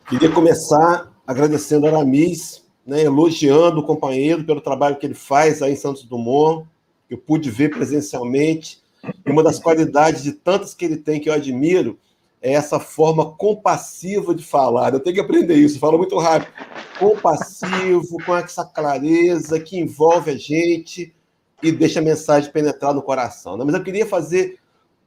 Queria 0.08 0.32
começar 0.32 1.12
agradecendo 1.24 1.86
a 1.86 1.90
Aramis, 1.90 2.64
né, 2.84 3.02
elogiando 3.02 3.80
o 3.80 3.86
companheiro 3.86 4.42
pelo 4.44 4.60
trabalho 4.60 4.96
que 4.96 5.06
ele 5.06 5.14
faz 5.14 5.62
aí 5.62 5.74
em 5.74 5.76
Santos 5.76 6.02
Dumont. 6.02 6.66
Eu 7.08 7.18
pude 7.18 7.50
ver 7.50 7.70
presencialmente. 7.70 8.82
E 9.24 9.30
uma 9.30 9.44
das 9.44 9.60
qualidades 9.60 10.24
de 10.24 10.32
tantas 10.32 10.74
que 10.74 10.84
ele 10.84 10.96
tem 10.96 11.20
que 11.20 11.28
eu 11.28 11.32
admiro 11.32 11.96
é 12.42 12.52
essa 12.52 12.80
forma 12.80 13.32
compassiva 13.32 14.34
de 14.34 14.44
falar. 14.44 14.94
Eu 14.94 15.00
tenho 15.00 15.14
que 15.14 15.20
aprender 15.20 15.54
isso, 15.54 15.78
fala 15.78 15.98
muito 15.98 16.18
rápido. 16.18 16.52
Compassivo, 16.98 18.16
com 18.24 18.36
essa 18.36 18.64
clareza 18.64 19.60
que 19.60 19.78
envolve 19.78 20.30
a 20.30 20.36
gente 20.36 21.14
e 21.62 21.70
deixa 21.70 22.00
a 22.00 22.02
mensagem 22.02 22.50
penetrar 22.50 22.94
no 22.94 23.02
coração. 23.02 23.56
Mas 23.58 23.74
eu 23.74 23.82
queria 23.82 24.06
fazer 24.06 24.58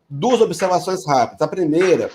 duas 0.10 0.42
observações 0.42 1.06
rápidas. 1.06 1.42
A 1.42 1.48
primeira 1.48 2.12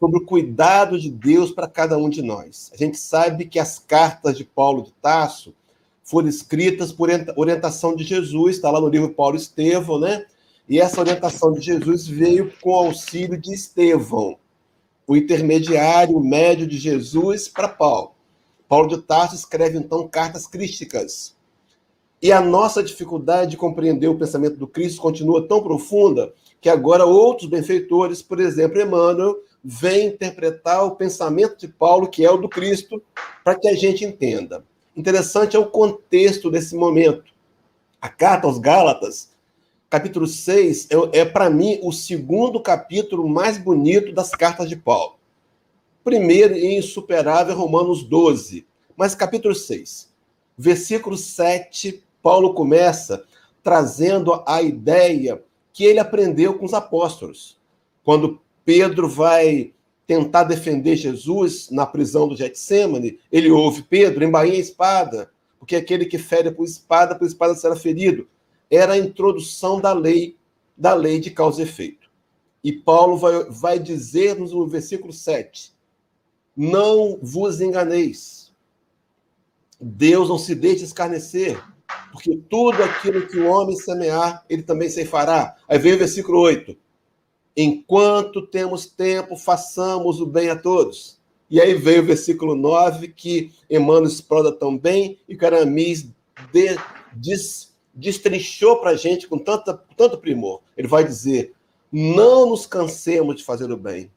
sobre 0.00 0.18
o 0.18 0.24
cuidado 0.24 0.98
de 0.98 1.10
Deus 1.10 1.50
para 1.50 1.68
cada 1.68 1.98
um 1.98 2.08
de 2.08 2.22
nós. 2.22 2.70
A 2.72 2.76
gente 2.76 2.96
sabe 2.96 3.44
que 3.44 3.58
as 3.58 3.78
cartas 3.78 4.36
de 4.36 4.44
Paulo 4.44 4.82
de 4.82 4.92
Tarso 4.94 5.54
foram 6.02 6.26
escritas 6.26 6.90
por 6.90 7.10
orientação 7.36 7.94
de 7.94 8.02
Jesus, 8.02 8.56
está 8.56 8.70
lá 8.70 8.80
no 8.80 8.88
livro 8.88 9.10
Paulo 9.10 9.36
Estevão, 9.36 10.00
né? 10.00 10.24
E 10.66 10.80
essa 10.80 11.00
orientação 11.00 11.52
de 11.52 11.60
Jesus 11.60 12.08
veio 12.08 12.50
com 12.62 12.70
o 12.70 12.74
auxílio 12.74 13.38
de 13.38 13.52
Estevão, 13.52 14.38
o 15.10 15.16
intermediário, 15.16 16.20
médio 16.20 16.68
de 16.68 16.78
Jesus 16.78 17.48
para 17.48 17.66
Paulo. 17.66 18.12
Paulo 18.68 18.86
de 18.86 19.02
Tarso 19.02 19.34
escreve 19.34 19.76
então 19.76 20.06
cartas 20.06 20.46
crísticas. 20.46 21.36
E 22.22 22.30
a 22.30 22.40
nossa 22.40 22.80
dificuldade 22.80 23.50
de 23.50 23.56
compreender 23.56 24.06
o 24.06 24.16
pensamento 24.16 24.56
do 24.56 24.68
Cristo 24.68 25.02
continua 25.02 25.48
tão 25.48 25.64
profunda 25.64 26.32
que 26.60 26.68
agora 26.68 27.04
outros 27.04 27.50
benfeitores, 27.50 28.22
por 28.22 28.38
exemplo, 28.38 28.80
Emmanuel, 28.80 29.36
vem 29.64 30.06
interpretar 30.06 30.86
o 30.86 30.94
pensamento 30.94 31.58
de 31.58 31.66
Paulo, 31.66 32.06
que 32.06 32.24
é 32.24 32.30
o 32.30 32.36
do 32.36 32.48
Cristo, 32.48 33.02
para 33.42 33.58
que 33.58 33.66
a 33.66 33.74
gente 33.74 34.04
entenda. 34.04 34.64
Interessante 34.96 35.56
é 35.56 35.58
o 35.58 35.66
contexto 35.66 36.48
desse 36.52 36.76
momento. 36.76 37.32
A 38.00 38.08
carta 38.08 38.46
aos 38.46 38.58
Gálatas, 38.58 39.29
capítulo 39.90 40.28
6, 40.28 40.88
é, 41.12 41.20
é 41.20 41.24
para 41.24 41.50
mim 41.50 41.80
o 41.82 41.90
segundo 41.92 42.62
capítulo 42.62 43.28
mais 43.28 43.58
bonito 43.58 44.12
das 44.12 44.30
cartas 44.30 44.68
de 44.68 44.76
Paulo. 44.76 45.16
Primeiro 46.04 46.54
e 46.54 46.78
insuperável 46.78 47.56
Romanos 47.56 48.04
12, 48.04 48.64
mas 48.96 49.16
capítulo 49.16 49.54
6, 49.54 50.08
versículo 50.56 51.16
7, 51.16 52.04
Paulo 52.22 52.54
começa 52.54 53.24
trazendo 53.64 54.42
a 54.46 54.62
ideia 54.62 55.42
que 55.72 55.84
ele 55.84 55.98
aprendeu 55.98 56.54
com 56.54 56.64
os 56.64 56.72
apóstolos. 56.72 57.58
Quando 58.04 58.40
Pedro 58.64 59.08
vai 59.08 59.72
tentar 60.06 60.44
defender 60.44 60.96
Jesus 60.96 61.68
na 61.70 61.84
prisão 61.84 62.28
do 62.28 62.36
Getsemane, 62.36 63.18
ele 63.30 63.50
ouve 63.50 63.82
Pedro, 63.82 64.24
embainha 64.24 64.54
a 64.54 64.60
espada, 64.60 65.30
porque 65.58 65.76
aquele 65.76 66.06
que 66.06 66.18
fere 66.18 66.50
por 66.50 66.64
espada, 66.64 67.14
por 67.14 67.26
espada 67.26 67.54
será 67.54 67.74
ferido. 67.74 68.26
Era 68.70 68.94
a 68.94 68.98
introdução 68.98 69.80
da 69.80 69.92
lei, 69.92 70.36
da 70.76 70.94
lei 70.94 71.18
de 71.18 71.30
causa 71.30 71.60
e 71.60 71.64
efeito. 71.64 72.10
E 72.62 72.72
Paulo 72.72 73.16
vai, 73.16 73.44
vai 73.44 73.78
dizer-nos 73.78 74.52
no 74.52 74.66
versículo 74.66 75.12
7, 75.12 75.74
não 76.56 77.18
vos 77.22 77.60
enganeis. 77.60 78.52
Deus 79.80 80.28
não 80.28 80.38
se 80.38 80.54
deixe 80.54 80.84
escarnecer, 80.84 81.62
porque 82.12 82.36
tudo 82.48 82.82
aquilo 82.82 83.26
que 83.26 83.38
o 83.38 83.48
homem 83.48 83.76
semear, 83.76 84.44
ele 84.48 84.62
também 84.62 84.90
ceifará. 84.90 85.56
Aí 85.66 85.78
vem 85.78 85.94
o 85.94 85.98
versículo 85.98 86.38
8. 86.40 86.76
Enquanto 87.56 88.46
temos 88.46 88.86
tempo, 88.86 89.36
façamos 89.36 90.20
o 90.20 90.26
bem 90.26 90.50
a 90.50 90.56
todos. 90.56 91.18
E 91.48 91.60
aí 91.60 91.74
veio 91.74 92.02
o 92.02 92.06
versículo 92.06 92.54
9, 92.54 93.08
que 93.08 93.52
Emmanuel 93.68 94.04
explora 94.04 94.52
tão 94.52 94.76
bem, 94.76 95.18
e 95.28 95.36
que 95.36 95.44
Aramis 95.44 96.08
de, 96.52 96.76
des, 97.12 97.69
destrinchou 98.00 98.80
para 98.80 98.90
a 98.90 98.96
gente 98.96 99.28
com 99.28 99.38
tanta, 99.38 99.80
tanto 99.96 100.18
primor. 100.18 100.60
Ele 100.76 100.88
vai 100.88 101.04
dizer: 101.04 101.54
não 101.92 102.50
nos 102.50 102.66
cansemos 102.66 103.36
de 103.36 103.44
fazer 103.44 103.70
o 103.70 103.76
bem, 103.76 104.10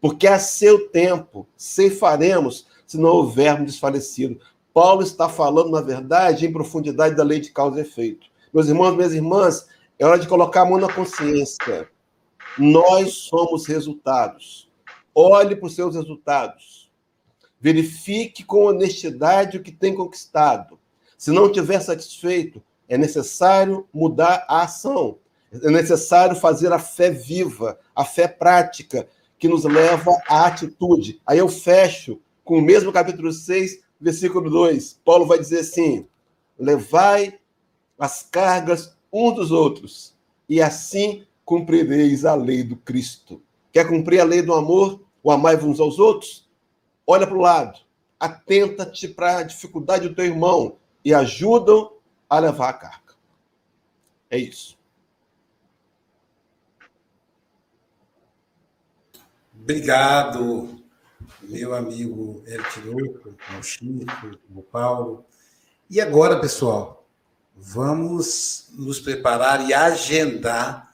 porque 0.00 0.26
a 0.26 0.38
seu 0.38 0.88
tempo 0.88 1.46
ceifaremos 1.56 2.66
se 2.86 2.98
não 2.98 3.10
houvermos 3.10 3.66
desfalecido. 3.66 4.40
Paulo 4.74 5.02
está 5.02 5.28
falando, 5.28 5.70
na 5.70 5.80
verdade, 5.80 6.46
em 6.46 6.52
profundidade 6.52 7.16
da 7.16 7.22
lei 7.22 7.40
de 7.40 7.50
causa 7.50 7.78
e 7.78 7.82
efeito. 7.82 8.26
Meus 8.52 8.68
irmãos, 8.68 8.94
minhas 8.94 9.14
irmãs, 9.14 9.66
é 9.98 10.04
hora 10.04 10.18
de 10.18 10.28
colocar 10.28 10.62
a 10.62 10.64
mão 10.64 10.78
na 10.78 10.92
consciência. 10.92 11.88
Nós 12.58 13.14
somos 13.14 13.66
resultados. 13.66 14.68
Olhe 15.14 15.54
para 15.56 15.66
os 15.66 15.74
seus 15.74 15.94
resultados. 15.94 16.90
Verifique 17.60 18.42
com 18.42 18.64
honestidade 18.64 19.58
o 19.58 19.62
que 19.62 19.70
tem 19.70 19.94
conquistado. 19.94 20.78
Se 21.18 21.30
não 21.30 21.46
estiver 21.46 21.80
satisfeito, 21.80 22.62
é 22.90 22.98
necessário 22.98 23.88
mudar 23.94 24.44
a 24.48 24.64
ação. 24.64 25.18
É 25.52 25.70
necessário 25.70 26.34
fazer 26.34 26.72
a 26.72 26.78
fé 26.78 27.08
viva, 27.08 27.78
a 27.94 28.04
fé 28.04 28.26
prática, 28.26 29.08
que 29.38 29.48
nos 29.48 29.64
leva 29.64 30.10
à 30.28 30.46
atitude. 30.46 31.20
Aí 31.24 31.38
eu 31.38 31.48
fecho 31.48 32.20
com 32.44 32.58
o 32.58 32.62
mesmo 32.62 32.92
capítulo 32.92 33.32
6, 33.32 33.80
versículo 34.00 34.50
2. 34.50 35.00
Paulo 35.04 35.24
vai 35.24 35.38
dizer 35.38 35.60
assim: 35.60 36.06
levai 36.58 37.38
as 37.96 38.24
cargas 38.28 38.96
uns 39.12 39.34
dos 39.36 39.52
outros, 39.52 40.16
e 40.48 40.60
assim 40.60 41.24
cumprireis 41.44 42.24
a 42.24 42.34
lei 42.34 42.64
do 42.64 42.76
Cristo. 42.76 43.40
Quer 43.72 43.88
cumprir 43.88 44.20
a 44.20 44.24
lei 44.24 44.42
do 44.42 44.52
amor? 44.52 45.00
O 45.22 45.30
amai 45.30 45.56
uns 45.56 45.78
aos 45.78 46.00
outros? 46.00 46.48
Olha 47.06 47.26
para 47.26 47.36
o 47.36 47.40
lado. 47.40 47.78
Atenta-te 48.18 49.06
para 49.06 49.38
a 49.38 49.42
dificuldade 49.44 50.08
do 50.08 50.14
teu 50.14 50.24
irmão 50.24 50.76
e 51.04 51.14
ajuda 51.14 51.88
a 52.30 52.38
levar 52.38 52.68
a 52.68 52.72
carga. 52.74 53.14
É 54.30 54.38
isso. 54.38 54.78
Obrigado, 59.52 60.80
meu 61.42 61.74
amigo 61.74 62.42
Eltinuco, 62.46 63.34
o 63.58 63.62
Chico, 63.62 64.38
o 64.54 64.62
Paulo. 64.62 65.26
E 65.90 66.00
agora, 66.00 66.40
pessoal, 66.40 67.04
vamos 67.56 68.70
nos 68.72 69.00
preparar 69.00 69.68
e 69.68 69.74
agendar 69.74 70.90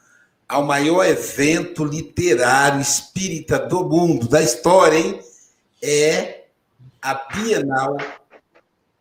ao 0.49 0.64
maior 0.64 1.05
evento 1.05 1.84
literário 1.84 2.80
espírita 2.80 3.59
do 3.59 3.84
mundo, 3.89 4.28
da 4.28 4.43
história, 4.43 4.97
hein? 4.97 5.20
É 5.82 6.47
a 7.01 7.14
Bienal 7.14 7.97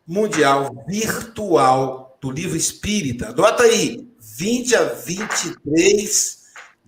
Mundial 0.06 0.84
Virtual 0.86 2.05
do 2.26 2.32
Livro 2.32 2.56
Espírita. 2.56 3.28
Anota 3.28 3.62
aí, 3.62 4.08
20 4.18 4.74
a 4.74 4.82
23 4.84 6.42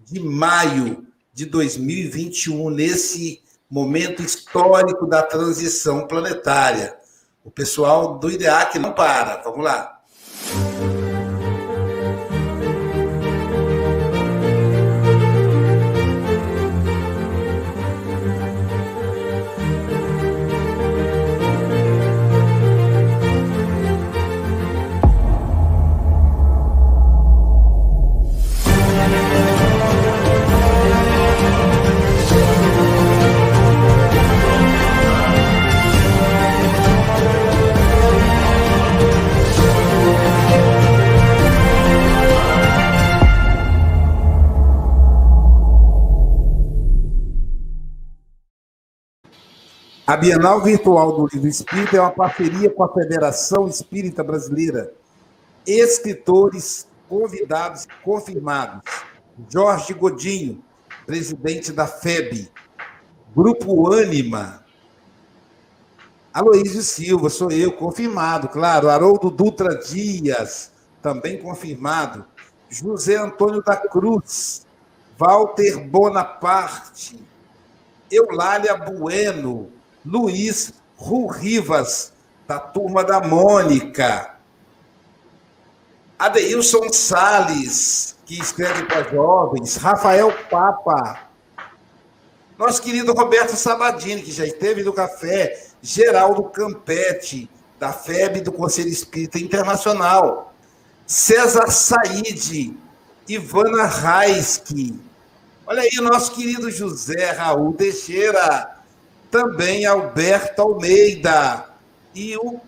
de 0.04 0.20
maio 0.20 1.06
de 1.32 1.46
2021, 1.46 2.70
nesse 2.70 3.42
momento 3.70 4.22
histórico 4.22 5.06
da 5.06 5.22
transição 5.22 6.06
planetária. 6.08 6.96
O 7.44 7.50
pessoal 7.50 8.18
do 8.18 8.30
IDEAC 8.30 8.78
não 8.78 8.92
para. 8.92 9.40
Vamos 9.42 9.64
lá. 9.64 9.97
A 50.08 50.16
Bienal 50.16 50.62
Virtual 50.62 51.12
do 51.12 51.26
Livro 51.26 51.48
Espírita 51.48 51.98
é 51.98 52.00
uma 52.00 52.10
parceria 52.10 52.70
com 52.70 52.82
a 52.82 52.90
Federação 52.90 53.68
Espírita 53.68 54.24
Brasileira. 54.24 54.90
Escritores 55.66 56.88
convidados 57.06 57.86
confirmados: 58.02 58.80
Jorge 59.52 59.92
Godinho, 59.92 60.64
presidente 61.04 61.72
da 61.72 61.86
FEB, 61.86 62.50
Grupo 63.36 63.92
Ânima, 63.92 64.64
Aloísio 66.32 66.80
Silva, 66.80 67.28
sou 67.28 67.52
eu, 67.52 67.70
confirmado, 67.72 68.48
claro. 68.48 68.88
Haroldo 68.88 69.28
Dutra 69.28 69.76
Dias, 69.76 70.72
também 71.02 71.36
confirmado. 71.36 72.24
José 72.70 73.16
Antônio 73.16 73.62
da 73.62 73.76
Cruz, 73.76 74.66
Walter 75.18 75.86
Bonaparte, 75.86 77.22
Eulália 78.10 78.74
Bueno, 78.74 79.76
Luiz 80.08 80.72
Ru 80.96 81.26
Rivas, 81.26 82.14
da 82.46 82.58
turma 82.58 83.04
da 83.04 83.20
Mônica. 83.20 84.36
Adeilson 86.18 86.90
Sales, 86.90 88.16
que 88.24 88.40
escreve 88.40 88.84
para 88.84 89.02
jovens. 89.02 89.76
Rafael 89.76 90.32
Papa. 90.48 91.28
Nosso 92.56 92.80
querido 92.80 93.12
Roberto 93.12 93.54
Sabadini, 93.54 94.22
que 94.22 94.32
já 94.32 94.46
esteve 94.46 94.82
no 94.82 94.94
café. 94.94 95.66
Geraldo 95.82 96.44
Campete, 96.44 97.48
da 97.78 97.92
FEB 97.92 98.40
do 98.40 98.50
Conselho 98.50 98.88
Espírita 98.88 99.38
Internacional. 99.38 100.54
César 101.06 101.70
Said, 101.70 102.74
Ivana 103.28 103.84
Raiski. 103.84 104.98
Olha 105.66 105.82
aí 105.82 105.98
o 105.98 106.02
nosso 106.02 106.32
querido 106.32 106.70
José 106.70 107.30
Raul 107.32 107.74
Teixeira 107.74 108.77
também 109.30 109.86
Alberto 109.86 110.62
Almeida 110.62 111.66
e 112.14 112.34
o 112.36 112.60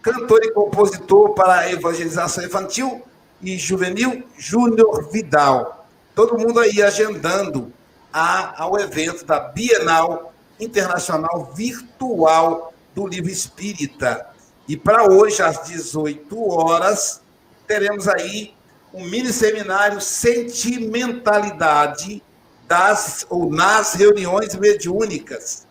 cantor 0.00 0.44
e 0.44 0.52
compositor 0.52 1.34
para 1.34 1.68
evangelização 1.70 2.44
infantil 2.44 3.02
e 3.42 3.58
juvenil 3.58 4.22
Júnior 4.38 5.10
Vidal. 5.10 5.88
Todo 6.14 6.38
mundo 6.38 6.60
aí 6.60 6.80
agendando 6.82 7.72
a, 8.12 8.62
ao 8.62 8.78
evento 8.78 9.24
da 9.24 9.40
Bienal 9.40 10.32
Internacional 10.60 11.50
Virtual 11.54 12.72
do 12.94 13.06
Livro 13.06 13.30
Espírita. 13.30 14.28
E 14.68 14.76
para 14.76 15.10
hoje, 15.10 15.40
às 15.42 15.64
18 15.64 16.48
horas, 16.48 17.22
teremos 17.66 18.06
aí 18.06 18.54
um 18.92 19.02
mini 19.04 19.32
seminário 19.32 19.98
Sentimentalidade 20.00 22.22
das 22.68 23.26
ou 23.28 23.50
nas 23.50 23.94
reuniões 23.94 24.54
mediúnicas 24.54 25.63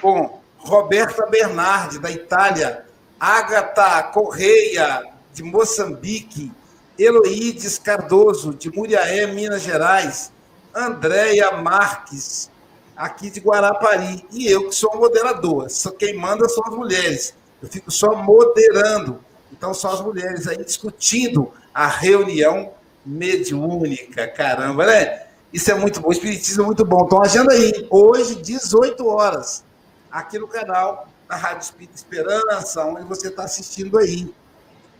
com 0.00 0.40
Roberta 0.58 1.26
Bernardi, 1.26 1.98
da 1.98 2.10
Itália, 2.10 2.84
Agatha 3.18 4.02
Correia, 4.04 5.04
de 5.32 5.42
Moçambique, 5.42 6.52
Eloídes 6.98 7.78
Cardoso, 7.78 8.54
de 8.54 8.70
Muriaé, 8.70 9.26
Minas 9.26 9.62
Gerais, 9.62 10.32
Andréia 10.74 11.52
Marques, 11.52 12.50
aqui 12.96 13.30
de 13.30 13.40
Guarapari, 13.40 14.24
e 14.30 14.46
eu 14.46 14.68
que 14.68 14.74
sou 14.74 14.94
moderador. 14.96 15.66
Quem 15.98 16.16
manda 16.16 16.48
são 16.48 16.62
as 16.66 16.74
mulheres. 16.74 17.34
Eu 17.62 17.68
fico 17.68 17.90
só 17.90 18.14
moderando. 18.14 19.20
Então, 19.52 19.72
são 19.74 19.90
as 19.90 20.00
mulheres 20.00 20.46
aí 20.46 20.62
discutindo 20.64 21.50
a 21.72 21.86
reunião 21.86 22.72
mediúnica. 23.04 24.28
Caramba, 24.28 24.86
né? 24.86 25.24
Isso 25.52 25.70
é 25.70 25.74
muito 25.74 26.00
bom. 26.00 26.12
Espiritismo 26.12 26.62
é 26.62 26.66
muito 26.66 26.84
bom. 26.84 27.04
Então, 27.06 27.22
agenda 27.22 27.52
aí. 27.52 27.86
Hoje, 27.90 28.36
18 28.36 29.06
horas 29.06 29.64
aqui 30.10 30.38
no 30.38 30.48
canal 30.48 31.08
da 31.28 31.36
Rádio 31.36 31.62
Espírita 31.62 31.94
Esperança, 31.94 32.84
onde 32.84 33.04
você 33.04 33.28
está 33.28 33.44
assistindo 33.44 33.98
aí. 33.98 34.32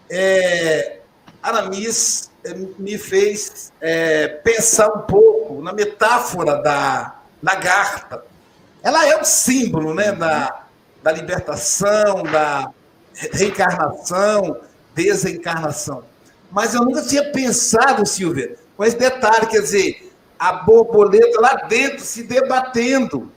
É, 0.09 1.01
Aramis 1.43 2.31
é, 2.45 2.55
me 2.55 2.97
fez 2.99 3.73
é, 3.81 4.29
pensar 4.29 4.89
um 4.89 5.03
pouco 5.03 5.61
na 5.63 5.73
metáfora 5.73 6.63
da 6.63 7.21
lagarta. 7.43 8.25
Ela 8.83 9.07
é 9.07 9.21
o 9.21 9.25
símbolo 9.25 9.95
né, 9.95 10.13
da, 10.13 10.65
da 11.03 11.13
libertação, 11.13 12.23
da 12.23 12.71
reencarnação, 13.33 14.61
desencarnação. 14.95 16.05
Mas 16.51 16.75
eu 16.75 16.85
nunca 16.85 17.03
tinha 17.03 17.31
pensado, 17.31 18.07
Silvia, 18.07 18.57
com 18.77 18.85
esse 18.85 18.97
detalhe, 18.97 19.47
quer 19.47 19.61
dizer, 19.61 20.13
a 20.39 20.53
borboleta 20.53 21.41
lá 21.41 21.55
dentro 21.69 22.01
se 22.01 22.23
debatendo 22.23 23.31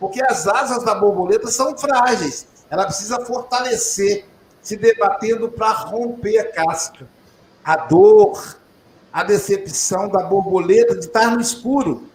porque 0.00 0.22
as 0.22 0.48
asas 0.48 0.82
da 0.82 0.94
borboleta 0.94 1.48
são 1.48 1.76
frágeis. 1.76 2.48
Ela 2.70 2.86
precisa 2.86 3.20
fortalecer, 3.20 4.24
se 4.62 4.76
debatendo 4.76 5.50
para 5.50 5.72
romper 5.72 6.38
a 6.38 6.50
casca. 6.50 7.06
A 7.62 7.76
dor, 7.76 8.56
a 9.12 9.22
decepção 9.22 10.08
da 10.08 10.22
borboleta 10.22 10.94
de 10.94 11.04
estar 11.04 11.30
no 11.32 11.40
escuro. 11.40 12.08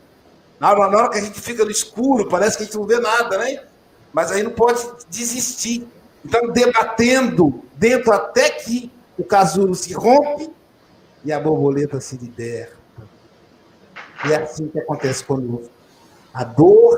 Na 0.60 0.72
hora, 0.72 0.90
na 0.90 0.98
hora 0.98 1.10
que 1.12 1.20
a 1.20 1.22
gente 1.22 1.40
fica 1.40 1.64
no 1.64 1.70
escuro, 1.70 2.28
parece 2.28 2.58
que 2.58 2.64
a 2.64 2.66
gente 2.66 2.78
não 2.78 2.86
vê 2.86 3.00
nada, 3.00 3.38
né? 3.38 3.64
Mas 4.12 4.32
aí 4.32 4.42
não 4.42 4.52
pode 4.52 4.82
desistir. 5.08 5.88
Então, 6.24 6.52
debatendo 6.52 7.64
dentro 7.76 8.12
até 8.12 8.50
que 8.50 8.92
o 9.16 9.24
casulo 9.24 9.76
se 9.76 9.94
rompe 9.94 10.50
e 11.24 11.32
a 11.32 11.40
borboleta 11.40 12.02
se 12.02 12.18
liberta. 12.18 12.76
E 14.26 14.34
é 14.34 14.38
assim 14.38 14.68
que 14.70 14.80
acontece 14.80 15.24
quando 15.24 15.70
a 16.34 16.44
dor 16.44 16.98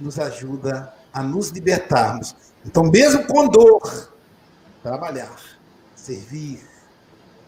nos 0.00 0.18
ajuda 0.18 0.92
a 1.12 1.22
nos 1.22 1.48
libertarmos. 1.48 2.34
Então, 2.64 2.84
mesmo 2.84 3.26
com 3.26 3.48
dor, 3.48 4.12
trabalhar, 4.82 5.36
servir. 5.94 6.60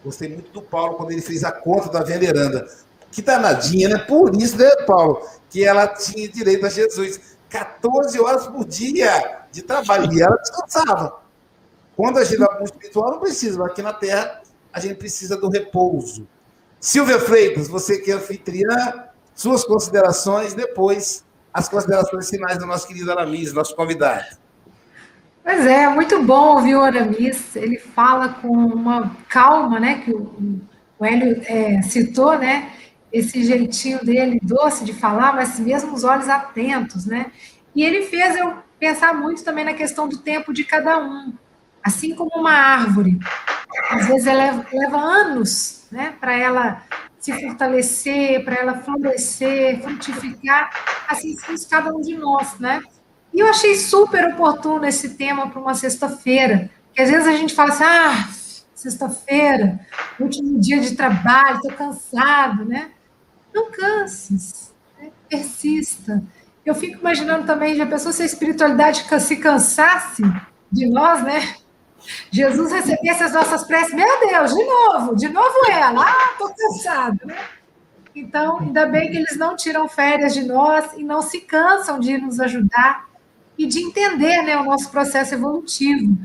Gostei 0.05 0.29
muito 0.29 0.51
do 0.51 0.63
Paulo 0.63 0.95
quando 0.95 1.11
ele 1.11 1.21
fez 1.21 1.45
a 1.45 1.53
conta 1.53 1.89
da 1.91 2.03
veneranda. 2.03 2.67
Que 3.11 3.21
danadinha, 3.21 3.89
né? 3.89 3.99
Por 3.99 4.35
isso, 4.35 4.57
né, 4.57 4.71
Paulo? 4.87 5.27
Que 5.51 5.65
ela 5.65 5.87
tinha 5.89 6.29
direito 6.29 6.65
a 6.65 6.69
Jesus. 6.69 7.21
14 7.49 8.19
horas 8.21 8.47
por 8.47 8.65
dia 8.65 9.45
de 9.51 9.63
trabalho. 9.63 10.13
E 10.13 10.23
ela 10.23 10.37
descansava. 10.37 11.21
Quando 11.97 12.19
a 12.19 12.25
gente 12.25 12.43
o 12.43 12.65
espiritual, 12.65 13.11
não 13.11 13.21
precisa. 13.21 13.65
Aqui 13.67 13.83
na 13.83 13.93
Terra, 13.93 14.41
a 14.73 14.81
gente 14.81 14.95
precisa 14.95 15.37
do 15.37 15.51
repouso. 15.51 16.27
Silvia 16.79 17.19
Freitas, 17.19 17.69
você 17.69 17.99
que 17.99 18.11
é 18.11 18.15
anfitriã, 18.15 19.05
suas 19.35 19.65
considerações, 19.65 20.55
depois 20.55 21.25
as 21.53 21.69
considerações 21.69 22.29
finais 22.29 22.59
do 22.59 22.67
nosso 22.67 22.87
querido 22.87 23.11
Aramis, 23.11 23.53
nosso 23.53 23.75
convidado. 23.75 24.25
Pois 25.43 25.67
é, 25.67 25.89
muito 25.89 26.23
bom 26.23 26.57
ouvir 26.57 26.77
o 26.77 26.83
Aramis. 26.83 27.57
Ele 27.57 27.79
fala 27.79 28.29
com 28.29 28.49
uma 28.49 29.17
calma, 29.29 29.81
né? 29.81 30.03
Que 30.05 30.13
o, 30.13 30.61
Hélio 31.01 31.43
é, 31.47 31.83
citou, 31.83 32.39
né? 32.39 32.71
Esse 33.13 33.43
jeitinho 33.45 34.05
dele 34.05 34.39
doce 34.43 34.85
de 34.85 34.93
falar, 34.93 35.35
mas 35.35 35.59
mesmo 35.59 35.95
os 35.95 36.05
olhos 36.05 36.29
atentos, 36.29 37.07
né? 37.07 37.33
E 37.75 37.83
ele 37.83 38.03
fez 38.03 38.37
eu 38.37 38.55
pensar 38.79 39.15
muito 39.15 39.43
também 39.43 39.65
na 39.65 39.75
questão 39.75 40.09
do 40.09 40.19
tempo 40.19 40.53
de 40.53 40.63
cada 40.63 40.99
um. 40.99 41.33
Assim 41.83 42.15
como 42.15 42.31
uma 42.35 42.53
árvore, 42.53 43.19
às 43.91 44.07
vezes 44.07 44.27
ela 44.27 44.65
leva 44.73 44.99
anos 44.99 45.87
né, 45.91 46.15
para 46.21 46.37
ela 46.37 46.83
se 47.21 47.33
fortalecer, 47.39 48.43
para 48.45 48.57
ela 48.57 48.79
florescer, 48.79 49.81
frutificar, 49.83 50.71
assim 51.07 51.37
somos 51.37 51.67
cada 51.67 51.95
um 51.95 52.01
de 52.01 52.17
nós, 52.17 52.59
né? 52.59 52.81
E 53.33 53.41
eu 53.41 53.47
achei 53.47 53.77
super 53.77 54.33
oportuno 54.33 54.85
esse 54.87 55.11
tema 55.11 55.49
para 55.49 55.61
uma 55.61 55.75
sexta-feira, 55.75 56.71
que 56.95 57.03
às 57.03 57.11
vezes 57.11 57.29
a 57.29 57.37
gente 57.37 57.55
fala 57.55 57.71
assim, 57.71 57.85
ah, 57.85 58.29
sexta-feira, 58.75 59.79
último 60.19 60.59
dia 60.59 60.81
de 60.81 60.97
trabalho, 60.97 61.57
estou 61.57 61.73
cansado, 61.73 62.65
né? 62.65 62.91
Não 63.55 63.71
canses, 63.71 64.75
né? 64.99 65.11
persista. 65.29 66.23
Eu 66.65 66.75
fico 66.75 66.99
imaginando 66.99 67.47
também, 67.47 67.77
já 67.77 67.87
pensou 67.87 68.13
se 68.13 68.23
a 68.23 68.27
espiritualidade 68.27 69.05
se 69.21 69.37
cansasse 69.37 70.23
de 70.73 70.89
nós, 70.89 71.23
né? 71.23 71.55
Jesus 72.31 72.73
recebesse 72.73 73.23
as 73.23 73.33
nossas 73.33 73.65
preces, 73.65 73.95
meu 73.95 74.29
Deus, 74.29 74.55
de 74.55 74.65
novo, 74.65 75.17
de 75.17 75.29
novo 75.29 75.71
ela, 75.71 76.05
ah, 76.05 76.31
estou 76.33 76.55
cansado, 76.55 77.19
né? 77.25 77.37
Então, 78.15 78.59
ainda 78.59 78.87
bem 78.87 79.11
que 79.11 79.17
eles 79.17 79.37
não 79.37 79.55
tiram 79.57 79.89
férias 79.89 80.35
de 80.35 80.43
nós 80.43 80.93
e 80.97 81.05
não 81.05 81.23
se 81.23 81.41
cansam 81.41 82.01
de 82.01 82.19
nos 82.19 82.41
ajudar 82.41 83.09
e 83.57 83.67
de 83.67 83.81
entender 83.81 84.43
né, 84.43 84.57
o 84.57 84.65
nosso 84.65 84.91
processo 84.91 85.35
evolutivo. 85.35 86.17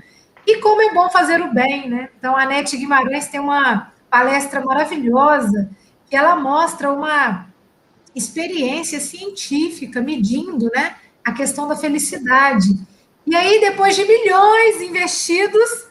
E 0.48 0.58
como 0.62 0.82
é 0.82 0.94
bom 0.94 1.10
fazer 1.10 1.42
o 1.42 1.54
bem, 1.54 1.90
né? 1.90 2.10
Então, 2.18 2.36
a 2.36 2.46
Nete 2.46 2.78
Guimarães 2.78 3.28
tem 3.28 3.40
uma 3.40 3.92
palestra 4.10 4.62
maravilhosa 4.62 5.70
que 6.10 6.16
ela 6.16 6.36
mostra 6.36 6.92
uma 6.92 7.48
experiência 8.16 9.00
científica 9.00 10.02
medindo, 10.02 10.72
né, 10.74 10.96
a 11.24 11.34
questão 11.34 11.68
da 11.68 11.76
felicidade. 11.76 12.70
E 13.26 13.36
aí, 13.36 13.60
depois 13.60 13.96
de 13.96 14.06
milhões 14.06 14.82
investidos, 14.82 15.88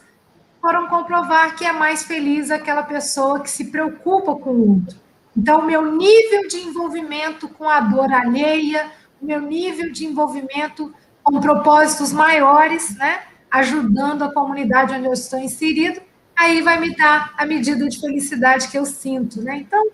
foram 0.61 0.87
comprovar 0.87 1.55
que 1.55 1.65
é 1.65 1.71
mais 1.71 2.03
feliz 2.03 2.49
aquela 2.49 2.83
pessoa 2.83 3.41
que 3.41 3.49
se 3.49 3.65
preocupa 3.65 4.35
com 4.35 4.51
o 4.51 4.69
outro. 4.75 4.97
Então, 5.37 5.59
o 5.59 5.65
meu 5.65 5.91
nível 5.91 6.47
de 6.47 6.57
envolvimento 6.57 7.49
com 7.49 7.69
a 7.69 7.81
dor 7.81 8.11
alheia, 8.11 8.89
o 9.21 9.25
meu 9.25 9.41
nível 9.41 9.91
de 9.91 10.05
envolvimento 10.05 10.93
com 11.21 11.41
propósitos 11.41 12.13
maiores, 12.13 12.95
né? 12.95 13.23
Ajudando 13.51 14.23
a 14.23 14.33
comunidade 14.33 14.93
onde 14.93 15.05
eu 15.05 15.13
estou 15.13 15.39
inserido, 15.39 16.01
aí 16.35 16.61
vai 16.61 16.79
me 16.79 16.95
dar 16.95 17.33
a 17.37 17.45
medida 17.45 17.87
de 17.87 17.99
felicidade 17.99 18.69
que 18.69 18.77
eu 18.77 18.85
sinto, 18.85 19.41
né? 19.41 19.57
Então, 19.57 19.87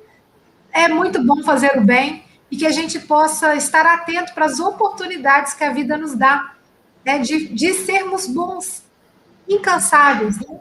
é 0.71 0.87
muito 0.87 1.23
bom 1.23 1.43
fazer 1.43 1.77
o 1.77 1.81
bem 1.81 2.23
e 2.49 2.57
que 2.57 2.65
a 2.65 2.71
gente 2.71 2.99
possa 2.99 3.55
estar 3.55 3.85
atento 3.85 4.33
para 4.33 4.45
as 4.45 4.59
oportunidades 4.59 5.53
que 5.53 5.63
a 5.63 5.71
vida 5.71 5.97
nos 5.97 6.15
dá, 6.15 6.55
né? 7.05 7.19
De, 7.19 7.47
de 7.47 7.73
sermos 7.73 8.27
bons, 8.27 8.83
incansáveis, 9.47 10.39
né? 10.39 10.59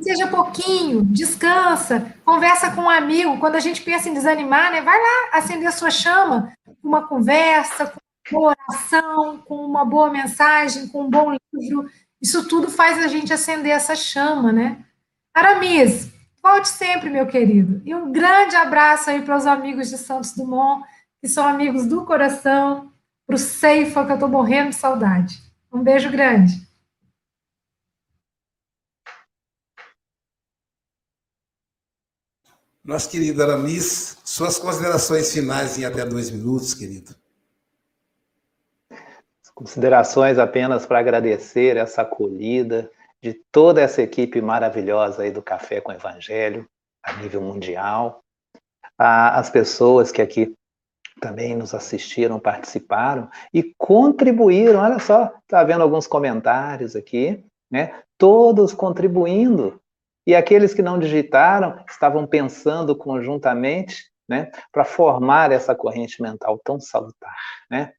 seja 0.00 0.26
pouquinho, 0.26 1.04
descansa, 1.04 2.14
conversa 2.24 2.70
com 2.70 2.82
um 2.82 2.90
amigo. 2.90 3.38
Quando 3.38 3.56
a 3.56 3.60
gente 3.60 3.82
pensa 3.82 4.08
em 4.08 4.14
desanimar, 4.14 4.72
né, 4.72 4.80
vai 4.80 4.98
lá 4.98 5.38
acender 5.38 5.68
a 5.68 5.72
sua 5.72 5.90
chama, 5.90 6.52
uma 6.82 7.06
conversa, 7.06 7.92
com 8.30 8.38
uma 8.38 8.54
oração, 8.56 9.38
com 9.38 9.56
uma 9.56 9.84
boa 9.84 10.10
mensagem, 10.10 10.88
com 10.88 11.04
um 11.04 11.10
bom 11.10 11.36
livro. 11.52 11.90
Isso 12.20 12.48
tudo 12.48 12.70
faz 12.70 13.02
a 13.02 13.08
gente 13.08 13.32
acender 13.32 13.72
essa 13.72 13.96
chama, 13.96 14.52
né? 14.52 14.78
Aramis, 15.34 16.10
volte 16.42 16.68
sempre, 16.68 17.10
meu 17.10 17.26
querido. 17.26 17.82
E 17.84 17.94
um 17.94 18.12
grande 18.12 18.54
abraço 18.54 19.10
aí 19.10 19.22
para 19.22 19.36
os 19.36 19.46
amigos 19.46 19.88
de 19.88 19.98
Santos 19.98 20.32
Dumont, 20.32 20.84
que 21.20 21.28
são 21.28 21.46
amigos 21.46 21.86
do 21.86 22.04
coração, 22.04 22.92
para 23.26 23.36
o 23.36 23.38
Ceifa, 23.38 24.04
que 24.04 24.12
eu 24.12 24.14
estou 24.14 24.28
morrendo 24.28 24.70
de 24.70 24.76
saudade. 24.76 25.41
Um 25.72 25.82
beijo 25.82 26.10
grande. 26.10 26.52
Nosso 32.84 33.08
querido 33.08 33.42
Aramis, 33.42 34.18
suas 34.24 34.58
considerações 34.58 35.32
finais 35.32 35.78
em 35.78 35.84
até 35.84 36.04
dois 36.04 36.30
minutos, 36.30 36.74
querido. 36.74 37.14
Considerações 39.54 40.38
apenas 40.38 40.84
para 40.84 40.98
agradecer 40.98 41.76
essa 41.76 42.02
acolhida 42.02 42.90
de 43.22 43.32
toda 43.32 43.80
essa 43.80 44.02
equipe 44.02 44.42
maravilhosa 44.42 45.22
aí 45.22 45.30
do 45.30 45.40
Café 45.40 45.80
com 45.80 45.92
Evangelho, 45.92 46.68
a 47.02 47.12
nível 47.14 47.40
mundial, 47.40 48.24
as 48.98 49.48
pessoas 49.48 50.10
que 50.10 50.20
aqui 50.20 50.54
também 51.22 51.54
nos 51.54 51.72
assistiram, 51.72 52.40
participaram 52.40 53.30
e 53.54 53.72
contribuíram. 53.78 54.80
Olha 54.80 54.98
só, 54.98 55.32
está 55.42 55.62
vendo 55.62 55.82
alguns 55.82 56.08
comentários 56.08 56.96
aqui, 56.96 57.44
né? 57.70 57.94
Todos 58.18 58.74
contribuindo. 58.74 59.80
E 60.26 60.34
aqueles 60.34 60.74
que 60.74 60.82
não 60.82 60.98
digitaram 60.98 61.78
estavam 61.88 62.26
pensando 62.26 62.96
conjuntamente, 62.96 64.10
né, 64.28 64.50
para 64.70 64.84
formar 64.84 65.50
essa 65.50 65.74
corrente 65.74 66.22
mental 66.22 66.60
tão 66.64 66.78
salutar, 66.78 67.36
né? 67.70 67.92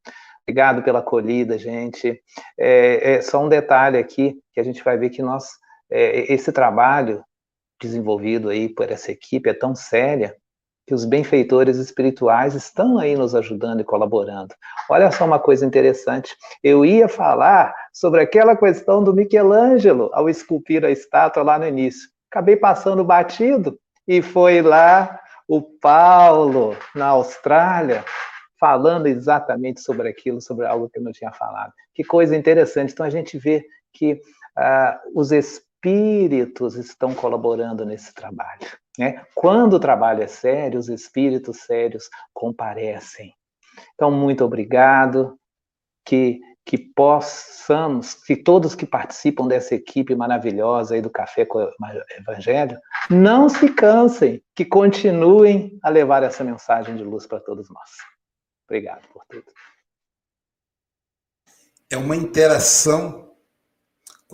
Obrigado 0.44 0.84
pela 0.84 1.00
acolhida, 1.00 1.58
gente. 1.58 2.22
É, 2.58 3.14
é, 3.14 3.22
só 3.22 3.44
um 3.44 3.50
detalhe 3.50 3.98
aqui, 3.98 4.38
que 4.54 4.60
a 4.60 4.64
gente 4.64 4.84
vai 4.84 4.98
ver 4.98 5.10
que 5.10 5.22
nós, 5.22 5.50
é, 5.90 6.34
esse 6.34 6.52
trabalho 6.52 7.24
desenvolvido 7.82 8.50
aí 8.50 8.68
por 8.68 8.90
essa 8.90 9.12
equipe 9.12 9.50
é 9.50 9.54
tão 9.54 9.76
séria, 9.76 10.36
que 10.86 10.94
os 10.94 11.06
benfeitores 11.06 11.78
espirituais 11.78 12.56
estão 12.56 12.98
aí 12.98 13.16
nos 13.16 13.34
ajudando 13.34 13.82
e 13.82 13.86
colaborando. 13.86 14.54
Olha 14.90 15.12
só 15.12 15.26
uma 15.26 15.40
coisa 15.40 15.66
interessante. 15.66 16.36
Eu 16.62 16.86
ia 16.86 17.08
falar 17.08 17.74
sobre 17.94 18.22
aquela 18.22 18.56
questão 18.56 19.04
do 19.04 19.14
Michelangelo 19.14 20.10
ao 20.14 20.30
esculpir 20.30 20.84
a 20.84 20.92
estátua 20.92 21.44
lá 21.44 21.58
no 21.58 21.68
início. 21.68 22.10
Acabei 22.30 22.56
passando 22.56 23.04
batido 23.04 23.80
e 24.08 24.22
foi 24.22 24.62
lá 24.62 25.20
o 25.48 25.62
Paulo, 25.62 26.76
na 26.96 27.08
Austrália, 27.08 28.04
falando 28.60 29.08
exatamente 29.08 29.82
sobre 29.82 30.10
aquilo, 30.10 30.42
sobre 30.42 30.66
algo 30.66 30.90
que 30.90 31.00
eu 31.00 31.04
não 31.04 31.12
tinha 31.12 31.32
falado. 31.32 31.72
Que 31.94 32.04
coisa 32.04 32.36
interessante. 32.36 32.92
Então 32.92 33.06
a 33.06 33.10
gente 33.10 33.38
vê 33.38 33.66
que 33.94 34.14
uh, 34.14 34.98
os 35.14 35.32
espíritos 35.32 35.73
estão 35.84 37.14
colaborando 37.14 37.86
nesse 37.86 38.14
trabalho. 38.14 38.68
Né? 38.98 39.26
Quando 39.34 39.74
o 39.74 39.80
trabalho 39.80 40.24
é 40.24 40.28
sério, 40.28 40.80
os 40.80 40.90
espíritos 40.90 41.62
sérios 41.62 42.10
comparecem. 42.34 43.34
Então, 43.96 44.12
muito 44.12 44.44
obrigado. 44.46 45.38
Que, 46.06 46.42
que 46.66 46.78
possamos, 46.78 48.14
que 48.14 48.36
todos 48.36 48.76
que 48.76 48.86
participam 48.86 49.48
dessa 49.48 49.74
equipe 49.74 50.14
maravilhosa 50.16 50.96
aí 50.96 51.02
do 51.02 51.10
Café 51.10 51.46
com 51.46 51.60
o 51.60 51.72
Evangelho, 52.18 52.78
não 53.10 53.48
se 53.48 53.70
cansem, 53.70 54.44
que 54.54 54.66
continuem 54.66 55.80
a 55.82 55.90
levar 55.90 56.24
essa 56.24 56.44
mensagem 56.44 56.98
de 56.98 57.04
luz 57.04 57.26
para 57.26 57.40
todos 57.40 57.70
nós. 57.70 57.90
Obrigado 58.68 59.08
por 59.14 59.24
tudo. 59.30 59.46
É 61.90 61.98
uma 61.98 62.16
interação 62.16 63.33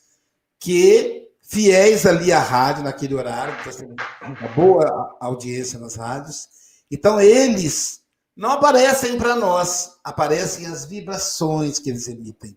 que 0.60 1.28
fiéis 1.42 2.06
ali 2.06 2.32
à 2.32 2.38
rádio 2.38 2.84
naquele 2.84 3.16
horário, 3.16 3.60
que 3.64 3.70
está 3.70 3.84
uma 4.22 4.48
boa 4.54 5.16
audiência 5.18 5.80
nas 5.80 5.96
rádios. 5.96 6.48
Então, 6.88 7.20
eles 7.20 8.02
não 8.36 8.52
aparecem 8.52 9.18
para 9.18 9.34
nós, 9.34 9.98
aparecem 10.04 10.68
as 10.68 10.84
vibrações 10.84 11.80
que 11.80 11.90
eles 11.90 12.06
emitem, 12.06 12.56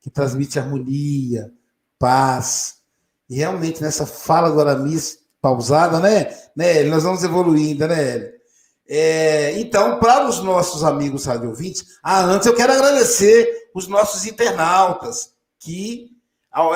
que 0.00 0.08
transmite 0.08 0.56
harmonia, 0.56 1.52
paz. 1.98 2.80
E 3.32 3.36
realmente 3.36 3.80
nessa 3.80 4.04
fala 4.04 4.50
do 4.50 4.60
Aramis 4.60 5.20
pausada, 5.40 5.98
né, 5.98 6.36
né, 6.54 6.82
nós 6.82 7.02
vamos 7.02 7.24
evoluindo, 7.24 7.88
né, 7.88 8.30
é, 8.86 9.58
então, 9.58 9.98
para 9.98 10.28
os 10.28 10.40
nossos 10.40 10.84
amigos 10.84 11.24
rádio 11.24 11.48
ouvintes, 11.48 11.82
ah, 12.02 12.20
antes 12.20 12.46
eu 12.46 12.54
quero 12.54 12.74
agradecer 12.74 13.70
os 13.74 13.88
nossos 13.88 14.26
internautas 14.26 15.32
que 15.58 16.10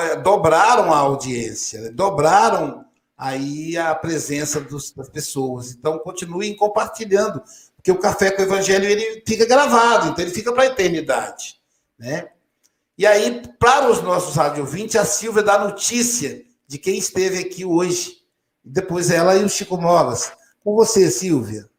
é, 0.01 0.15
dobraram 0.15 0.91
a 0.91 0.97
audiência, 0.97 1.79
né, 1.79 1.89
dobraram 1.91 2.83
aí 3.15 3.77
a 3.77 3.93
presença 3.93 4.59
dos, 4.59 4.91
das 4.91 5.09
pessoas. 5.09 5.73
Então, 5.73 5.99
continuem 5.99 6.55
compartilhando 6.55 7.39
porque 7.75 7.91
o 7.91 7.99
café 7.99 8.31
com 8.31 8.41
o 8.41 8.45
evangelho 8.45 8.85
ele 8.85 9.21
fica 9.27 9.45
gravado, 9.45 10.07
então 10.07 10.25
ele 10.25 10.33
fica 10.33 10.51
para 10.51 10.63
a 10.63 10.67
eternidade, 10.67 11.61
né? 11.99 12.29
E 12.97 13.05
aí, 13.05 13.43
para 13.59 13.91
os 13.91 14.01
nossos 14.01 14.35
rádio 14.35 14.63
ouvintes, 14.63 14.95
a 14.95 15.05
Silvia 15.05 15.43
dá 15.43 15.59
notícia 15.59 16.46
de 16.67 16.77
quem 16.77 16.97
esteve 16.97 17.39
aqui 17.39 17.63
hoje. 17.63 18.17
Depois 18.63 19.09
ela 19.09 19.35
e 19.35 19.43
o 19.43 19.49
Chico 19.49 19.77
Molas. 19.77 20.31
Com 20.63 20.75
você, 20.75 21.09
Silvia. 21.09 21.69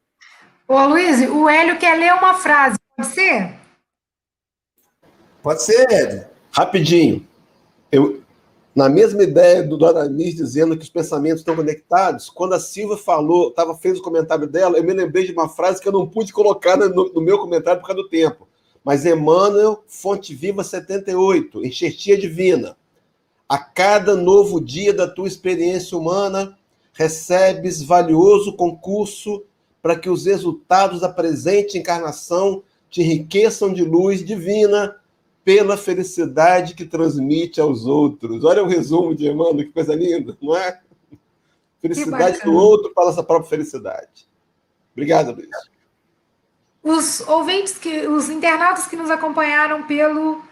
Ô, 0.66 0.86
Luiz, 0.86 1.20
o 1.28 1.49
Hélio 1.49 1.78
quer 1.78 1.99
ler 1.99 2.14
uma 2.14 2.34
frase, 2.34 2.78
pode 2.97 3.09
ser? 3.09 3.55
Pode 5.43 5.62
ser, 5.62 5.86
Hélio. 5.91 6.26
Rapidinho. 6.51 7.26
Eu, 7.93 8.22
na 8.74 8.89
mesma 8.89 9.22
ideia 9.22 9.62
do 9.62 9.76
Doramis 9.76 10.36
dizendo 10.36 10.76
que 10.76 10.84
os 10.84 10.89
pensamentos 10.89 11.41
estão 11.41 11.57
conectados, 11.57 12.30
quando 12.30 12.55
a 12.55 12.61
Silva 12.61 12.97
falou, 12.97 13.51
tava, 13.51 13.74
fez 13.74 13.99
o 13.99 14.03
comentário 14.03 14.47
dela, 14.47 14.78
eu 14.78 14.84
me 14.84 14.93
lembrei 14.93 15.26
de 15.26 15.32
uma 15.32 15.49
frase 15.49 15.82
que 15.82 15.89
eu 15.89 15.93
não 15.93 16.09
pude 16.09 16.32
colocar 16.32 16.76
no, 16.76 17.12
no 17.12 17.20
meu 17.20 17.39
comentário 17.39 17.80
por 17.80 17.89
causa 17.89 18.03
do 18.03 18.09
tempo. 18.09 18.49
Mas 18.84 19.05
Emmanuel, 19.05 19.82
Fonte 19.86 20.34
Viva 20.34 20.62
78, 20.62 21.66
enxertia 21.66 22.16
divina. 22.16 22.76
A 23.49 23.57
cada 23.57 24.14
novo 24.14 24.61
dia 24.61 24.92
da 24.92 25.09
tua 25.09 25.26
experiência 25.26 25.96
humana, 25.96 26.59
recebes 26.92 27.82
valioso 27.82 28.55
concurso 28.55 29.42
para 29.80 29.96
que 29.96 30.11
os 30.11 30.26
resultados 30.26 31.01
da 31.01 31.09
presente 31.09 31.78
encarnação 31.78 32.62
te 32.90 33.01
enriqueçam 33.01 33.72
de 33.72 33.84
luz 33.84 34.24
divina 34.24 34.96
pela 35.44 35.76
felicidade 35.78 36.74
que 36.74 36.84
transmite 36.84 37.61
aos 37.61 37.86
outros. 37.86 38.44
Olha 38.44 38.62
o 38.62 38.66
resumo 38.66 39.14
de 39.14 39.26
Emmanuel, 39.28 39.64
que 39.66 39.72
coisa 39.72 39.94
linda, 39.94 40.36
não 40.42 40.55
é? 40.55 40.80
Felicidade 41.80 42.40
do 42.42 42.53
outro 42.53 42.92
para 42.92 43.05
a 43.05 43.07
nossa 43.07 43.22
própria 43.22 43.49
felicidade. 43.49 44.28
Obrigado, 44.92 45.32
Luiz. 45.32 45.49
Os 46.82 47.26
ouvintes, 47.28 47.78
que, 47.78 48.07
os 48.07 48.28
internautas 48.28 48.86
que 48.86 48.96
nos 48.96 49.11
acompanharam 49.11 49.86
pelo 49.86 50.42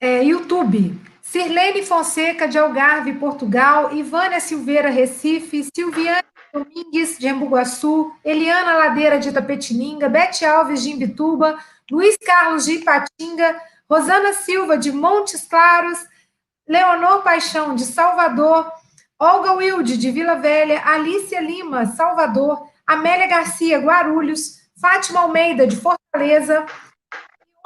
é, 0.00 0.22
YouTube. 0.22 0.94
Sirlene 1.30 1.82
Fonseca, 1.82 2.46
de 2.48 2.58
Algarve, 2.58 3.12
Portugal. 3.14 3.94
Ivânia 3.94 4.40
Silveira, 4.40 4.90
Recife. 4.90 5.66
Silviane 5.74 6.24
Domingues, 6.52 7.18
de 7.18 7.28
Embuguaçu. 7.28 8.12
Eliana 8.24 8.76
Ladeira, 8.76 9.18
de 9.18 9.28
Itapetininga. 9.28 10.08
Bete 10.08 10.44
Alves, 10.44 10.82
de 10.82 10.90
Imbituba. 10.90 11.58
Luiz 11.90 12.16
Carlos, 12.24 12.64
de 12.64 12.72
Ipatinga. 12.74 13.60
Rosana 13.88 14.32
Silva, 14.32 14.76
de 14.76 14.90
Montes 14.90 15.46
Claros, 15.46 15.98
Leonor 16.66 17.22
Paixão, 17.22 17.74
de 17.76 17.84
Salvador, 17.84 18.70
Olga 19.18 19.52
Wilde, 19.52 19.96
de 19.96 20.10
Vila 20.10 20.34
Velha, 20.34 20.82
Alícia 20.84 21.40
Lima, 21.40 21.86
Salvador, 21.86 22.68
Amélia 22.86 23.28
Garcia, 23.28 23.78
Guarulhos, 23.78 24.56
Fátima 24.80 25.20
Almeida, 25.20 25.66
de 25.66 25.76
Fortaleza, 25.76 26.66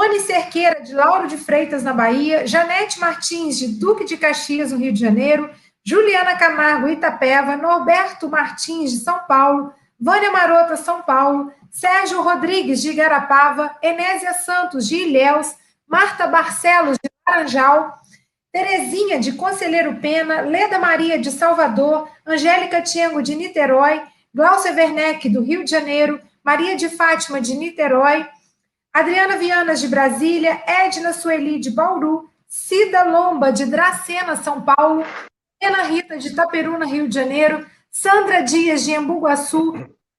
Ione 0.03 0.21
Cerqueira, 0.21 0.81
de 0.81 0.95
Lauro 0.95 1.29
de 1.29 1.37
Freitas, 1.37 1.83
na 1.83 1.93
Bahia, 1.93 2.47
Janete 2.47 2.99
Martins, 2.99 3.59
de 3.59 3.69
Duque 3.69 4.05
de 4.05 4.17
Caxias, 4.17 4.73
no 4.73 4.79
Rio 4.79 4.93
de 4.93 5.01
Janeiro, 5.01 5.51
Juliana 5.85 6.37
Camargo, 6.37 6.89
Itapeva, 6.89 7.57
Norberto 7.57 8.29
Martins, 8.29 8.93
de 8.93 9.05
São 9.05 9.27
Paulo, 9.27 9.73
Vânia 9.99 10.33
Marota, 10.33 10.77
São 10.77 11.03
Paulo, 11.03 11.53
Sérgio 11.71 12.23
Rodrigues, 12.23 12.81
de 12.81 12.91
Igarapava, 12.91 13.77
Enésia 13.83 14.33
Santos, 14.33 14.89
de 14.89 14.97
Ilhéus, 14.97 15.55
Marta 15.87 16.27
Barcelos, 16.27 16.97
de 17.03 17.11
Laranjal, 17.29 17.99
Terezinha, 18.53 19.21
de 19.21 19.33
Conselheiro 19.33 19.97
Pena, 19.97 20.41
Leda 20.41 20.79
Maria, 20.79 21.19
de 21.19 21.31
Salvador, 21.31 22.09
Angélica 22.27 22.83
Tiengo, 22.83 23.23
de 23.23 23.35
Niterói, 23.35 24.03
Glaucia 24.35 24.73
Werneck, 24.73 25.29
do 25.29 25.43
Rio 25.43 25.65
de 25.65 25.71
Janeiro, 25.71 26.21
Maria 26.43 26.77
de 26.77 26.89
Fátima, 26.89 27.41
de 27.41 27.55
Niterói, 27.55 28.27
Adriana 28.93 29.37
Vianas, 29.37 29.81
de 29.81 29.89
Brasília, 29.89 30.63
Edna 30.67 31.13
Sueli, 31.13 31.61
de 31.61 31.71
Bauru, 31.71 32.29
Cida 32.49 33.05
Lomba, 33.05 33.53
de 33.53 33.65
Dracena, 33.65 34.37
São 34.37 34.63
Paulo, 34.63 35.05
Ana 35.63 35.85
Rita, 35.85 36.19
de 36.19 36.29
Itaperuna, 36.29 36.87
Rio 36.87 37.09
de 37.09 37.15
Janeiro, 37.15 37.65
Sandra 37.91 38.43
Dias, 38.43 38.85
de 38.85 38.93
Embu-Guaçu, 38.93 39.75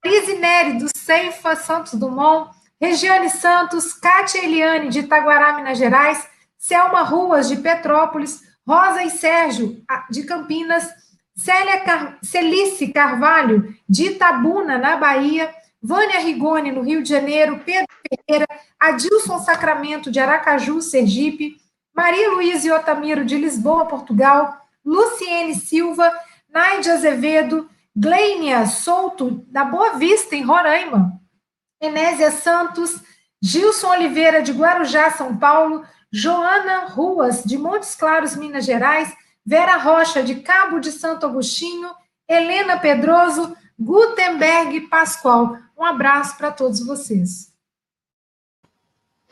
Lise 0.05 0.35
Neri, 0.37 0.73
do 0.79 0.87
Ceifa, 0.95 1.55
Santos 1.55 1.93
Dumont, 1.95 2.49
Regiane 2.79 3.29
Santos, 3.29 3.93
Kátia 3.93 4.43
Eliane, 4.43 4.89
de 4.89 4.99
Itaguará, 4.99 5.53
Minas 5.53 5.77
Gerais, 5.77 6.25
Selma 6.57 7.01
Ruas, 7.01 7.49
de 7.49 7.57
Petrópolis, 7.57 8.41
Rosa 8.65 9.03
e 9.03 9.09
Sérgio, 9.09 9.83
de 10.09 10.23
Campinas, 10.23 10.89
Célia 11.35 11.81
Car... 11.81 12.17
Celice 12.23 12.87
Carvalho, 12.93 13.75
de 13.87 14.11
Itabuna, 14.11 14.77
na 14.77 14.95
Bahia, 14.95 15.53
Vânia 15.81 16.19
Rigoni, 16.19 16.71
no 16.71 16.81
Rio 16.81 17.01
de 17.01 17.09
Janeiro, 17.09 17.59
Pedro 17.65 17.87
Ferreira, 18.07 18.47
Adilson 18.79 19.39
Sacramento, 19.39 20.11
de 20.11 20.19
Aracaju, 20.19 20.81
Sergipe, 20.81 21.57
Maria 21.95 22.29
Luísa 22.29 22.75
Otamiro, 22.75 23.25
de 23.25 23.37
Lisboa, 23.37 23.87
Portugal, 23.87 24.61
Luciene 24.85 25.55
Silva, 25.55 26.11
Naide 26.49 26.91
Azevedo, 26.91 27.69
Gleinia 27.95 28.65
Souto, 28.67 29.43
da 29.47 29.65
Boa 29.65 29.93
Vista, 29.93 30.35
em 30.35 30.43
Roraima, 30.43 31.19
Enésia 31.81 32.31
Santos, 32.31 33.01
Gilson 33.41 33.89
Oliveira, 33.89 34.41
de 34.41 34.51
Guarujá, 34.51 35.09
São 35.11 35.35
Paulo, 35.35 35.83
Joana 36.11 36.85
Ruas, 36.85 37.43
de 37.43 37.57
Montes 37.57 37.95
Claros, 37.95 38.35
Minas 38.35 38.65
Gerais, 38.65 39.11
Vera 39.43 39.77
Rocha, 39.77 40.21
de 40.21 40.35
Cabo 40.35 40.79
de 40.79 40.91
Santo 40.91 41.25
Agostinho, 41.25 41.89
Helena 42.27 42.77
Pedroso, 42.77 43.55
Gutenberg 43.79 44.81
Pascoal. 44.81 45.57
Um 45.81 45.85
abraço 45.85 46.37
para 46.37 46.51
todos 46.51 46.85
vocês. 46.85 47.51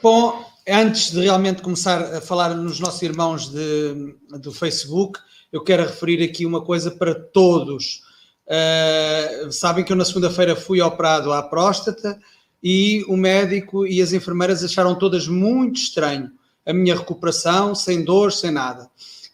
Bom, 0.01 0.43
antes 0.67 1.11
de 1.11 1.21
realmente 1.21 1.61
começar 1.61 2.01
a 2.15 2.21
falar 2.21 2.55
nos 2.55 2.79
nossos 2.79 2.99
irmãos 3.03 3.49
de, 3.49 4.15
do 4.39 4.51
Facebook, 4.51 5.19
eu 5.51 5.63
quero 5.63 5.83
referir 5.83 6.23
aqui 6.23 6.47
uma 6.47 6.65
coisa 6.65 6.89
para 6.89 7.13
todos. 7.13 8.01
Uh, 8.47 9.51
sabem 9.51 9.85
que 9.85 9.91
eu 9.91 9.95
na 9.95 10.03
segunda-feira 10.03 10.55
fui 10.55 10.81
operado 10.81 11.31
à 11.31 11.43
próstata 11.43 12.19
e 12.63 13.05
o 13.07 13.15
médico 13.15 13.85
e 13.85 14.01
as 14.01 14.11
enfermeiras 14.11 14.63
acharam 14.63 14.97
todas 14.97 15.27
muito 15.27 15.79
estranho 15.79 16.31
a 16.65 16.73
minha 16.73 16.95
recuperação, 16.95 17.75
sem 17.75 18.03
dor, 18.03 18.31
sem 18.31 18.49
nada. 18.49 18.85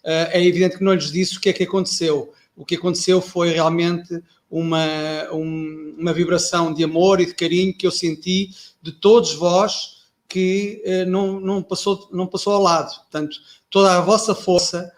Uh, 0.04 0.28
é 0.32 0.46
evidente 0.46 0.80
que 0.80 0.84
não 0.84 0.94
lhes 0.94 1.14
disse 1.14 1.38
o 1.38 1.40
que 1.40 1.48
é 1.48 1.54
que 1.54 1.64
aconteceu. 1.64 2.34
O 2.58 2.66
que 2.66 2.76
aconteceu 2.76 3.22
foi 3.22 3.52
realmente 3.52 4.22
uma, 4.60 5.34
um, 5.34 5.96
uma 5.98 6.14
vibração 6.14 6.74
de 6.74 6.84
amor 6.84 7.20
e 7.20 7.26
de 7.26 7.34
carinho 7.34 7.74
que 7.74 7.86
eu 7.86 7.92
senti 7.92 8.50
de 8.82 8.92
todos 8.92 9.34
vós 9.34 10.06
que 10.28 10.84
uh, 10.86 11.10
não, 11.10 11.40
não, 11.40 11.64
passou, 11.64 12.08
não 12.12 12.28
passou 12.28 12.54
ao 12.54 12.62
lado. 12.62 12.96
Portanto, 12.96 13.38
toda 13.70 13.98
a 13.98 14.02
vossa 14.02 14.34
força 14.34 14.92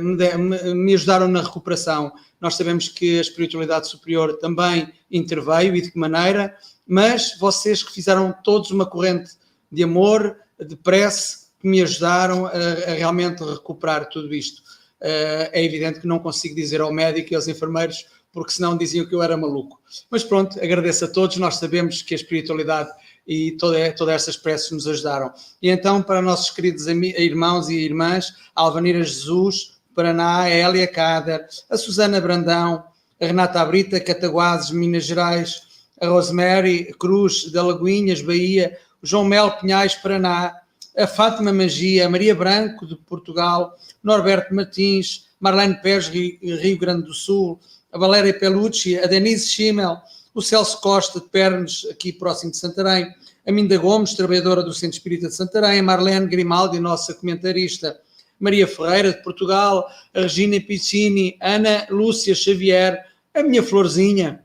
me, 0.00 0.36
me, 0.36 0.74
me 0.74 0.94
ajudaram 0.94 1.28
na 1.28 1.40
recuperação. 1.40 2.12
Nós 2.40 2.56
sabemos 2.56 2.88
que 2.88 3.18
a 3.18 3.20
espiritualidade 3.20 3.86
superior 3.86 4.36
também 4.38 4.92
interveio 5.08 5.76
e 5.76 5.80
de 5.80 5.92
que 5.92 5.98
maneira, 5.98 6.56
mas 6.84 7.38
vocês 7.38 7.82
que 7.82 7.92
fizeram 7.92 8.34
todos 8.42 8.72
uma 8.72 8.84
corrente 8.84 9.30
de 9.70 9.84
amor, 9.84 10.36
de 10.58 10.74
prece, 10.74 11.48
que 11.60 11.68
me 11.68 11.82
ajudaram 11.82 12.46
a, 12.46 12.50
a 12.50 12.94
realmente 12.94 13.42
recuperar 13.42 14.08
tudo 14.08 14.34
isto. 14.34 14.62
Uh, 15.00 15.46
é 15.52 15.64
evidente 15.64 16.00
que 16.00 16.06
não 16.06 16.18
consigo 16.18 16.54
dizer 16.54 16.80
ao 16.80 16.92
médico 16.92 17.32
e 17.32 17.36
aos 17.36 17.48
enfermeiros, 17.48 18.06
porque 18.38 18.52
senão 18.52 18.76
diziam 18.76 19.04
que 19.04 19.14
eu 19.14 19.22
era 19.22 19.36
maluco. 19.36 19.80
Mas 20.08 20.22
pronto, 20.22 20.58
agradeço 20.62 21.04
a 21.04 21.08
todos, 21.08 21.36
nós 21.38 21.56
sabemos 21.56 22.02
que 22.02 22.14
a 22.14 22.16
espiritualidade 22.16 22.88
e 23.26 23.52
toda, 23.52 23.92
todas 23.92 24.14
estas 24.14 24.36
preces 24.36 24.70
nos 24.70 24.86
ajudaram. 24.86 25.32
E 25.60 25.68
então, 25.68 26.00
para 26.00 26.22
nossos 26.22 26.50
queridos 26.50 26.86
irmãos 26.86 27.68
e 27.68 27.74
irmãs, 27.74 28.32
Alvanira 28.54 29.02
Jesus, 29.02 29.72
Paraná, 29.92 30.42
a 30.42 30.48
Hélia 30.48 30.86
Cader, 30.86 31.46
a 31.68 31.76
Susana 31.76 32.20
Brandão, 32.20 32.84
a 33.20 33.26
Renata 33.26 33.60
Abrita, 33.60 33.98
Cataguases, 33.98 34.70
Minas 34.70 35.04
Gerais, 35.04 35.62
a 36.00 36.06
Rosemary 36.06 36.94
Cruz, 36.98 37.50
da 37.50 37.62
Lagoinhas, 37.62 38.22
Bahia, 38.22 38.78
o 39.02 39.06
João 39.06 39.24
Mel 39.24 39.50
Pinhais, 39.58 39.96
Paraná, 39.96 40.54
a 40.96 41.06
Fátima 41.06 41.52
Magia, 41.52 42.06
a 42.06 42.08
Maria 42.08 42.34
Branco, 42.34 42.86
de 42.86 42.94
Portugal, 42.94 43.74
Norberto 44.02 44.54
Martins, 44.54 45.28
Marlene 45.40 45.80
Pérez, 45.80 46.08
Rio 46.08 46.78
Grande 46.78 47.06
do 47.06 47.14
Sul, 47.14 47.60
Valéria 47.98 48.32
Pelucci, 48.38 48.98
a 48.98 49.06
Denise 49.06 49.48
Schimmel, 49.48 49.98
o 50.34 50.40
Celso 50.40 50.80
Costa, 50.80 51.20
de 51.20 51.28
Pernes, 51.28 51.86
aqui 51.90 52.12
próximo 52.12 52.52
de 52.52 52.58
Santarém, 52.58 53.12
a 53.46 53.52
Minda 53.52 53.76
Gomes, 53.76 54.14
trabalhadora 54.14 54.62
do 54.62 54.72
Centro 54.72 54.96
Espírita 54.96 55.28
de 55.28 55.34
Santarém, 55.34 55.80
a 55.80 55.82
Marlene 55.82 56.26
Grimaldi, 56.26 56.78
nossa 56.78 57.14
comentarista, 57.14 57.98
Maria 58.38 58.66
Ferreira, 58.66 59.12
de 59.12 59.22
Portugal, 59.22 59.88
a 60.14 60.20
Regina 60.20 60.60
Piccini, 60.60 61.36
Ana 61.40 61.86
Lúcia 61.90 62.34
Xavier, 62.34 63.04
a 63.34 63.42
minha 63.42 63.62
florzinha, 63.62 64.44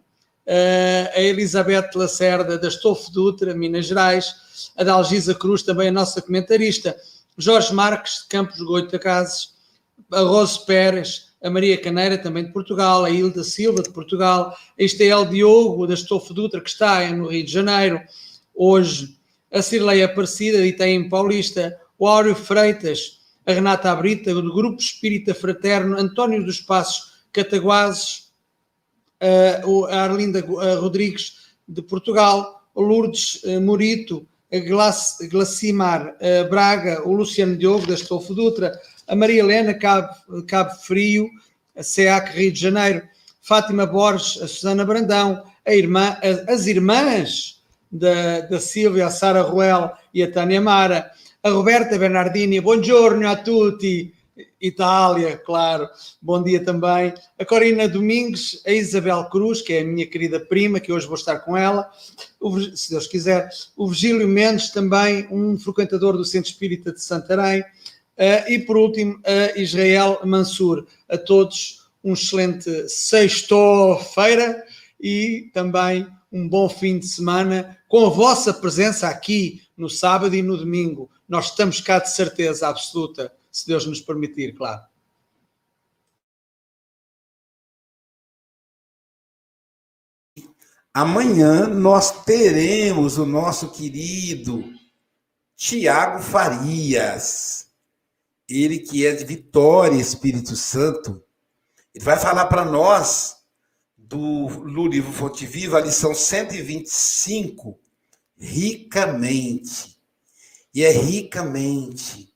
a 1.15 1.21
Elizabeth 1.21 1.91
Lacerda, 1.95 2.57
da 2.57 2.67
Estofo 2.67 3.11
Dutra, 3.11 3.53
Minas 3.53 3.85
Gerais, 3.85 4.35
a 4.75 4.83
Dalgisa 4.83 5.35
Cruz, 5.35 5.63
também 5.63 5.89
a 5.89 5.91
nossa 5.91 6.21
comentarista, 6.21 6.95
Jorge 7.37 7.73
Marques, 7.73 8.21
de 8.23 8.27
Campos 8.29 8.59
Goita 8.61 8.99
Cases, 8.99 9.53
a 10.11 10.21
Rose 10.21 10.65
Pérez, 10.65 11.32
a 11.43 11.49
Maria 11.49 11.77
Caneira, 11.77 12.17
também 12.17 12.45
de 12.45 12.53
Portugal, 12.53 13.03
a 13.03 13.09
Hilda 13.09 13.43
Silva, 13.43 13.83
de 13.83 13.89
Portugal, 13.89 14.57
a 14.79 14.83
Estel 14.83 15.25
Diogo, 15.25 15.85
da 15.85 15.93
Estofo 15.93 16.33
Dutra, 16.33 16.61
que 16.61 16.69
está 16.69 17.05
no 17.11 17.27
Rio 17.27 17.43
de 17.45 17.51
Janeiro, 17.51 18.01
hoje, 18.55 19.17
a 19.51 19.61
Cirleia 19.61 20.05
Aparecida, 20.05 20.59
de 20.59 20.67
Itaim 20.67 21.09
Paulista, 21.09 21.77
o 21.99 22.07
Áureo 22.07 22.33
Freitas, 22.33 23.19
a 23.45 23.51
Renata 23.51 23.91
Abrita, 23.91 24.33
do 24.33 24.53
Grupo 24.53 24.81
Espírita 24.81 25.33
Fraterno, 25.35 25.99
António 25.99 26.45
dos 26.45 26.61
Passos 26.61 27.13
Cataguases, 27.33 28.31
a 29.89 30.03
Arlinda 30.03 30.41
Rodrigues 30.79 31.49
de 31.67 31.81
Portugal, 31.81 32.63
o 32.73 32.81
Lourdes 32.81 33.41
Morito, 33.61 34.25
a 34.51 34.59
Glacimar 35.27 36.15
Braga, 36.49 37.01
o 37.05 37.13
Luciano 37.13 37.57
Diogo 37.57 37.85
da 37.85 37.95
Estolfo 37.95 38.33
Dutra, 38.33 38.71
a 39.07 39.15
Maria 39.15 39.41
Helena, 39.41 39.73
Cabo, 39.73 40.13
Cabo 40.47 40.71
Frio, 40.71 41.29
a 41.75 41.83
SEAC 41.83 42.37
Rio 42.37 42.51
de 42.51 42.59
Janeiro, 42.59 43.03
Fátima 43.41 43.85
Borges, 43.85 44.41
a 44.41 44.47
Susana 44.47 44.85
Brandão, 44.85 45.43
a 45.65 45.73
irmã, 45.73 46.17
as 46.47 46.67
irmãs 46.67 47.61
da, 47.91 48.41
da 48.41 48.59
Silvia, 48.59 49.07
a 49.07 49.11
Sara 49.11 49.41
Ruel 49.41 49.91
e 50.13 50.23
a 50.23 50.31
Tânia 50.31 50.61
Mara, 50.61 51.11
a 51.41 51.49
Roberta 51.49 51.97
Bernardini, 51.97 52.61
buongiorno 52.61 53.27
a 53.27 53.35
tutti, 53.35 54.13
Itália, 54.59 55.37
claro, 55.37 55.87
bom 56.21 56.41
dia 56.41 56.63
também. 56.63 57.13
A 57.37 57.45
Corina 57.45 57.87
Domingues, 57.87 58.61
a 58.65 58.71
Isabel 58.71 59.25
Cruz, 59.25 59.61
que 59.61 59.73
é 59.73 59.81
a 59.81 59.85
minha 59.85 60.07
querida 60.07 60.39
prima, 60.39 60.79
que 60.79 60.91
hoje 60.91 61.05
vou 61.05 61.15
estar 61.15 61.39
com 61.39 61.55
ela, 61.55 61.91
o, 62.39 62.59
se 62.61 62.89
Deus 62.89 63.05
quiser. 63.05 63.49
O 63.75 63.87
Virgílio 63.87 64.27
Mendes, 64.27 64.71
também 64.71 65.27
um 65.29 65.57
frequentador 65.59 66.17
do 66.17 66.25
Centro 66.25 66.49
Espírita 66.49 66.91
de 66.91 67.01
Santarém. 67.01 67.63
Uh, 68.17 68.51
e 68.51 68.59
por 68.59 68.77
último, 68.77 69.19
a 69.25 69.57
Israel 69.59 70.19
Mansur. 70.23 70.85
A 71.09 71.17
todos 71.17 71.89
um 72.03 72.13
excelente 72.13 72.89
sexto-feira 72.89 74.63
e 74.99 75.49
também 75.53 76.07
um 76.31 76.49
bom 76.49 76.67
fim 76.67 76.99
de 76.99 77.07
semana 77.07 77.77
com 77.87 78.05
a 78.05 78.09
vossa 78.09 78.53
presença 78.53 79.07
aqui 79.07 79.61
no 79.77 79.89
sábado 79.89 80.35
e 80.35 80.41
no 80.41 80.57
domingo. 80.57 81.09
Nós 81.27 81.45
estamos 81.45 81.79
cá 81.79 81.99
de 81.99 82.11
certeza 82.11 82.67
absoluta 82.67 83.31
se 83.51 83.67
Deus 83.67 83.85
nos 83.85 84.01
permitir, 84.01 84.53
claro. 84.55 84.81
Amanhã 90.93 91.67
nós 91.67 92.23
teremos 92.23 93.17
o 93.17 93.25
nosso 93.25 93.71
querido 93.71 94.63
Tiago 95.55 96.21
Farias, 96.21 97.67
ele 98.61 98.79
que 98.79 99.05
é 99.05 99.13
de 99.13 99.25
Vitória, 99.25 99.95
Espírito 99.95 100.55
Santo. 100.55 101.23
Ele 101.93 102.03
vai 102.03 102.19
falar 102.19 102.45
para 102.45 102.65
nós 102.65 103.37
do, 103.97 104.47
do 104.47 104.87
livro 104.87 105.11
Fonte 105.11 105.45
Viva, 105.45 105.77
a 105.77 105.81
lição 105.81 106.13
125, 106.13 107.79
ricamente. 108.37 109.97
E 110.73 110.83
é 110.83 110.91
ricamente 110.91 112.33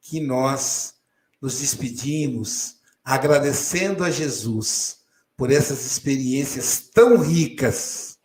que 0.00 0.20
nós 0.20 0.94
nos 1.40 1.60
despedimos 1.60 2.76
agradecendo 3.04 4.04
a 4.04 4.10
Jesus 4.10 4.98
por 5.36 5.50
essas 5.50 5.86
experiências 5.86 6.90
tão 6.92 7.16
ricas, 7.16 8.18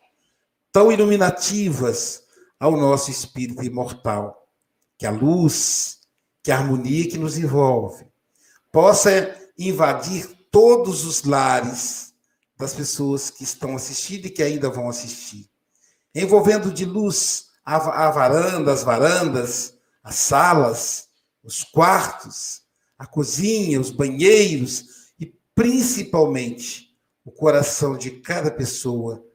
tão 0.70 0.92
iluminativas 0.92 2.22
ao 2.58 2.76
nosso 2.76 3.10
espírito 3.10 3.64
imortal. 3.64 4.46
Que 4.98 5.06
a 5.06 5.10
luz, 5.10 5.95
que 6.46 6.52
a 6.52 6.58
harmonia 6.58 7.08
que 7.08 7.18
nos 7.18 7.36
envolve 7.36 8.06
possa 8.70 9.36
invadir 9.58 10.28
todos 10.48 11.04
os 11.04 11.24
lares 11.24 12.14
das 12.56 12.72
pessoas 12.72 13.30
que 13.30 13.42
estão 13.42 13.74
assistindo 13.74 14.26
e 14.26 14.30
que 14.30 14.44
ainda 14.44 14.70
vão 14.70 14.88
assistir, 14.88 15.50
envolvendo 16.14 16.72
de 16.72 16.84
luz 16.84 17.48
a 17.64 18.12
varanda, 18.12 18.72
as 18.72 18.84
varandas, 18.84 19.76
as 20.04 20.14
salas, 20.14 21.08
os 21.42 21.64
quartos, 21.64 22.62
a 22.96 23.08
cozinha, 23.08 23.80
os 23.80 23.90
banheiros 23.90 25.10
e 25.18 25.34
principalmente 25.52 26.96
o 27.24 27.32
coração 27.32 27.98
de 27.98 28.12
cada 28.12 28.52
pessoa 28.52 29.26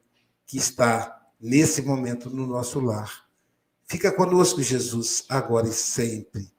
que 0.46 0.56
está 0.56 1.28
nesse 1.38 1.82
momento 1.82 2.30
no 2.30 2.46
nosso 2.46 2.80
lar. 2.80 3.26
Fica 3.84 4.10
conosco, 4.10 4.62
Jesus, 4.62 5.26
agora 5.28 5.68
e 5.68 5.72
sempre. 5.74 6.50